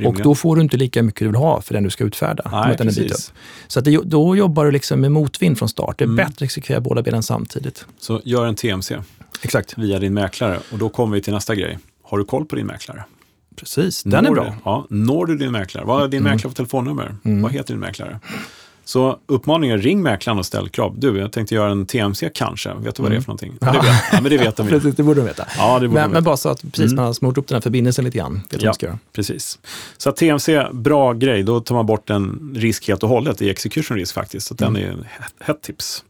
Och 0.04 0.22
då 0.22 0.34
får 0.34 0.56
du 0.56 0.62
inte 0.62 0.76
lika 0.76 1.02
mycket 1.02 1.18
du 1.20 1.26
vill 1.26 1.34
ha 1.34 1.60
för 1.62 1.74
den 1.74 1.82
du 1.82 1.90
ska 1.90 2.04
utfärda. 2.04 2.50
Nej, 2.52 2.76
den 2.78 2.86
precis. 2.86 3.12
upp. 3.28 3.34
Så 3.66 3.78
att 3.78 3.84
det, 3.84 4.00
då 4.04 4.36
jobbar 4.36 4.64
du 4.64 4.70
liksom 4.70 5.00
med 5.00 5.12
motvind 5.12 5.58
från 5.58 5.68
start. 5.68 5.98
Det 5.98 6.04
är 6.04 6.06
Mm. 6.06 6.16
bättre 6.16 6.32
att 6.32 6.42
exekvera 6.42 6.80
båda 6.80 7.02
benen 7.02 7.22
samtidigt. 7.22 7.86
Så 7.98 8.20
gör 8.24 8.46
en 8.46 8.54
TMC 8.54 8.96
Exakt. 9.42 9.78
via 9.78 9.98
din 9.98 10.14
mäklare 10.14 10.58
och 10.72 10.78
då 10.78 10.88
kommer 10.88 11.16
vi 11.16 11.22
till 11.22 11.32
nästa 11.32 11.54
grej. 11.54 11.78
Har 12.02 12.18
du 12.18 12.24
koll 12.24 12.44
på 12.46 12.56
din 12.56 12.66
mäklare? 12.66 13.04
Precis, 13.56 14.02
den 14.02 14.14
är 14.14 14.22
Når 14.28 14.34
bra. 14.34 14.44
Du, 14.44 14.52
ja, 14.64 14.86
når 14.90 15.26
du 15.26 15.36
din 15.36 15.52
mäklare? 15.52 15.84
Vad 15.84 16.04
är 16.04 16.08
din 16.08 16.20
Mm. 16.20 16.32
mäklare 16.32 16.50
för 16.50 16.56
telefonnummer? 16.56 17.14
Mm. 17.24 17.42
Vad 17.42 17.52
heter 17.52 17.74
din 17.74 17.80
mäklare? 17.80 18.20
Så 18.86 19.18
uppmaningen, 19.26 19.80
ring 19.82 20.02
mäklaren 20.02 20.38
och 20.38 20.46
ställ 20.46 20.68
krav. 20.68 20.94
Du, 20.98 21.18
jag 21.18 21.32
tänkte 21.32 21.54
göra 21.54 21.70
en 21.72 21.86
TMC 21.86 22.30
kanske. 22.34 22.74
Vet 22.74 22.94
du 22.94 23.02
vad 23.02 23.12
det 23.12 23.16
är 23.16 23.20
för 23.20 23.28
någonting? 23.28 23.54
Ja, 23.60 23.72
det 23.72 23.78
vet, 23.78 23.86
ja 24.12 24.20
men 24.20 24.30
det 24.30 24.38
vet 24.38 24.56
de. 24.56 24.66
Precis, 24.68 24.94
det 24.94 25.02
borde 25.02 25.20
de 25.20 25.26
veta. 25.26 25.46
Ja, 25.58 25.78
det 25.78 25.88
borde 25.88 25.88
Men, 25.88 25.94
de 25.94 26.00
men 26.00 26.10
veta. 26.10 26.20
bara 26.20 26.36
så 26.36 26.48
att 26.48 26.62
precis 26.62 26.78
Mm. 26.84 26.96
man 26.96 27.04
har 27.04 27.12
smort 27.12 27.38
upp 27.38 27.48
den 27.48 27.56
här 27.56 27.60
förbindelsen 27.60 28.04
lite 28.04 28.18
grann. 28.18 28.40
Vet 28.50 28.62
Ja. 28.62 28.72
ska 28.72 28.86
göra. 28.86 28.98
Precis. 29.12 29.58
Så 29.96 30.08
att 30.08 30.16
TMC, 30.16 30.66
bra 30.72 31.12
grej. 31.12 31.42
Då 31.42 31.60
tar 31.60 31.74
man 31.74 31.86
bort 31.86 32.10
en 32.10 32.52
risk 32.56 32.88
helt 32.88 33.02
och 33.02 33.08
hållet 33.08 33.42
i 33.42 33.50
execution 33.50 33.96
risk 33.96 34.14
faktiskt. 34.14 34.46
Så 34.46 34.54
att 34.54 34.58
den 34.58 34.76
är 34.76 34.88
Mm. 34.88 35.00
ett 35.00 35.06
hett 35.46 35.62
tips. 35.62 36.04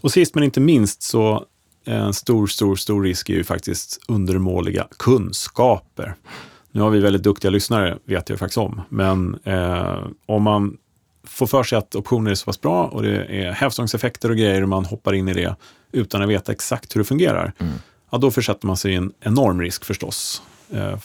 Och 0.00 0.12
sist 0.12 0.34
men 0.34 0.44
inte 0.44 0.60
minst 0.60 1.02
så 1.02 1.44
en 1.84 2.14
stor, 2.14 2.46
stor, 2.46 2.76
stor 2.76 3.02
risk 3.02 3.28
är 3.30 3.34
ju 3.34 3.44
faktiskt 3.44 4.00
undermåliga 4.08 4.86
kunskaper. 4.98 6.14
Nu 6.78 6.84
har 6.84 6.90
vi 6.90 7.00
väldigt 7.00 7.22
duktiga 7.22 7.50
lyssnare, 7.50 7.98
vet 8.04 8.28
jag 8.28 8.38
faktiskt 8.38 8.58
om. 8.58 8.80
Men 8.88 9.38
eh, 9.44 9.98
om 10.26 10.42
man 10.42 10.76
får 11.24 11.46
för 11.46 11.62
sig 11.62 11.78
att 11.78 11.94
optioner 11.94 12.30
är 12.30 12.34
så 12.34 12.44
pass 12.44 12.60
bra 12.60 12.84
och 12.84 13.02
det 13.02 13.24
är 13.24 13.52
hävstångseffekter 13.52 14.30
och 14.30 14.36
grejer 14.36 14.62
och 14.62 14.68
man 14.68 14.84
hoppar 14.84 15.12
in 15.12 15.28
i 15.28 15.32
det 15.34 15.56
utan 15.92 16.22
att 16.22 16.28
veta 16.28 16.52
exakt 16.52 16.96
hur 16.96 17.00
det 17.00 17.04
fungerar, 17.04 17.52
Mm. 17.58 17.72
ja, 18.10 18.18
då 18.18 18.30
försätter 18.30 18.66
man 18.66 18.76
sig 18.76 18.92
i 18.92 18.94
en 18.94 19.12
enorm 19.20 19.60
risk 19.60 19.84
förstås. 19.84 20.42
Eh, 20.72 20.98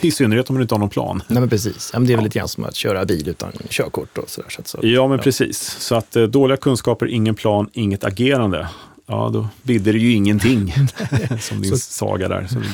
I 0.00 0.10
synnerhet 0.10 0.50
om 0.50 0.54
man 0.54 0.62
inte 0.62 0.74
har 0.74 0.78
någon 0.80 0.88
plan. 0.88 1.22
Nej, 1.28 1.40
men 1.40 1.48
precis. 1.48 1.90
Ja, 1.92 1.98
men 1.98 2.06
det 2.06 2.12
är 2.12 2.16
väl 2.16 2.22
Ja. 2.22 2.24
lite 2.24 2.38
grann 2.38 2.48
som 2.48 2.64
att 2.64 2.74
köra 2.74 3.04
bil 3.04 3.28
utan 3.28 3.52
körkort 3.68 4.18
och 4.18 4.30
sådär. 4.30 4.48
Så 4.50 4.62
så, 4.64 4.78
Ja, 4.82 5.08
men 5.08 5.18
precis. 5.18 5.58
Så 5.80 5.94
att 5.94 6.16
eh, 6.16 6.22
dåliga 6.22 6.56
kunskaper, 6.56 7.06
ingen 7.06 7.34
plan, 7.34 7.70
inget 7.72 8.04
agerande. 8.04 8.68
Ja, 9.06 9.30
då 9.32 9.48
bidde 9.62 9.92
det 9.92 9.98
ju 9.98 10.12
ingenting. 10.12 10.74
som 11.40 11.62
din 11.62 11.70
Så- 11.70 11.78
saga 11.78 12.28
där, 12.28 12.46
som 12.46 12.62
du 12.62 12.68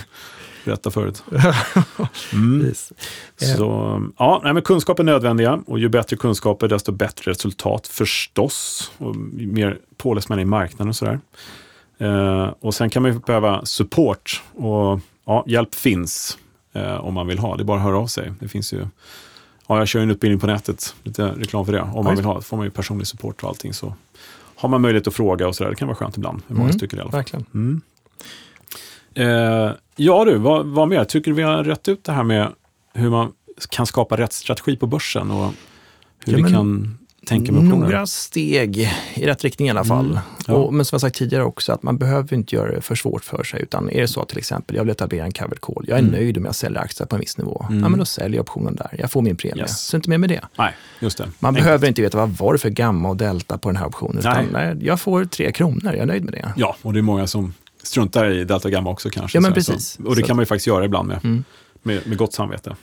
berättade 0.64 0.94
förut. 0.94 1.22
Mm. 2.33 2.61
Precis. 2.61 3.57
Så, 3.57 4.03
ja, 4.18 4.40
nej, 4.44 4.53
men 4.55 4.62
kunskap 4.62 4.98
är 4.98 5.05
nödvändiga 5.05 5.61
och 5.66 5.79
ju 5.79 5.88
bättre 5.88 6.16
kunskaper, 6.16 6.68
desto 6.68 6.92
bättre 6.92 7.31
resultat 7.31 7.87
förstås. 7.87 8.90
Och 8.98 9.16
mer 9.37 9.79
påläst 9.96 10.29
man 10.29 10.40
i 10.40 10.44
marknaden 10.44 10.88
och 10.88 10.96
sådär. 10.96 11.20
Eh, 11.98 12.53
och 12.61 12.74
sen 12.74 12.90
kan 12.90 13.03
man 13.03 13.12
ju 13.12 13.18
behöva 13.18 13.64
support 13.64 14.42
och 14.55 15.00
ja, 15.27 15.44
hjälp 15.46 15.74
finns 15.74 16.38
eh, 16.72 16.94
om 17.05 17.14
man 17.14 17.27
vill 17.27 17.38
ha. 17.38 17.57
Det 17.57 17.62
är 17.62 17.64
bara 17.64 17.79
att 17.79 17.85
höra 17.85 17.98
av 17.98 18.07
sig. 18.07 18.33
Det 18.40 18.48
finns 18.48 18.72
ju, 18.72 18.87
ja, 19.66 19.79
jag 19.79 19.88
kör 19.88 20.00
en 20.00 20.11
utbildning 20.11 20.40
på 20.40 20.46
nätet, 20.46 20.94
lite 21.03 21.27
reklam 21.27 21.66
för 21.66 21.72
det. 21.72 21.81
Om 21.83 22.05
man 22.05 22.16
vill 22.16 22.24
ha, 22.24 22.40
får 22.40 22.57
man 22.57 22.66
ju 22.66 22.70
personlig 22.70 23.07
support 23.07 23.42
och 23.42 23.48
allting 23.48 23.74
så 23.74 23.94
har 24.57 24.68
man 24.68 24.81
möjlighet 24.81 25.07
att 25.09 25.14
fråga 25.14 25.48
och 25.48 25.57
sådär. 25.57 25.70
Det 25.70 25.77
kan 25.77 25.88
vara 25.88 25.96
skönt 25.96 26.16
ibland, 26.16 26.42
många 26.46 26.62
Mm, 26.64 26.72
stycken 26.72 26.98
i 26.98 27.03
alla 27.03 27.11
fall. 27.11 27.18
Verkligen. 27.18 27.44
Mm. 27.55 27.81
Eh, 29.14 29.70
ja 29.96 30.24
du, 30.24 30.38
vad, 30.38 30.66
vad 30.66 30.88
mer? 30.88 31.05
Tycker 31.05 31.31
du 31.31 31.35
vi 31.37 31.42
har 31.42 31.64
rätt 31.64 31.88
ut 31.88 32.05
det 32.05 32.12
här 32.12 32.24
med 32.24 32.48
hur 32.94 33.11
man 33.11 33.33
kan 33.70 33.87
skapa 33.87 34.16
rätt 34.16 34.33
strategi 34.33 34.77
på 34.77 34.87
börsen 34.87 35.31
och 35.31 35.50
hur 36.27 36.38
Ja, 36.38 36.44
vi 36.46 36.53
kan 36.53 36.98
tänka 37.27 37.53
med 37.53 37.62
optioner? 37.66 37.85
Några 37.87 38.07
steg 38.07 38.77
i 39.14 39.27
rätt 39.27 39.44
riktning 39.44 39.68
i 39.68 39.70
alla 39.70 39.85
fall. 39.85 40.05
Mm, 40.11 40.18
ja. 40.46 40.55
Och, 40.55 40.74
men 40.74 40.85
som 40.85 40.96
jag 40.96 41.00
sagt 41.00 41.16
tidigare 41.16 41.44
också, 41.44 41.72
att 41.72 41.83
man 41.83 41.98
behöver 41.98 42.35
inte 42.35 42.55
göra 42.57 42.72
det 42.74 42.81
för 42.81 42.94
svårt 42.94 43.24
för 43.24 43.42
sig. 43.44 43.62
Utan 43.62 43.90
är 43.90 44.00
det 44.00 44.09
så 44.09 44.20
att 44.20 44.29
till 44.29 44.38
exempel, 44.38 44.77
jag 44.77 44.83
vill 44.85 44.90
etablera 44.90 45.24
en 45.24 45.33
covered 45.33 45.61
call. 45.61 45.85
Jag 45.88 45.98
är 45.98 46.03
Mm. 46.03 46.12
nöjd 46.12 46.37
om 46.38 46.44
jag 46.44 46.55
säljer 46.55 46.81
aktier 46.81 47.07
på 47.07 47.16
en 47.16 47.20
viss 47.20 47.38
nivå. 47.38 47.66
Mm. 47.70 47.83
Ja, 47.83 47.88
men 47.88 47.98
då 47.98 48.05
säljer 48.05 48.37
jag 48.37 48.42
optionen 48.42 48.77
där. 48.77 48.90
Jag 48.98 49.11
får 49.11 49.22
min 49.22 49.37
premie. 49.37 49.59
Yes. 49.62 49.81
Så 49.81 49.96
inte 49.96 50.11
mer 50.11 50.18
med 50.18 50.29
det. 50.29 50.40
Nej, 50.59 50.72
just 51.00 51.18
det. 51.18 51.29
Man 51.38 51.48
Enkelt. 51.48 51.64
behöver 51.64 51.88
inte 51.88 52.03
veta 52.03 52.18
vad 52.18 52.31
var 52.31 52.53
det 52.53 52.59
för 52.59 52.70
gamma 52.70 53.09
och 53.09 53.16
delta 53.16 53.59
på 53.59 53.68
den 53.68 53.77
här 53.77 53.87
optionen. 53.87 54.18
Utan, 54.18 54.46
nej. 54.53 54.77
jag 54.81 55.00
får 55.00 55.24
tre 55.24 55.53
kronor, 55.53 55.81
jag 55.85 55.96
är 55.98 56.07
nöjd 56.07 56.24
med 56.24 56.33
det. 56.35 56.53
Ja, 56.57 56.77
och 56.83 56.92
det 56.92 56.98
är 56.98 57.03
många 57.03 57.27
som 57.27 57.55
struntar 57.85 58.31
i 58.31 58.44
delta 58.44 58.70
gamma 58.70 58.90
också 58.90 59.11
kanske. 59.11 59.37
Ja, 59.37 59.40
men 59.42 59.53
precis. 59.53 59.88
Så, 59.90 60.05
och 60.05 60.16
det 60.16 60.23
kan 60.23 60.37
man 60.37 60.42
ju 60.42 60.47
faktiskt 60.47 60.66
göra 60.66 60.85
ibland 60.85 61.09
med, 61.09 61.20
Mm. 61.25 61.44
med, 61.83 62.07
med 62.07 62.18
gott 62.18 62.33
samvete. 62.33 62.77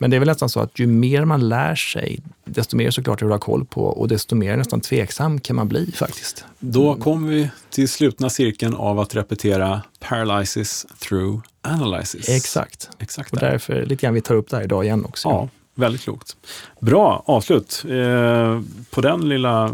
Men 0.00 0.10
det 0.10 0.16
är 0.16 0.18
väl 0.18 0.28
nästan 0.28 0.48
så 0.48 0.60
att 0.60 0.78
ju 0.78 0.86
mer 0.86 1.24
man 1.24 1.48
lär 1.48 1.74
sig, 1.74 2.20
desto 2.44 2.76
mer 2.76 2.90
såklart 2.90 3.22
vill 3.22 3.28
du 3.28 3.34
ha 3.34 3.38
koll 3.38 3.64
på 3.64 3.84
och 3.84 4.08
desto 4.08 4.34
mer 4.36 4.56
nästan 4.56 4.80
tveksam 4.80 5.40
kan 5.40 5.56
man 5.56 5.68
bli 5.68 5.92
faktiskt. 5.92 6.44
Då 6.58 6.94
kommer 6.94 7.28
vi 7.28 7.50
till 7.70 7.88
slutna 7.88 8.30
cirkeln 8.30 8.74
av 8.74 8.98
att 9.00 9.14
repetera 9.14 9.82
paralysis 10.00 10.86
through 10.98 11.40
analysis. 11.62 12.28
Exakt. 12.28 12.90
Exakt. 12.98 13.32
Och 13.32 13.38
där. 13.38 13.50
därför 13.50 13.86
lite 13.86 14.02
grann 14.06 14.14
vi 14.14 14.20
tar 14.20 14.34
upp 14.34 14.50
det 14.50 14.56
här 14.56 14.64
idag 14.64 14.84
igen 14.84 15.04
också. 15.04 15.28
Ja, 15.28 15.48
väldigt 15.74 16.02
klokt. 16.02 16.36
Bra 16.80 17.22
avslut 17.26 17.84
eh, 17.88 18.60
på 18.90 19.00
den 19.00 19.28
lilla 19.28 19.64
eh, 19.64 19.72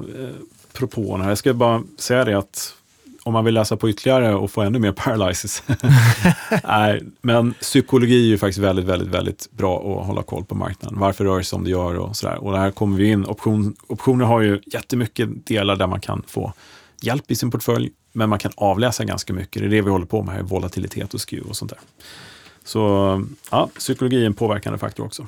propån 0.73 1.21
här. 1.21 1.29
Jag 1.29 1.39
ska 1.39 1.55
bara 1.55 1.83
säga 1.99 2.25
det 2.25 2.39
att 2.39 2.75
om 3.25 3.33
man 3.33 3.45
vill 3.45 3.55
läsa 3.55 3.77
på 3.77 3.91
ytterligare 3.91 4.35
och 4.35 4.51
få 4.51 4.61
ännu 4.61 4.79
mer 4.79 4.93
paralysis. 4.93 5.63
Nej, 6.65 7.03
men 7.23 7.53
psykologi 7.53 8.25
är 8.25 8.27
ju 8.27 8.39
faktiskt 8.39 8.59
väldigt, 8.59 8.85
väldigt, 8.85 9.09
väldigt 9.09 9.51
bra 9.51 10.01
att 10.01 10.07
hålla 10.07 10.23
koll 10.23 10.45
på 10.45 10.55
marknaden. 10.55 10.99
Varför 10.99 11.25
rör 11.25 11.39
det 11.39 11.45
sig 11.45 11.51
som 11.51 11.65
det 11.65 11.71
gör 11.71 11.95
och 11.95 12.17
sådär. 12.17 12.45
Och 12.45 12.53
där 12.53 12.71
kommer 12.71 12.97
vi 12.97 13.11
in. 13.11 13.25
Option, 13.25 13.77
optioner 13.87 14.25
har 14.25 14.41
ju 14.41 14.61
jättemycket 14.67 15.47
delar 15.47 15.77
där 15.77 15.87
man 15.87 16.01
kan 16.01 16.23
få 16.27 16.53
hjälp 17.01 17.31
i 17.31 17.35
sin 17.35 17.51
portfölj, 17.51 17.91
men 18.13 18.29
man 18.29 18.39
kan 18.39 18.53
avläsa 18.57 19.05
ganska 19.05 19.33
mycket. 19.33 19.63
Det 19.63 19.69
är 19.69 19.71
det 19.71 19.83
vi 19.83 19.91
håller 19.91 20.07
på 20.07 20.23
med 20.23 20.35
här, 20.35 20.43
volatilitet 20.43 21.15
och 21.15 21.21
skew 21.21 21.49
och 21.49 21.57
sånt 21.57 21.71
där. 21.71 21.81
Så 22.65 23.23
ja, 23.51 23.69
psykologi 23.79 24.23
är 24.23 24.27
en 24.27 24.35
påverkande 24.35 24.79
faktor 24.79 25.07
också. 25.07 25.27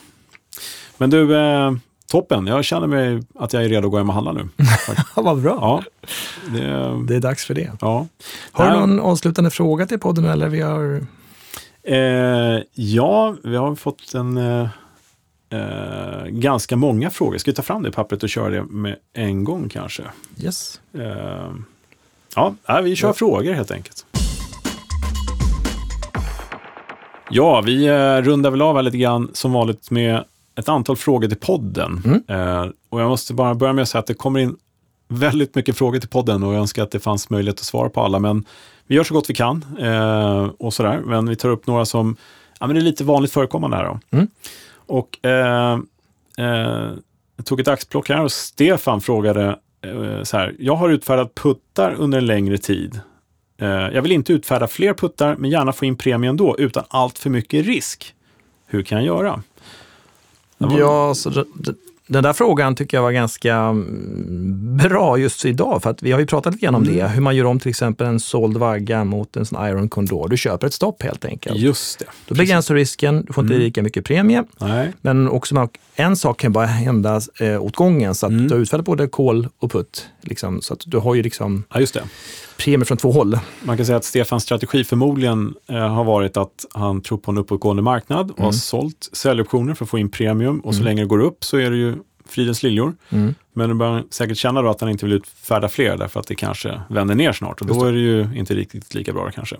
Men 0.99 1.11
du, 1.11 1.37
eh, 1.37 1.73
toppen. 2.07 2.47
Jag 2.47 2.65
känner 2.65 2.87
mig 2.87 3.23
att 3.35 3.53
jag 3.53 3.65
är 3.65 3.69
redo 3.69 3.87
att 3.87 3.91
gå 3.91 3.97
hem 3.99 4.09
och 4.09 4.15
handla 4.15 4.33
nu. 4.33 4.49
Vad 5.15 5.43
bra. 5.43 5.59
Ja, 5.61 5.83
det, 6.53 6.63
Det 7.09 7.17
är 7.17 7.21
dags 7.21 7.45
för 7.45 7.55
det. 7.55 7.73
ja. 7.81 8.07
Har 8.53 8.71
du 8.71 8.77
någon 8.81 9.01
avslutande 9.01 9.51
fråga 9.51 9.87
till 9.87 9.99
podden? 9.99 10.25
Eller 10.25 10.49
vi 10.49 10.61
har... 10.61 11.07
Eh, 11.83 12.63
ja, 12.75 13.35
vi 13.45 13.57
har 13.57 13.75
fått 13.75 14.15
en 14.15 14.37
eh, 14.37 14.69
eh, 15.51 16.25
ganska 16.27 16.77
många 16.77 17.11
frågor. 17.11 17.39
Ska 17.39 17.51
vi 17.51 17.55
ta 17.55 17.63
fram 17.63 17.83
det 17.83 17.91
pappret 17.91 18.23
och 18.23 18.29
köra 18.29 18.49
det 18.51 18.63
med 18.63 18.97
en 19.13 19.45
gång 19.45 19.69
kanske? 19.69 20.03
Yes. 20.41 20.81
Eh, 20.99 21.51
ja, 22.35 22.55
vi 22.83 22.97
kör 22.97 23.09
Ja. 23.09 23.13
frågor 23.15 23.53
helt 23.53 23.71
enkelt. 23.71 24.07
Ja, 27.31 27.61
vi 27.61 27.87
eh, 27.87 28.17
rundar 28.23 28.51
väl 28.51 28.63
av 28.63 28.77
här 28.77 28.83
lite 28.83 28.99
grann 28.99 29.31
som 29.33 29.53
vanligt 29.53 29.91
med 29.91 30.25
ett 30.57 30.69
antal 30.69 30.97
frågor 30.97 31.29
till 31.29 31.39
podden. 31.39 32.03
Mm. 32.05 32.23
Eh, 32.29 32.71
och 32.89 33.01
jag 33.01 33.09
måste 33.09 33.35
bara 33.35 33.55
börja 33.55 33.73
med 33.73 33.83
att 33.83 33.89
säga 33.89 34.01
att 34.01 34.07
det 34.07 34.15
kommer 34.15 34.41
in 34.41 34.57
väldigt 35.09 35.55
mycket 35.55 35.77
frågor 35.77 35.99
till 35.99 36.09
podden 36.09 36.43
och 36.43 36.55
jag 36.55 36.61
önskar 36.61 36.83
att 36.83 36.91
det 36.91 37.01
fanns 37.01 37.31
möjlighet 37.31 37.59
att 37.59 37.67
svara 37.67 37.89
på 37.89 38.01
alla. 38.01 38.19
Men 38.19 38.45
vi 38.87 38.95
gör 38.95 39.05
så 39.05 39.15
gott 39.15 39.31
vi 39.31 39.35
kan 39.35 39.65
eh, 39.79 40.51
och 40.59 40.75
sådär. 40.75 41.03
Men 41.05 41.29
vi 41.29 41.37
tar 41.37 41.49
upp 41.49 41.67
några 41.67 41.85
som 41.85 42.17
ja, 42.61 42.67
men 42.67 42.77
det 42.77 42.81
är 42.81 42.85
lite 42.85 43.05
vanligt 43.05 43.33
förekommande 43.33 43.77
här. 43.77 43.85
Då. 43.85 44.01
Mm. 44.11 44.29
Och 44.87 45.27
eh, 45.27 45.79
eh, 46.39 46.91
jag 47.37 47.47
tog 47.47 47.61
ett 47.61 47.69
axplock 47.69 48.09
här 48.09 48.23
och 48.23 48.33
Stefan 48.33 49.01
frågade 49.01 49.59
eh, 49.83 50.23
så 50.23 50.37
här. 50.37 50.55
Jag 50.59 50.77
har 50.77 50.89
utfärdat 50.89 51.35
puttar 51.35 51.95
under 51.95 52.19
en 52.19 52.27
längre 52.27 52.59
tid. 52.59 53.01
Eh, 53.59 53.69
jag 53.69 54.03
vill 54.03 54.13
inte 54.13 54.33
utfärda 54.33 54.67
fler 54.67 54.95
puttar, 54.95 55.37
men 55.37 55.51
gärna 55.51 55.73
få 55.73 55.85
in 55.85 55.97
premien 55.97 56.37
då 56.37 56.57
utan 56.59 56.85
allt 56.89 57.19
för 57.19 57.31
mycket 57.31 57.67
risk. 57.67 58.15
Hur 58.67 58.83
kan 58.83 59.05
jag 59.05 59.07
göra? 59.07 59.43
Ja, 60.59 61.15
så 61.15 61.31
d- 61.31 61.45
den 62.09 62.23
där 62.23 62.33
frågan 62.33 62.75
tycker 62.75 62.97
jag 62.97 63.03
var 63.03 63.13
ganska 63.13 63.55
mm, 63.57 64.77
bra 64.77 65.19
just 65.19 65.45
idag, 65.45 65.83
för 65.83 65.91
att 65.91 66.03
vi 66.03 66.13
har 66.13 66.21
ju 66.21 66.27
pratat 66.27 66.55
lite 66.55 66.69
om 66.69 66.75
Mm. 66.75 66.97
det. 66.97 67.09
Hur 67.09 67.21
man 67.21 67.37
gör 67.37 67.45
om 67.45 67.61
till 67.61 67.69
exempel 67.71 68.07
en 68.07 68.21
såld 68.21 68.57
vagga 68.57 69.05
mot 69.05 69.37
en 69.37 69.47
sån 69.47 69.67
Iron 69.69 69.89
Condor. 69.89 70.29
Du 70.29 70.37
köper 70.37 70.67
ett 70.67 70.73
stopp 70.75 71.03
helt 71.03 71.25
enkelt. 71.25 71.57
Just 71.57 71.99
det. 71.99 72.05
Då 72.29 72.35
begränsar 72.35 72.75
du 72.75 72.81
risken, 72.81 73.25
du 73.27 73.33
får 73.33 73.45
inte 73.45 73.55
Mm. 73.55 73.65
lika 73.65 73.83
mycket 73.83 74.05
premie. 74.05 74.45
Nej. 74.61 74.93
Men 75.01 75.29
också 75.29 75.69
en 75.97 76.17
sak 76.17 76.41
kan 76.41 76.53
bara 76.53 76.67
hända 76.67 77.21
eh, 77.41 77.63
åt 77.63 77.77
gången, 77.77 78.15
så 78.15 78.27
att 78.27 78.33
Mm. 78.33 78.49
du 78.49 78.55
har 78.55 78.61
utfärdat 78.61 78.87
både 78.87 79.09
call 79.09 79.49
och 79.59 79.71
putt. 79.73 80.07
Liksom, 80.21 80.61
så 80.63 80.75
att 80.75 80.81
du 80.87 80.99
har 80.99 81.15
ju 81.15 81.23
liksom 81.23 81.65
Ja, 81.75 81.81
just 81.81 81.95
det. 81.95 82.03
Premie 82.59 82.85
från 82.85 82.99
två 82.99 83.13
håll. 83.13 83.39
Man 83.65 83.77
kan 83.77 83.87
säga 83.87 83.97
att 83.99 84.05
Stefans 84.05 84.43
strategi 84.43 84.85
förmodligen 84.85 85.55
eh, 85.69 85.77
har 85.77 86.05
varit 86.05 86.37
att 86.37 86.65
han 86.75 87.01
tror 87.01 87.19
på 87.19 87.31
en 87.31 87.39
uppåtgående 87.39 87.83
marknad 87.83 88.31
och 88.31 88.37
har 88.39 88.45
Mm. 88.45 88.53
sålt 88.53 89.09
säljoptioner 89.13 89.75
för 89.75 89.85
att 89.85 89.91
få 89.91 89.99
in 89.99 90.09
premium 90.11 90.61
och 90.61 90.75
så 90.75 90.83
länge 90.83 91.03
det 91.03 91.07
går 91.09 91.21
upp 91.21 91.45
så 91.45 91.57
är 91.57 91.71
det 91.71 91.77
ju 91.77 91.95
fridens 92.29 92.63
liljor. 92.63 92.95
Mm. 93.11 93.35
Men 93.53 93.69
du 93.69 93.75
börjar 93.75 94.05
säkert 94.11 94.37
känna 94.39 94.63
då 94.63 94.69
att 94.71 94.81
han 94.81 94.91
inte 94.91 95.05
vill 95.07 95.15
utfärda 95.15 95.69
fler 95.69 95.97
därför 95.97 96.21
att 96.21 96.27
det 96.27 96.35
kanske 96.35 96.81
vänder 96.89 97.15
ner 97.15 97.33
snart 97.33 97.61
och 97.61 97.67
då 97.67 97.85
är 97.85 97.93
det 97.93 97.99
ju 97.99 98.29
inte 98.37 98.55
riktigt 98.55 98.95
lika 98.95 99.13
bra 99.13 99.31
kanske. 99.31 99.57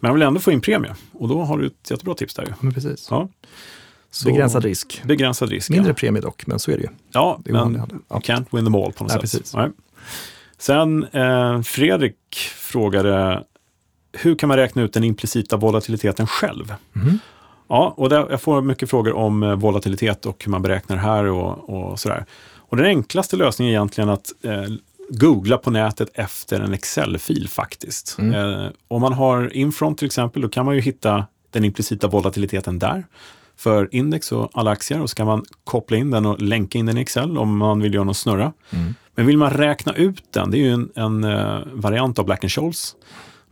Men 0.00 0.08
han 0.08 0.14
vill 0.14 0.22
ändå 0.26 0.40
få 0.40 0.52
in 0.52 0.60
premie 0.60 0.94
och 1.12 1.28
då 1.28 1.42
har 1.42 1.58
du 1.58 1.66
ett 1.66 1.90
jättebra 1.90 2.14
tips 2.14 2.34
där 2.34 2.42
ju. 2.42 2.52
Men 2.60 2.74
precis. 2.74 3.06
Ja. 3.10 3.28
Så- 4.10 4.28
Begränsad 4.28 4.64
risk. 4.64 5.02
Begränsad 5.04 5.48
risk. 5.48 5.70
Mindre 5.70 5.90
ja. 5.90 5.94
premie 5.94 6.22
dock, 6.22 6.46
men 6.46 6.58
så 6.58 6.70
är 6.70 6.76
det 6.76 6.82
ju. 6.82 6.88
Ja, 7.12 7.40
Det 7.44 7.52
men 7.52 7.82
Ja. 8.08 8.16
can't 8.18 8.44
win 8.50 8.64
them 8.64 8.74
all 8.74 8.92
på 8.92 9.04
något 9.04 9.12
Nej, 9.12 9.20
sätt. 9.20 9.20
precis. 9.20 9.54
Nej. 9.54 9.70
Sen 10.64 11.04
eh, 11.04 11.62
Fredrik 11.62 12.36
frågade, 12.56 13.44
hur 14.12 14.34
kan 14.34 14.48
man 14.48 14.58
räkna 14.58 14.82
ut 14.82 14.92
den 14.92 15.04
implicita 15.04 15.56
volatiliteten 15.56 16.26
själv? 16.26 16.74
Mhm. 16.92 17.18
Ja, 17.68 17.94
och 17.96 18.08
där, 18.08 18.26
jag 18.30 18.40
får 18.40 18.62
mycket 18.62 18.90
frågor 18.90 19.12
om 19.12 19.42
eh, 19.42 19.54
volatilitet 19.54 20.26
och 20.26 20.44
hur 20.44 20.50
man 20.50 20.62
beräknar 20.62 20.96
det 20.96 21.02
här 21.02 21.24
och, 21.24 21.70
och 21.70 22.00
sådär. 22.00 22.24
Och 22.56 22.76
den 22.76 22.86
enklaste 22.86 23.36
lösningen 23.36 23.72
är 23.72 23.76
egentligen 23.76 24.10
att 24.10 24.32
eh, 24.42 24.64
googla 25.08 25.58
på 25.58 25.70
nätet 25.70 26.08
efter 26.14 26.60
en 26.60 26.74
Excel-fil 26.74 27.48
faktiskt. 27.48 28.16
Mm. 28.18 28.34
Eh, 28.34 28.70
om 28.88 29.00
man 29.00 29.12
har 29.12 29.56
Infront 29.56 29.98
till 29.98 30.06
exempel, 30.06 30.42
då 30.42 30.48
kan 30.48 30.64
man 30.64 30.74
ju 30.74 30.80
hitta 30.80 31.26
den 31.50 31.64
implicita 31.64 32.08
volatiliteten 32.08 32.78
där 32.78 33.04
för 33.56 33.88
index 33.92 34.32
och 34.32 34.50
alla 34.52 34.70
aktier 34.70 35.00
och 35.00 35.10
så 35.10 35.16
kan 35.16 35.26
man 35.26 35.44
koppla 35.64 35.96
in 35.96 36.10
den 36.10 36.26
och 36.26 36.42
länka 36.42 36.78
in 36.78 36.86
den 36.86 36.98
i 36.98 37.00
Excel 37.00 37.38
om 37.38 37.56
man 37.56 37.80
vill 37.80 37.94
göra 37.94 38.04
någon 38.04 38.14
snurra. 38.14 38.52
Mm. 38.70 38.94
Men 39.14 39.26
vill 39.26 39.38
man 39.38 39.50
räkna 39.50 39.92
ut 39.92 40.24
den, 40.30 40.50
det 40.50 40.58
är 40.58 40.60
ju 40.60 40.72
en, 40.72 40.90
en 40.94 41.24
eh, 41.24 41.58
variant 41.72 42.18
av 42.18 42.24
Black 42.24 42.50
Scholes. 42.50 42.96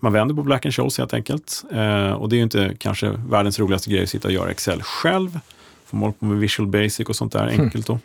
Man 0.01 0.13
vänder 0.13 0.35
på 0.35 0.43
Black 0.43 0.75
Scholes 0.75 0.99
helt 0.99 1.15
enkelt. 1.15 1.65
Eh, 1.73 2.13
och 2.13 2.29
det 2.29 2.35
är 2.35 2.39
ju 2.39 2.43
inte 2.43 2.75
kanske 2.79 3.11
världens 3.11 3.59
roligaste 3.59 3.91
grej 3.91 4.03
att 4.03 4.09
sitta 4.09 4.29
och 4.29 4.35
göra 4.35 4.51
Excel 4.51 4.83
själv. 4.83 5.39
Får 5.87 5.97
man 5.97 6.03
hålla 6.03 6.13
på 6.13 6.25
med 6.25 6.39
Visual 6.39 6.69
Basic 6.69 7.09
och 7.09 7.17
sånt 7.17 7.33
där, 7.33 7.47
enkelt 7.47 7.87
då. 7.87 7.99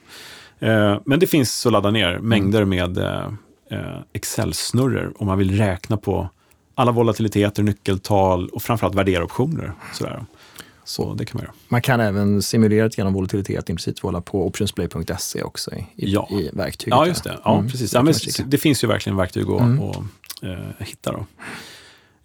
Eh, 0.60 0.98
men 1.06 1.20
det 1.20 1.28
finns 1.28 1.66
att 1.66 1.72
ladda 1.72 1.92
ner 1.92 2.20
mängder 2.20 2.66
med 2.66 3.00
Excel-snurror 4.14 5.14
om 5.18 5.28
man 5.28 5.38
vill 5.38 5.58
räkna 5.58 5.98
på 5.98 6.30
alla 6.76 6.92
volatiliteter, 6.92 7.64
nyckeltal 7.64 8.50
och 8.50 8.62
framförallt 8.62 8.96
värdera 8.96 9.24
optioner. 9.24 9.72
Sådär. 9.94 10.26
Så 10.90 11.14
det 11.14 11.26
kan 11.26 11.38
man 11.38 11.44
göra. 11.44 11.54
Man 11.68 11.82
kan 11.82 12.00
även 12.00 12.42
simulera 12.42 12.88
grann 12.88 13.14
volatilitet 13.14 13.70
implicit 13.70 14.04
vola 14.04 14.22
på 14.22 14.48
optionsplay.se 14.48 15.44
också 15.44 15.72
i, 15.74 15.86
Ja. 15.96 16.28
i 16.32 16.50
verktyget. 16.54 16.92
Ja, 16.98 17.08
just 17.08 17.24
det. 17.24 17.38
Ja, 17.44 17.58
Mm. 17.58 17.72
precis. 17.72 17.94
Ja, 17.94 18.04
men 18.04 18.14
det 18.46 18.58
finns 18.58 18.84
ju 18.84 18.88
verkligen 18.88 19.18
verktyg 19.18 19.50
att, 19.50 19.62
Mm. 19.62 19.82
att 19.90 19.98
eh, 20.44 20.86
hitta. 20.88 21.12
Då. 21.12 21.26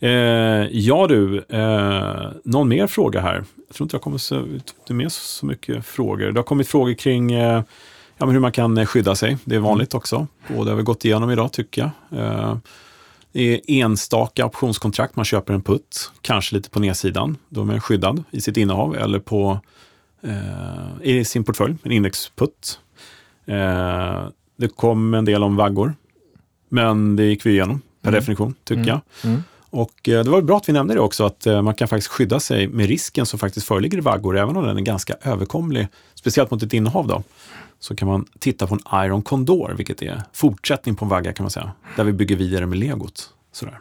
Eh, 0.06 0.66
ja 0.70 1.06
du, 1.06 1.44
eh, 1.48 2.30
någon 2.44 2.68
mer 2.68 2.86
fråga 2.86 3.20
här? 3.20 3.44
Jag 3.68 3.76
tror 3.76 3.84
inte 3.84 3.94
jag 3.94 4.02
kommer 4.02 4.18
så, 4.18 4.46
med 4.88 5.12
så 5.12 5.46
mycket 5.46 5.86
frågor. 5.86 6.32
Det 6.32 6.38
har 6.38 6.44
kommit 6.44 6.68
frågor 6.68 6.94
kring 6.94 7.32
eh, 7.32 7.62
ja, 8.18 8.26
men 8.26 8.30
hur 8.30 8.40
man 8.40 8.52
kan 8.52 8.78
eh, 8.78 8.86
skydda 8.86 9.14
sig. 9.14 9.36
Det 9.44 9.54
är 9.54 9.60
vanligt 9.60 9.94
också. 9.94 10.26
Och 10.56 10.64
det 10.64 10.70
har 10.70 10.76
vi 10.76 10.82
gått 10.82 11.04
igenom 11.04 11.30
idag 11.30 11.52
tycker 11.52 11.90
jag. 12.08 12.58
Enstaka 13.34 14.46
optionskontrakt, 14.46 15.16
man 15.16 15.24
köper 15.24 15.54
en 15.54 15.62
putt, 15.62 16.10
kanske 16.20 16.54
lite 16.54 16.70
på 16.70 16.80
nedsidan. 16.80 17.36
Då 17.48 17.60
är 17.60 17.64
man 17.64 17.80
skyddad 17.80 18.24
i 18.30 18.40
sitt 18.40 18.56
innehav 18.56 18.96
eller 18.96 19.18
på, 19.18 19.60
eh, 20.22 21.02
i 21.02 21.24
sin 21.24 21.44
portfölj, 21.44 21.74
en 21.82 21.92
indexputt. 21.92 22.78
Eh, 23.46 24.28
det 24.56 24.68
kom 24.76 25.14
en 25.14 25.24
del 25.24 25.42
om 25.42 25.56
vaggor, 25.56 25.94
men 26.68 27.16
det 27.16 27.24
gick 27.24 27.46
vi 27.46 27.50
igenom 27.50 27.80
per 28.02 28.08
Mm. 28.10 28.20
definition, 28.20 28.54
tycker 28.64 28.82
Mm. 28.82 28.88
jag. 28.88 29.00
Mm. 29.30 29.42
Och 29.72 30.08
eh, 30.08 30.24
det 30.24 30.30
var 30.30 30.42
bra 30.42 30.56
att 30.56 30.68
vi 30.68 30.72
nämnde 30.72 30.94
det 30.94 31.00
också, 31.00 31.24
att 31.24 31.46
eh, 31.46 31.62
man 31.62 31.74
kan 31.74 31.88
faktiskt 31.88 32.08
skydda 32.12 32.40
sig 32.40 32.66
med 32.68 32.86
risken 32.86 33.26
som 33.26 33.38
faktiskt 33.38 33.66
föreligger 33.66 33.98
i 33.98 34.00
vaggor, 34.00 34.38
även 34.38 34.56
om 34.56 34.64
den 34.66 34.76
är 34.76 34.80
ganska 34.82 35.14
överkomlig, 35.22 35.88
speciellt 36.14 36.50
mot 36.50 36.62
ett 36.62 36.72
innehav 36.72 37.06
då. 37.06 37.22
Så 37.80 37.96
kan 37.96 38.08
man 38.08 38.24
titta 38.38 38.66
på 38.66 38.74
en 38.74 39.04
Iron 39.06 39.22
Condor, 39.22 39.74
vilket 39.76 40.02
är 40.02 40.22
fortsättning 40.32 40.96
på 40.96 41.04
en 41.04 41.08
vagga 41.08 41.32
kan 41.32 41.44
man 41.44 41.50
säga, 41.50 41.72
där 41.96 42.04
vi 42.04 42.12
bygger 42.12 42.36
vidare 42.36 42.66
med 42.66 42.78
legot. 42.78 43.30
Sådär. 43.52 43.80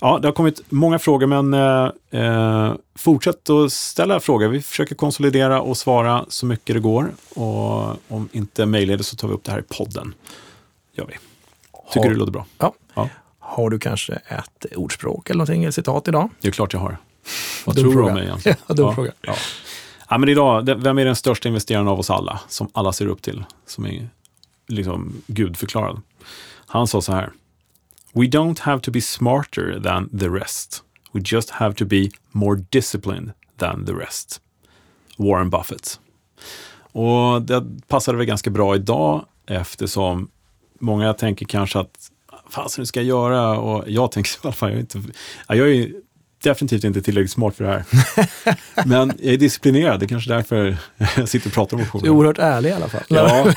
Ja, 0.00 0.18
det 0.18 0.28
har 0.28 0.32
kommit 0.32 0.62
många 0.68 0.98
frågor, 0.98 1.26
men 1.26 1.54
eh, 1.54 2.22
eh, 2.22 2.74
fortsätt 2.94 3.50
att 3.50 3.72
ställa 3.72 4.20
frågor. 4.20 4.48
Vi 4.48 4.62
försöker 4.62 4.94
konsolidera 4.94 5.60
och 5.60 5.76
svara 5.76 6.24
så 6.28 6.46
mycket 6.46 6.74
det 6.76 6.80
går. 6.80 7.10
Och 7.34 7.88
om 8.08 8.28
inte 8.32 8.66
möjligt 8.66 9.06
så 9.06 9.16
tar 9.16 9.28
vi 9.28 9.34
upp 9.34 9.44
det 9.44 9.50
här 9.52 9.58
i 9.58 9.62
podden. 9.62 10.14
Gör 10.92 11.06
vi. 11.06 11.12
Tycker 11.92 12.00
Har- 12.00 12.08
du 12.08 12.14
det 12.14 12.18
låter 12.18 12.32
bra? 12.32 12.46
Ja. 12.58 12.74
Ja. 12.94 13.08
Har 13.48 13.70
du 13.70 13.78
kanske 13.78 14.12
ett 14.12 14.66
ordspråk 14.76 15.30
eller 15.30 15.38
någonting, 15.38 15.62
eller 15.62 15.72
citat 15.72 16.08
idag? 16.08 16.30
Det 16.40 16.48
är 16.48 16.52
klart 16.52 16.72
jag 16.72 16.80
har. 16.80 16.98
Vad 17.66 17.76
tror 17.76 17.92
du 17.92 18.02
om 18.02 18.14
mig 18.14 18.24
egentligen? 18.24 18.58
Ja, 18.66 18.74
dum 18.74 18.94
fråga. 18.94 19.12
Ja. 19.20 19.34
Ja, 20.08 20.18
men 20.18 20.28
idag, 20.28 20.82
vem 20.82 20.98
är 20.98 21.04
den 21.04 21.16
största 21.16 21.48
investeraren 21.48 21.88
av 21.88 21.98
oss 22.00 22.10
alla, 22.10 22.40
som 22.48 22.68
alla 22.72 22.92
ser 22.92 23.06
upp 23.06 23.22
till, 23.22 23.44
som 23.66 23.86
är 23.86 24.08
liksom 24.66 25.22
gudförklarad? 25.26 26.00
Han 26.66 26.86
sa 26.86 27.00
så 27.02 27.12
här. 27.12 27.32
We 28.12 28.22
don't 28.22 28.60
have 28.60 28.80
to 28.80 28.90
be 28.90 29.00
smarter 29.00 29.80
than 29.84 30.18
the 30.18 30.28
rest. 30.28 30.82
We 31.12 31.20
just 31.24 31.50
have 31.50 31.74
to 31.74 31.84
be 31.84 32.08
more 32.32 32.64
disciplined 32.70 33.32
than 33.58 33.86
the 33.86 33.92
rest. 33.92 34.40
Warren 35.16 35.50
Buffett. 35.50 36.00
Och 36.92 37.42
det 37.42 37.64
passade 37.88 38.18
väl 38.18 38.26
ganska 38.26 38.50
bra 38.50 38.74
idag 38.74 39.24
eftersom 39.46 40.30
många 40.78 41.14
tänker 41.14 41.46
kanske 41.46 41.78
att 41.78 42.10
fasen 42.50 42.86
ska 42.86 43.00
jag 43.00 43.06
göra? 43.06 43.58
Och 43.58 43.84
jag 43.86 44.12
tänker 44.12 44.50
fall, 44.52 44.68
jag 44.70 44.76
är, 44.76 44.80
inte, 44.80 45.02
ja, 45.48 45.54
jag 45.54 45.70
är 45.70 45.88
definitivt 46.42 46.84
inte 46.84 47.02
tillräckligt 47.02 47.30
smart 47.30 47.56
för 47.56 47.64
det 47.64 47.70
här. 47.70 47.84
Men 48.86 49.12
jag 49.22 49.34
är 49.34 49.38
disciplinerad, 49.38 50.00
det 50.00 50.06
är 50.06 50.08
kanske 50.08 50.30
därför 50.30 50.76
jag 51.16 51.28
sitter 51.28 51.48
och 51.48 51.54
pratar 51.54 51.76
om 51.76 51.82
Du 51.82 51.88
är 51.88 51.94
motioner. 51.94 52.10
oerhört 52.12 52.38
ärlig 52.38 52.70
i 52.70 52.72
alla 52.72 52.88
fall. 52.88 53.02
Ja. 53.08 53.52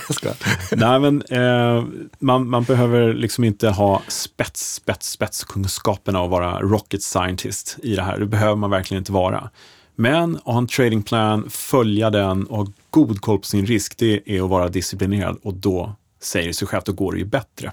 Nej, 0.72 1.00
men 1.00 1.22
eh, 1.22 1.86
man, 2.20 2.50
man 2.50 2.64
behöver 2.64 3.14
liksom 3.14 3.44
inte 3.44 3.70
ha 3.70 4.02
spets, 4.08 4.74
spets, 4.74 5.10
spetskunskaperna 5.10 6.22
och 6.22 6.30
vara 6.30 6.60
rocket 6.60 7.04
scientist 7.04 7.78
i 7.84 7.96
det 7.96 8.04
här. 8.04 8.20
Det 8.20 8.26
behöver 8.26 8.56
man 8.56 8.70
verkligen 8.70 9.02
inte 9.02 9.12
vara. 9.12 9.50
Men 9.96 10.36
att 10.36 10.44
ha 10.44 10.58
en 10.58 10.68
tradingplan, 10.68 11.50
följa 11.50 12.10
den 12.10 12.46
och 12.48 12.58
ha 12.58 12.68
god 12.90 13.22
koll 13.22 13.40
på 13.40 13.46
sin 13.46 13.66
risk, 13.66 13.98
det 13.98 14.22
är 14.26 14.44
att 14.44 14.50
vara 14.50 14.68
disciplinerad 14.68 15.38
och 15.44 15.54
då 15.54 15.96
säger 16.22 16.48
det 16.48 16.54
sig 16.54 16.68
självt, 16.68 16.86
då 16.86 16.94
går 16.94 17.12
det 17.12 17.18
ju 17.20 17.26
bättre. 17.26 17.72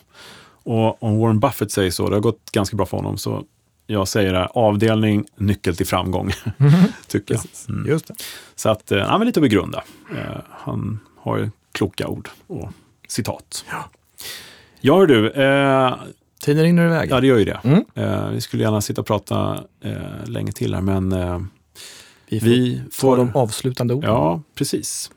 Och 0.68 1.02
om 1.02 1.18
Warren 1.18 1.40
Buffett 1.40 1.72
säger 1.72 1.90
så, 1.90 2.08
det 2.08 2.16
har 2.16 2.20
gått 2.20 2.52
ganska 2.52 2.76
bra 2.76 2.86
för 2.86 2.96
honom, 2.96 3.18
så 3.18 3.44
jag 3.86 4.08
säger 4.08 4.32
det, 4.32 4.38
här, 4.38 4.48
avdelning, 4.54 5.24
nyckel 5.36 5.76
till 5.76 5.86
framgång, 5.86 6.32
tycker 7.06 7.34
jag. 7.34 7.42
Mm. 7.68 7.90
Just 7.90 8.06
det. 8.06 8.14
Så 8.54 8.68
att, 8.68 8.92
eh, 8.92 9.18
men 9.18 9.26
lite 9.26 9.40
att 9.40 9.42
begrunda. 9.42 9.84
Eh, 10.16 10.40
han 10.50 11.00
har 11.16 11.38
ju 11.38 11.50
kloka 11.72 12.08
ord 12.08 12.28
och 12.46 12.68
citat. 13.08 13.64
Ja. 13.70 13.84
Ja, 14.80 15.06
du, 15.06 15.30
eh, 15.30 15.94
Tiden 16.40 16.62
rinner 16.62 16.86
iväg. 16.86 17.10
ja 17.10 17.20
det 17.20 17.26
gör 17.26 17.38
ju 17.38 17.44
det. 17.44 17.60
Mm. 17.64 17.84
Eh, 17.94 18.28
vi 18.28 18.40
skulle 18.40 18.62
gärna 18.62 18.80
sitta 18.80 19.00
och 19.00 19.06
prata 19.06 19.64
eh, 19.80 20.26
länge 20.26 20.52
till 20.52 20.74
här, 20.74 20.82
men 20.82 21.12
eh, 21.12 21.40
vi 22.28 22.40
får 22.40 22.46
vi 22.46 22.82
får... 22.92 23.16
de 23.16 23.30
avslutande 23.34 23.94
orden. 23.94 24.10
Ja, 24.10 24.42
precis. 24.54 25.10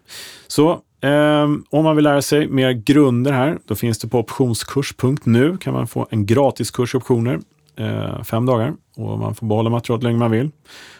Så 0.47 0.81
ehm, 1.01 1.63
om 1.69 1.83
man 1.83 1.95
vill 1.95 2.03
lära 2.03 2.21
sig 2.21 2.47
mer 2.47 2.71
grunder 2.71 3.31
här, 3.31 3.59
då 3.65 3.75
finns 3.75 3.99
det 3.99 4.07
på 4.07 4.19
optionskurs.nu 4.19 5.57
kan 5.57 5.73
man 5.73 5.87
få 5.87 6.07
en 6.11 6.25
gratis 6.25 6.71
kurs 6.71 6.93
i 6.95 6.97
optioner, 6.97 7.39
eh, 7.75 8.23
fem 8.23 8.45
dagar. 8.45 8.73
Och 8.95 9.19
man 9.19 9.35
får 9.35 9.47
behålla 9.47 9.69
materialet 9.69 10.03
länge 10.03 10.17
man 10.17 10.31
vill. 10.31 10.51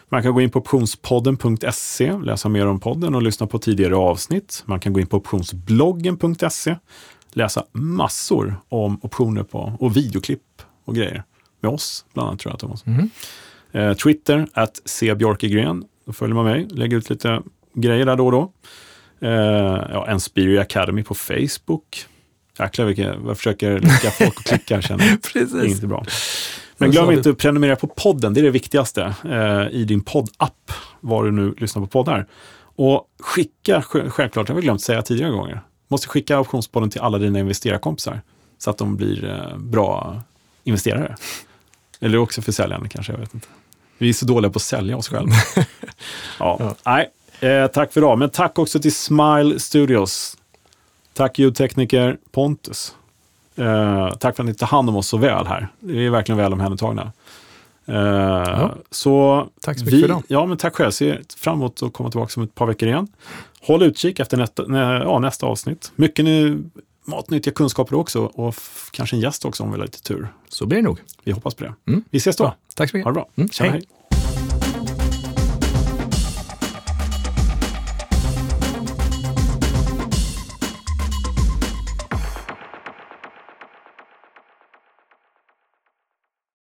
Man 0.08 0.22
kan 0.22 0.34
gå 0.34 0.40
in 0.40 0.50
på 0.50 0.58
optionspodden.se, 0.58 2.12
läsa 2.12 2.48
mer 2.48 2.66
om 2.66 2.80
podden 2.80 3.14
och 3.14 3.22
lyssna 3.22 3.46
på 3.46 3.58
tidigare 3.58 3.96
avsnitt. 3.96 4.62
Man 4.66 4.80
kan 4.80 4.92
gå 4.92 5.00
in 5.00 5.06
på 5.06 5.16
optionsbloggen.se, 5.16 6.76
läsa 7.32 7.64
massor 7.72 8.54
om 8.68 8.98
optioner 9.02 9.42
på, 9.42 9.72
och 9.80 9.96
videoklipp 9.96 10.62
och 10.84 10.94
grejer. 10.94 11.24
Med 11.60 11.70
oss, 11.70 12.04
bland 12.14 12.28
annat 12.28 12.40
tror 12.40 12.52
jag, 12.52 12.60
Thomas. 12.60 12.86
Mhm. 12.86 13.10
Eh, 13.72 13.92
Twitter, 13.94 14.46
att. 14.52 14.80
Då 16.06 16.12
följer 16.12 16.34
man 16.34 16.44
mig, 16.44 16.68
lägger 16.70 16.96
ut 16.96 17.10
lite 17.10 17.42
grejer 17.74 18.06
där 18.06 18.16
då 18.16 18.26
och 18.26 18.32
då. 18.32 18.52
Eh, 19.22 19.30
ja, 19.92 20.06
Enspiry 20.08 20.58
Academy 20.58 21.02
på 21.02 21.14
Facebook. 21.14 22.06
Jäklar 22.58 22.84
vilka, 22.86 23.02
jag 23.02 23.36
försöker 23.36 23.72
locka 23.80 24.10
folk 24.10 24.38
att 24.38 24.44
klicka 24.44 24.82
känner. 24.82 25.10
Det 25.10 25.32
Precis. 25.32 25.64
inte 25.74 25.86
bra. 25.86 26.04
Men 26.78 26.90
glöm 26.90 27.10
inte 27.10 27.30
att 27.30 27.38
prenumerera 27.38 27.76
på 27.76 27.86
podden, 27.86 28.34
det 28.34 28.40
är 28.40 28.42
det 28.42 28.50
viktigaste 28.50 29.14
eh, 29.24 29.66
i 29.80 29.84
din 29.84 30.00
poddapp, 30.04 30.72
var 31.00 31.24
du 31.24 31.30
nu 31.30 31.54
lyssnar 31.58 31.82
på 31.82 31.86
poddar. 31.88 32.26
Och 32.76 33.06
skicka, 33.20 33.80
sj- 33.80 34.08
självklart, 34.10 34.48
jag 34.48 34.56
har 34.56 34.62
glömt 34.62 34.82
säga 34.82 35.02
tidigare 35.02 35.30
gånger, 35.30 35.60
måste 35.88 36.08
skicka 36.08 36.40
optionspodden 36.40 36.90
till 36.90 37.00
alla 37.00 37.18
dina 37.18 37.38
investerarkompisar 37.38 38.20
så 38.58 38.70
att 38.70 38.78
de 38.78 38.96
blir 38.96 39.30
eh, 39.30 39.56
bra 39.58 40.22
investerare. 40.64 41.16
Eller 42.00 42.18
också 42.18 42.42
för 42.42 42.52
säljande 42.52 42.88
kanske, 42.88 43.12
jag 43.12 43.18
vet 43.20 43.34
inte. 43.34 43.46
Vi 43.98 44.08
är 44.08 44.12
så 44.12 44.26
dåliga 44.26 44.50
på 44.50 44.56
att 44.56 44.62
sälja 44.62 44.96
oss 44.96 45.08
själva. 45.08 45.32
ja. 46.38 46.56
Ja. 46.60 46.74
Nej, 46.86 47.08
eh, 47.42 47.66
tack 47.66 47.92
för 47.92 48.00
idag. 48.00 48.18
Men 48.18 48.30
tack 48.30 48.58
också 48.58 48.80
till 48.80 48.94
Smile 48.94 49.58
Studios. 49.60 50.36
Tack 51.14 51.38
ljudtekniker 51.38 52.18
Pontus. 52.32 52.94
Eh, 53.56 54.10
tack 54.10 54.36
för 54.36 54.42
att 54.42 54.46
ni 54.48 54.54
tar 54.54 54.66
hand 54.66 54.88
om 54.88 54.96
oss 54.96 55.08
så 55.08 55.16
väl 55.16 55.46
här. 55.46 55.68
Vi 55.80 56.06
är 56.06 56.10
verkligen 56.10 56.36
väl 56.38 56.52
omhändertagna. 56.52 57.12
Eh, 57.86 58.70
Så 58.90 59.46
Tack 59.60 59.78
så 59.78 59.84
mycket 59.84 59.98
vi, 59.98 60.00
för 60.02 60.08
idag. 60.08 60.22
Ja, 60.28 60.46
men 60.46 60.56
tack 60.58 60.74
själv. 60.74 60.90
Ser 60.90 61.22
fram 61.36 61.54
emot 61.54 61.82
att 61.82 61.92
komma 61.92 62.10
tillbaka 62.10 62.32
om 62.40 62.44
ett 62.44 62.54
par 62.54 62.66
veckor 62.66 62.88
igen. 62.88 63.08
Håll 63.62 63.82
utkik 63.82 64.20
efter 64.20 64.36
nästa, 64.36 64.62
nä, 64.62 64.98
ja, 64.98 65.18
nästa 65.18 65.46
avsnitt. 65.46 65.92
Mycket 65.96 66.24
nu, 66.24 66.64
matnyttiga 67.04 67.54
kunskaper 67.54 67.96
också 67.96 68.20
och 68.24 68.54
kanske 68.90 69.16
en 69.16 69.20
gäst 69.20 69.44
också 69.44 69.62
om 69.62 69.72
vi 69.72 69.78
har 69.78 69.84
lite 69.84 70.02
tur. 70.02 70.28
Så 70.48 70.66
blir 70.66 70.78
det 70.78 70.82
nog. 70.84 70.98
Vi 71.24 71.32
hoppas 71.32 71.54
på 71.54 71.64
det. 71.64 71.74
Mm. 71.88 72.04
Vi 72.10 72.18
ses 72.18 72.36
då. 72.36 72.44
Bra. 72.44 72.56
Tack 72.74 72.90
så 72.90 72.96
mycket. 72.96 73.04
Ha 73.04 73.10
det 73.10 73.14
bra. 73.14 73.28
Mm. 73.36 73.48
Tja, 73.48 73.64
Hej. 73.64 73.72
hej. 73.72 73.82